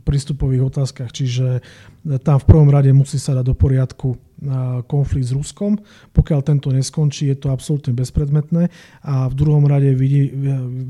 prístupových 0.05 0.69
otázkach. 0.69 1.11
Čiže 1.11 1.65
tam 2.03 2.37
v 2.43 2.49
prvom 2.51 2.67
rade 2.67 2.91
musí 2.91 3.15
sa 3.19 3.39
dať 3.39 3.45
do 3.47 3.55
poriadku 3.55 4.19
konflikt 4.91 5.31
s 5.31 5.37
Ruskom. 5.39 5.79
Pokiaľ 6.11 6.41
tento 6.43 6.75
neskončí, 6.75 7.31
je 7.31 7.39
to 7.39 7.55
absolútne 7.55 7.95
bezpredmetné. 7.95 8.75
A 9.07 9.31
v 9.31 9.35
druhom 9.39 9.63
rade 9.71 9.95
vidí, 9.95 10.35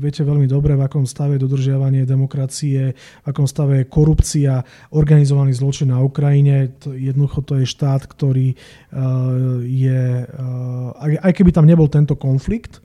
viete 0.01 0.25
veľmi 0.25 0.49
dobre, 0.49 0.73
v 0.73 0.81
akom 0.81 1.05
stave 1.05 1.37
je 1.37 1.45
dodržiavanie 1.45 2.09
demokracie, 2.09 2.97
v 2.97 3.25
akom 3.29 3.45
stave 3.45 3.85
je 3.85 3.89
korupcia, 3.93 4.65
organizovaný 4.89 5.53
zločin 5.53 5.93
na 5.93 6.01
Ukrajine. 6.01 6.73
Jednoducho 6.81 7.45
to 7.45 7.61
je 7.61 7.69
štát, 7.69 8.09
ktorý 8.09 8.57
je, 9.69 10.01
aj 11.21 11.33
keby 11.37 11.53
tam 11.53 11.69
nebol 11.69 11.85
tento 11.93 12.17
konflikt 12.17 12.81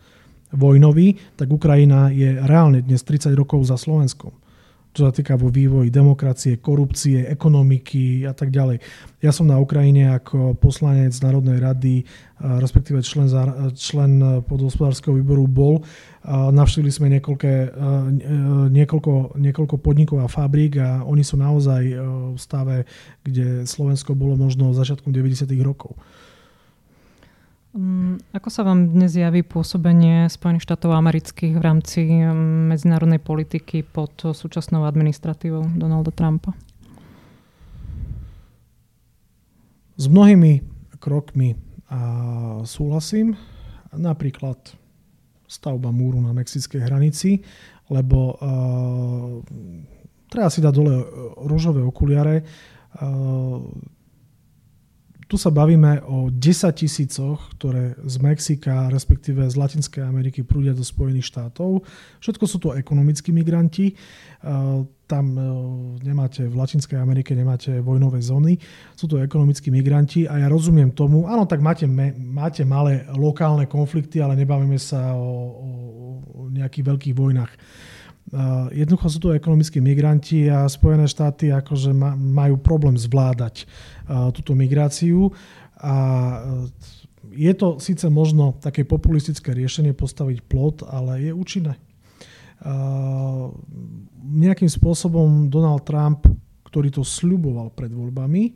vojnový, 0.53 1.17
tak 1.37 1.49
Ukrajina 1.49 2.13
je 2.13 2.41
reálne 2.45 2.85
dnes 2.85 3.01
30 3.05 3.33
rokov 3.33 3.65
za 3.65 3.81
Slovenskom 3.81 4.37
čo 4.99 5.07
sa 5.07 5.15
týka 5.15 5.39
vo 5.39 5.47
vývoji 5.47 5.95
demokracie, 5.95 6.59
korupcie, 6.59 7.23
ekonomiky 7.31 8.27
a 8.27 8.35
tak 8.35 8.51
ďalej. 8.51 8.83
Ja 9.23 9.31
som 9.31 9.47
na 9.47 9.55
Ukrajine 9.63 10.11
ako 10.11 10.59
poslanec 10.59 11.15
Národnej 11.23 11.63
rady, 11.63 12.03
respektíve 12.43 12.99
člen, 13.07 13.31
člen 13.79 14.43
podhospodárskeho 14.43 15.15
výboru 15.15 15.47
bol. 15.47 15.87
Navštívili 16.27 16.91
sme 16.91 17.07
niekoľko, 17.15 17.51
niekoľko, 18.75 19.39
niekoľko 19.39 19.77
podnikov 19.79 20.19
a 20.19 20.27
fabrík 20.27 20.83
a 20.83 21.07
oni 21.07 21.23
sú 21.23 21.39
naozaj 21.39 21.83
v 22.35 22.39
stave, 22.39 22.83
kde 23.23 23.71
Slovensko 23.71 24.19
bolo 24.19 24.35
možno 24.35 24.75
začiatkom 24.75 25.15
90. 25.15 25.47
rokov. 25.63 25.95
Mm, 27.79 28.19
ako 28.35 28.51
sa 28.51 28.67
vám 28.67 28.91
dnes 28.91 29.15
javí 29.15 29.47
pôsobenie 29.47 30.27
Spojených 30.27 30.67
štátov 30.67 30.99
amerických 30.99 31.55
v 31.55 31.63
rámci 31.63 32.03
mm, 32.11 32.75
medzinárodnej 32.75 33.23
politiky 33.23 33.87
pod 33.87 34.19
súčasnou 34.19 34.83
administratívou 34.83 35.63
Donalda 35.79 36.11
Trumpa? 36.11 36.59
S 39.95 40.11
mnohými 40.11 40.67
krokmi 40.99 41.55
súhlasím. 42.67 43.39
Napríklad 43.95 44.59
stavba 45.47 45.95
múru 45.95 46.19
na 46.19 46.35
mexickej 46.35 46.83
hranici, 46.83 47.47
lebo 47.95 48.37
uh, 48.37 49.39
treba 50.27 50.51
si 50.51 50.61
dať 50.61 50.75
dole 50.75 50.95
rúžové 51.47 51.81
okuliare. 51.87 52.43
Uh, 52.99 53.71
tu 55.29 55.37
sa 55.37 55.53
bavíme 55.53 56.01
o 56.09 56.33
10 56.33 56.41
tisícoch, 56.73 57.53
ktoré 57.61 58.01
z 58.01 58.17
Mexika, 58.25 58.89
respektíve 58.89 59.45
z 59.45 59.61
Latinskej 59.61 60.01
Ameriky 60.01 60.41
prúdia 60.41 60.73
do 60.73 60.81
Spojených 60.81 61.29
štátov. 61.29 61.85
Všetko 62.25 62.45
sú 62.49 62.57
to 62.57 62.73
ekonomickí 62.73 63.29
migranti. 63.29 63.93
E, 63.93 63.95
tam 65.05 65.25
e, 65.37 65.45
nemáte, 66.01 66.49
v 66.49 66.57
Latinskej 66.57 66.97
Amerike 66.97 67.37
nemáte 67.37 67.77
vojnové 67.85 68.25
zóny. 68.25 68.57
Sú 68.97 69.05
to 69.05 69.21
ekonomickí 69.21 69.69
migranti 69.69 70.25
a 70.25 70.41
ja 70.41 70.49
rozumiem 70.49 70.97
tomu, 70.97 71.29
áno, 71.29 71.45
tak 71.45 71.61
máte, 71.61 71.85
máte 72.17 72.65
malé 72.65 73.05
lokálne 73.13 73.69
konflikty, 73.69 74.25
ale 74.25 74.33
nebavíme 74.33 74.81
sa 74.81 75.13
o, 75.13 75.29
o 76.25 76.43
nejakých 76.49 76.89
veľkých 76.89 77.15
vojnách. 77.15 77.53
Jednoducho 78.77 79.09
sú 79.09 79.19
to 79.25 79.33
ekonomickí 79.33 79.81
migranti 79.81 80.53
a 80.53 80.69
Spojené 80.69 81.09
štáty 81.09 81.49
akože 81.49 81.97
majú 82.17 82.61
problém 82.61 82.93
zvládať 83.01 83.65
túto 84.37 84.53
migráciu 84.53 85.33
a 85.81 85.95
je 87.33 87.53
to 87.57 87.81
síce 87.81 88.05
možno 88.09 88.57
také 88.61 88.85
populistické 88.85 89.53
riešenie 89.57 89.97
postaviť 89.97 90.45
plot, 90.45 90.85
ale 90.85 91.29
je 91.29 91.33
účinné. 91.33 91.81
Nejakým 94.29 94.69
spôsobom 94.69 95.49
Donald 95.49 95.89
Trump, 95.89 96.29
ktorý 96.69 96.93
to 96.93 97.07
sľuboval 97.07 97.73
pred 97.73 97.89
voľbami, 97.89 98.53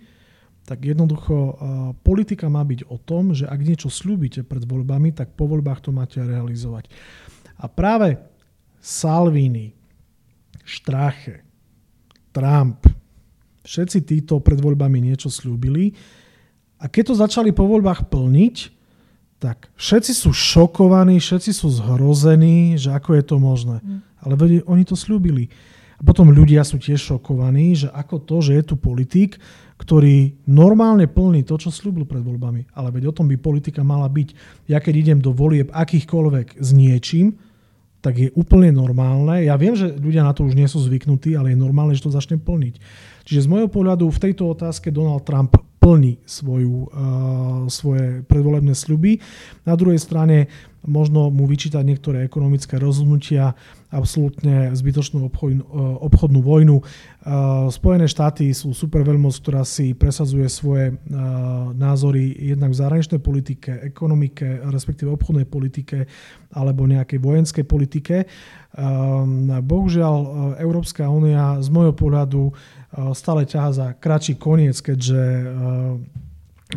tak 0.69 0.85
jednoducho 0.85 1.57
politika 2.05 2.47
má 2.53 2.61
byť 2.63 2.87
o 2.93 3.01
tom, 3.01 3.33
že 3.33 3.49
ak 3.49 3.61
niečo 3.61 3.89
slúbite 3.89 4.45
pred 4.45 4.69
voľbami, 4.69 5.17
tak 5.17 5.33
po 5.33 5.49
voľbách 5.49 5.81
to 5.85 5.91
máte 5.97 6.21
realizovať. 6.21 6.93
A 7.57 7.67
práve 7.73 8.21
Salvini, 8.83 9.71
Strache, 10.67 11.47
Trump, 12.35 12.83
všetci 13.63 14.03
títo 14.03 14.43
pred 14.43 14.59
voľbami 14.59 14.99
niečo 14.99 15.31
slúbili 15.31 15.95
A 16.83 16.91
keď 16.91 17.15
to 17.15 17.15
začali 17.15 17.55
po 17.55 17.63
voľbách 17.71 18.11
plniť, 18.11 18.57
tak 19.39 19.71
všetci 19.79 20.13
sú 20.15 20.35
šokovaní, 20.35 21.23
všetci 21.23 21.55
sú 21.55 21.71
zhrození, 21.71 22.75
že 22.75 22.91
ako 22.91 23.15
je 23.15 23.25
to 23.27 23.37
možné. 23.39 23.79
Mm. 23.79 23.99
Ale 24.23 24.35
oni 24.67 24.83
to 24.83 24.99
slúbili. 24.99 25.47
A 25.99 26.03
potom 26.03 26.35
ľudia 26.35 26.67
sú 26.67 26.83
tiež 26.83 26.99
šokovaní, 26.99 27.87
že 27.87 27.89
ako 27.91 28.23
to, 28.27 28.43
že 28.43 28.59
je 28.59 28.63
tu 28.67 28.75
politik, 28.75 29.39
ktorý 29.79 30.35
normálne 30.47 31.07
plní 31.07 31.47
to, 31.47 31.55
čo 31.59 31.71
slúbil 31.71 32.07
pred 32.07 32.23
voľbami. 32.23 32.71
Ale 32.75 32.91
veď 32.91 33.11
o 33.11 33.17
tom 33.19 33.31
by 33.31 33.39
politika 33.39 33.87
mala 33.87 34.11
byť. 34.11 34.35
Ja 34.67 34.83
keď 34.83 34.95
idem 34.99 35.19
do 35.23 35.31
volieb 35.31 35.71
akýchkoľvek 35.71 36.59
s 36.59 36.69
niečím, 36.75 37.39
tak 38.03 38.19
je 38.19 38.29
úplne 38.35 38.75
normálne. 38.75 39.47
Ja 39.47 39.55
viem, 39.55 39.79
že 39.79 39.95
ľudia 39.95 40.27
na 40.27 40.35
to 40.35 40.43
už 40.43 40.59
nie 40.59 40.67
sú 40.67 40.83
zvyknutí, 40.83 41.39
ale 41.39 41.55
je 41.55 41.63
normálne, 41.63 41.95
že 41.95 42.03
to 42.03 42.11
začne 42.11 42.43
plniť. 42.43 42.75
Čiže 43.23 43.47
z 43.47 43.51
môjho 43.51 43.71
pohľadu 43.71 44.11
v 44.11 44.23
tejto 44.29 44.51
otázke 44.51 44.91
Donald 44.91 45.23
Trump 45.23 45.55
plní 45.79 46.19
svoju, 46.27 46.91
uh, 46.91 46.91
svoje 47.71 48.27
predvolebné 48.27 48.75
sľuby. 48.75 49.23
Na 49.63 49.79
druhej 49.79 49.99
strane 50.03 50.51
možno 50.83 51.31
mu 51.31 51.47
vyčítať 51.47 51.83
niektoré 51.83 52.27
ekonomické 52.27 52.79
rozhodnutia, 52.79 53.55
absolútne 53.93 54.73
zbytočnú 54.73 55.29
obchodnú, 55.29 55.65
obchodnú 56.01 56.41
vojnu. 56.41 56.81
Spojené 57.69 58.09
štáty 58.09 58.49
sú 58.57 58.73
super 58.73 59.05
ktorá 59.37 59.63
si 59.69 59.93
presadzuje 59.93 60.49
svoje 60.49 60.97
názory 61.77 62.33
jednak 62.41 62.73
v 62.73 62.81
zahraničnej 62.81 63.21
politike, 63.21 63.85
ekonomike, 63.85 64.65
respektíve 64.73 65.13
obchodnej 65.13 65.45
politike 65.45 66.09
alebo 66.57 66.89
nejakej 66.89 67.21
vojenskej 67.21 67.65
politike. 67.69 68.25
Bohužiaľ, 69.61 70.17
Európska 70.57 71.13
únia 71.13 71.61
z 71.61 71.69
môjho 71.69 71.93
pohľadu 71.93 72.57
stále 73.13 73.45
ťaha 73.45 73.71
za 73.77 73.87
kratší 74.01 74.41
koniec, 74.41 74.81
keďže 74.81 75.21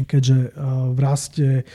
keďže 0.03 0.37
eh, 0.37 0.51
v 0.91 0.99
raste 0.99 1.47
eh, 1.63 1.65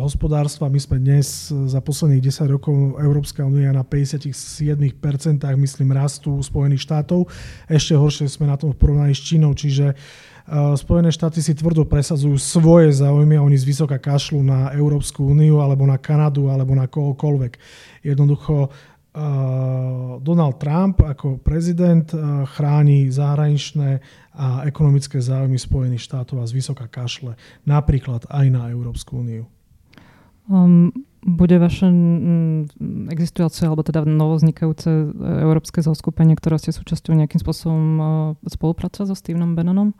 hospodárstva, 0.00 0.72
my 0.72 0.80
sme 0.80 0.96
dnes 0.96 1.52
za 1.52 1.84
posledných 1.84 2.24
10 2.24 2.48
rokov 2.48 2.96
Európska 2.96 3.44
únia 3.44 3.68
na 3.76 3.84
57% 3.84 4.96
myslím 5.44 5.90
rastu 5.92 6.40
Spojených 6.40 6.80
štátov. 6.88 7.28
Ešte 7.68 7.92
horšie 7.92 8.32
sme 8.32 8.48
na 8.48 8.56
tom 8.56 8.72
v 8.72 8.80
porovnaní 8.80 9.12
s 9.12 9.20
Čínou, 9.20 9.52
čiže 9.52 9.92
eh, 9.92 10.74
Spojené 10.80 11.12
štáty 11.12 11.44
si 11.44 11.52
tvrdo 11.52 11.84
presadzujú 11.84 12.40
svoje 12.40 12.96
záujmy 12.96 13.36
a 13.36 13.44
oni 13.44 13.60
zvysoka 13.60 14.00
kašľú 14.00 14.40
na 14.40 14.72
Európsku 14.72 15.28
úniu 15.28 15.60
alebo 15.60 15.84
na 15.84 16.00
Kanadu 16.00 16.48
alebo 16.48 16.72
na 16.72 16.88
kohokoľvek. 16.88 17.52
Jednoducho 18.08 18.72
Donald 20.28 20.60
Trump 20.60 21.00
ako 21.00 21.40
prezident 21.40 22.04
chráni 22.52 23.08
zahraničné 23.08 24.04
a 24.36 24.68
ekonomické 24.68 25.18
záujmy 25.18 25.56
Spojených 25.56 26.04
štátov 26.04 26.44
a 26.44 26.48
z 26.48 26.52
vysoká 26.52 26.84
kašle 26.86 27.40
napríklad 27.64 28.28
aj 28.28 28.46
na 28.52 28.68
Európsku 28.68 29.24
úniu. 29.24 29.48
Um, 30.48 30.92
bude 31.20 31.60
vaše 31.60 31.90
existujúce 33.12 33.66
alebo 33.68 33.84
teda 33.84 34.06
novoznikajúce 34.06 34.88
e, 34.88 35.04
európske 35.44 35.84
zoskupenie, 35.84 36.38
ktoré 36.38 36.56
ste 36.56 36.72
súčasťou 36.72 37.12
nejakým 37.18 37.42
spôsobom 37.42 37.84
uh, 37.98 38.06
spolupracovať 38.48 39.12
so 39.12 39.16
Stevenom 39.18 39.52
Bannonom, 39.52 39.92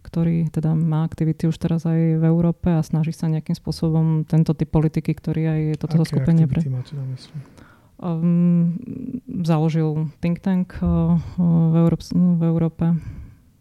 ktorý 0.00 0.48
teda 0.48 0.72
má 0.72 1.04
aktivity 1.04 1.50
už 1.50 1.58
teraz 1.60 1.84
aj 1.84 2.22
v 2.22 2.24
Európe 2.24 2.72
a 2.72 2.80
snaží 2.80 3.12
sa 3.12 3.28
nejakým 3.28 3.58
spôsobom 3.58 4.24
tento 4.24 4.54
typ 4.56 4.70
politiky, 4.70 5.12
ktorý 5.12 5.42
aj 5.50 5.60
toto 5.82 5.98
Aké 5.98 6.02
zoskupenie 6.08 6.46
pre... 6.48 6.64
máte 6.72 6.94
na 6.96 7.04
mysli? 7.10 7.36
Um, 8.02 8.82
založil 9.46 10.10
think 10.18 10.42
tank 10.42 10.74
uh, 10.82 11.14
v, 11.38 11.74
Európe, 11.78 12.02
v 12.10 12.42
Európe 12.42 12.98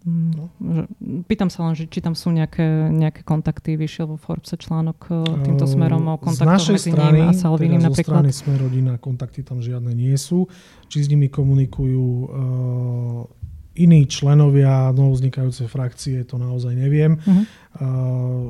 No. 0.02 0.50
Že, 0.58 0.84
pýtam 1.30 1.54
sa 1.54 1.62
len, 1.70 1.78
že 1.78 1.86
či 1.86 2.02
tam 2.02 2.18
sú 2.18 2.34
nejaké, 2.34 2.90
nejaké 2.90 3.22
kontakty. 3.22 3.78
Vyšiel 3.78 4.10
vo 4.10 4.18
Forbes 4.18 4.50
článok 4.50 4.98
e, 5.14 5.46
týmto 5.46 5.70
smerom 5.70 6.10
o 6.10 6.18
kontaktoch 6.18 6.74
medzi 6.74 6.90
strany, 6.90 7.22
ním 7.22 7.30
a 7.30 7.34
Salvinim 7.38 7.78
teda 7.78 7.88
napríklad. 7.94 8.22
Strany 8.26 8.34
sme 8.34 8.54
rodina, 8.58 8.98
kontakty 8.98 9.46
tam 9.46 9.62
žiadne 9.62 9.94
nie 9.94 10.18
sú. 10.18 10.50
Či 10.90 11.06
s 11.06 11.08
nimi 11.14 11.30
komunikujú 11.30 12.02
uh, 12.02 13.30
iní 13.78 14.10
členovia 14.10 14.90
novoznikajúcej 14.90 15.70
frakcie, 15.70 16.26
to 16.26 16.42
naozaj 16.42 16.74
neviem. 16.74 17.22
Uh-huh. 17.22 17.46
Uh, 17.78 18.46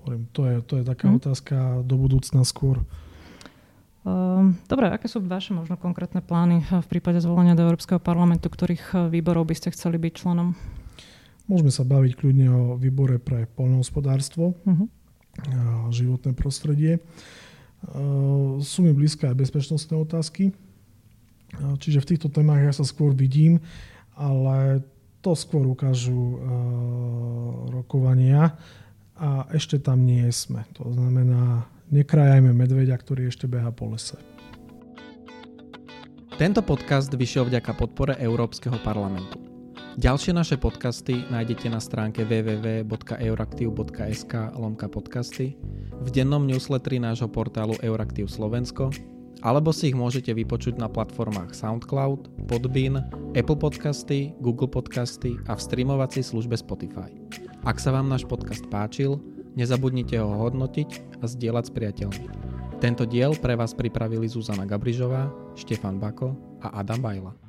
hovorím, 0.00 0.22
to 0.32 0.48
je, 0.48 0.56
to 0.64 0.74
je 0.80 0.84
taká 0.88 1.12
uh-huh. 1.12 1.20
otázka 1.20 1.84
do 1.84 2.00
budúcna 2.00 2.40
skôr. 2.48 2.80
Ehm, 4.04 4.60
dobre, 4.68 4.92
aké 4.92 5.08
sú 5.08 5.24
vaše 5.24 5.56
možno 5.56 5.80
konkrétne 5.80 6.20
plány 6.20 6.60
v 6.68 6.86
prípade 6.92 7.24
zvolenia 7.24 7.56
do 7.56 7.64
Európskeho 7.64 7.96
parlamentu, 7.96 8.52
ktorých 8.52 8.84
eh, 8.92 8.96
výborov 9.08 9.48
by 9.48 9.56
ste 9.56 9.72
chceli 9.72 9.96
byť 9.96 10.12
členom? 10.12 10.52
Môžeme 11.48 11.72
sa 11.72 11.84
baviť 11.84 12.12
kľudne 12.16 12.48
o 12.52 12.62
výbore 12.76 13.20
pre 13.20 13.44
poľnohospodárstvo 13.52 14.56
uh-huh. 14.56 14.86
a 15.52 15.88
životné 15.88 16.36
prostredie. 16.36 17.00
Ehm, 17.00 18.60
sú 18.60 18.84
mi 18.84 18.92
blízke 18.92 19.24
aj 19.24 19.40
bezpečnostné 19.40 19.96
otázky, 19.96 20.52
čiže 21.80 22.04
v 22.04 22.08
týchto 22.12 22.28
témach 22.28 22.60
ja 22.60 22.76
sa 22.76 22.84
skôr 22.84 23.16
vidím, 23.16 23.64
ale 24.20 24.84
to 25.24 25.32
skôr 25.32 25.64
ukážu 25.64 26.12
eh, 26.12 26.40
rokovania 27.72 28.52
a 29.16 29.48
ešte 29.56 29.80
tam 29.80 30.04
nie 30.04 30.28
sme. 30.28 30.68
To 30.76 30.92
znamená, 30.92 31.64
nekrajajme 31.90 32.52
medveďa, 32.52 32.96
ktorý 32.96 33.26
ešte 33.28 33.46
beha 33.50 33.72
po 33.74 33.86
lese. 33.92 34.16
Tento 36.34 36.66
podcast 36.66 37.14
vyšiel 37.14 37.46
vďaka 37.46 37.78
podpore 37.78 38.18
Európskeho 38.18 38.74
parlamentu. 38.82 39.38
Ďalšie 39.94 40.34
naše 40.34 40.58
podcasty 40.58 41.22
nájdete 41.30 41.70
na 41.70 41.78
stránke 41.78 42.26
www.euraktiv.sk 42.26 44.34
lomka 44.58 44.90
podcasty, 44.90 45.54
v 46.02 46.08
dennom 46.10 46.42
newsletteri 46.42 46.98
nášho 46.98 47.30
portálu 47.30 47.78
Euraktiv 47.78 48.26
Slovensko, 48.26 48.90
alebo 49.46 49.70
si 49.70 49.94
ich 49.94 49.96
môžete 49.96 50.34
vypočuť 50.34 50.82
na 50.82 50.90
platformách 50.90 51.54
SoundCloud, 51.54 52.50
Podbean, 52.50 53.06
Apple 53.38 53.54
Podcasty, 53.54 54.34
Google 54.42 54.66
Podcasty 54.66 55.38
a 55.46 55.54
v 55.54 55.62
streamovacej 55.62 56.26
službe 56.26 56.58
Spotify. 56.58 57.14
Ak 57.62 57.78
sa 57.78 57.94
vám 57.94 58.10
náš 58.10 58.26
podcast 58.26 58.66
páčil, 58.66 59.22
Nezabudnite 59.54 60.18
ho 60.18 60.34
hodnotiť 60.46 61.22
a 61.22 61.30
zdieľať 61.30 61.64
s 61.70 61.72
priateľmi. 61.72 62.24
Tento 62.82 63.06
diel 63.06 63.38
pre 63.38 63.54
vás 63.54 63.72
pripravili 63.72 64.26
Zuzana 64.26 64.66
Gabrižová, 64.66 65.30
Štefan 65.54 66.02
Bako 66.02 66.34
a 66.60 66.82
Adam 66.82 67.00
Bajla. 67.00 67.43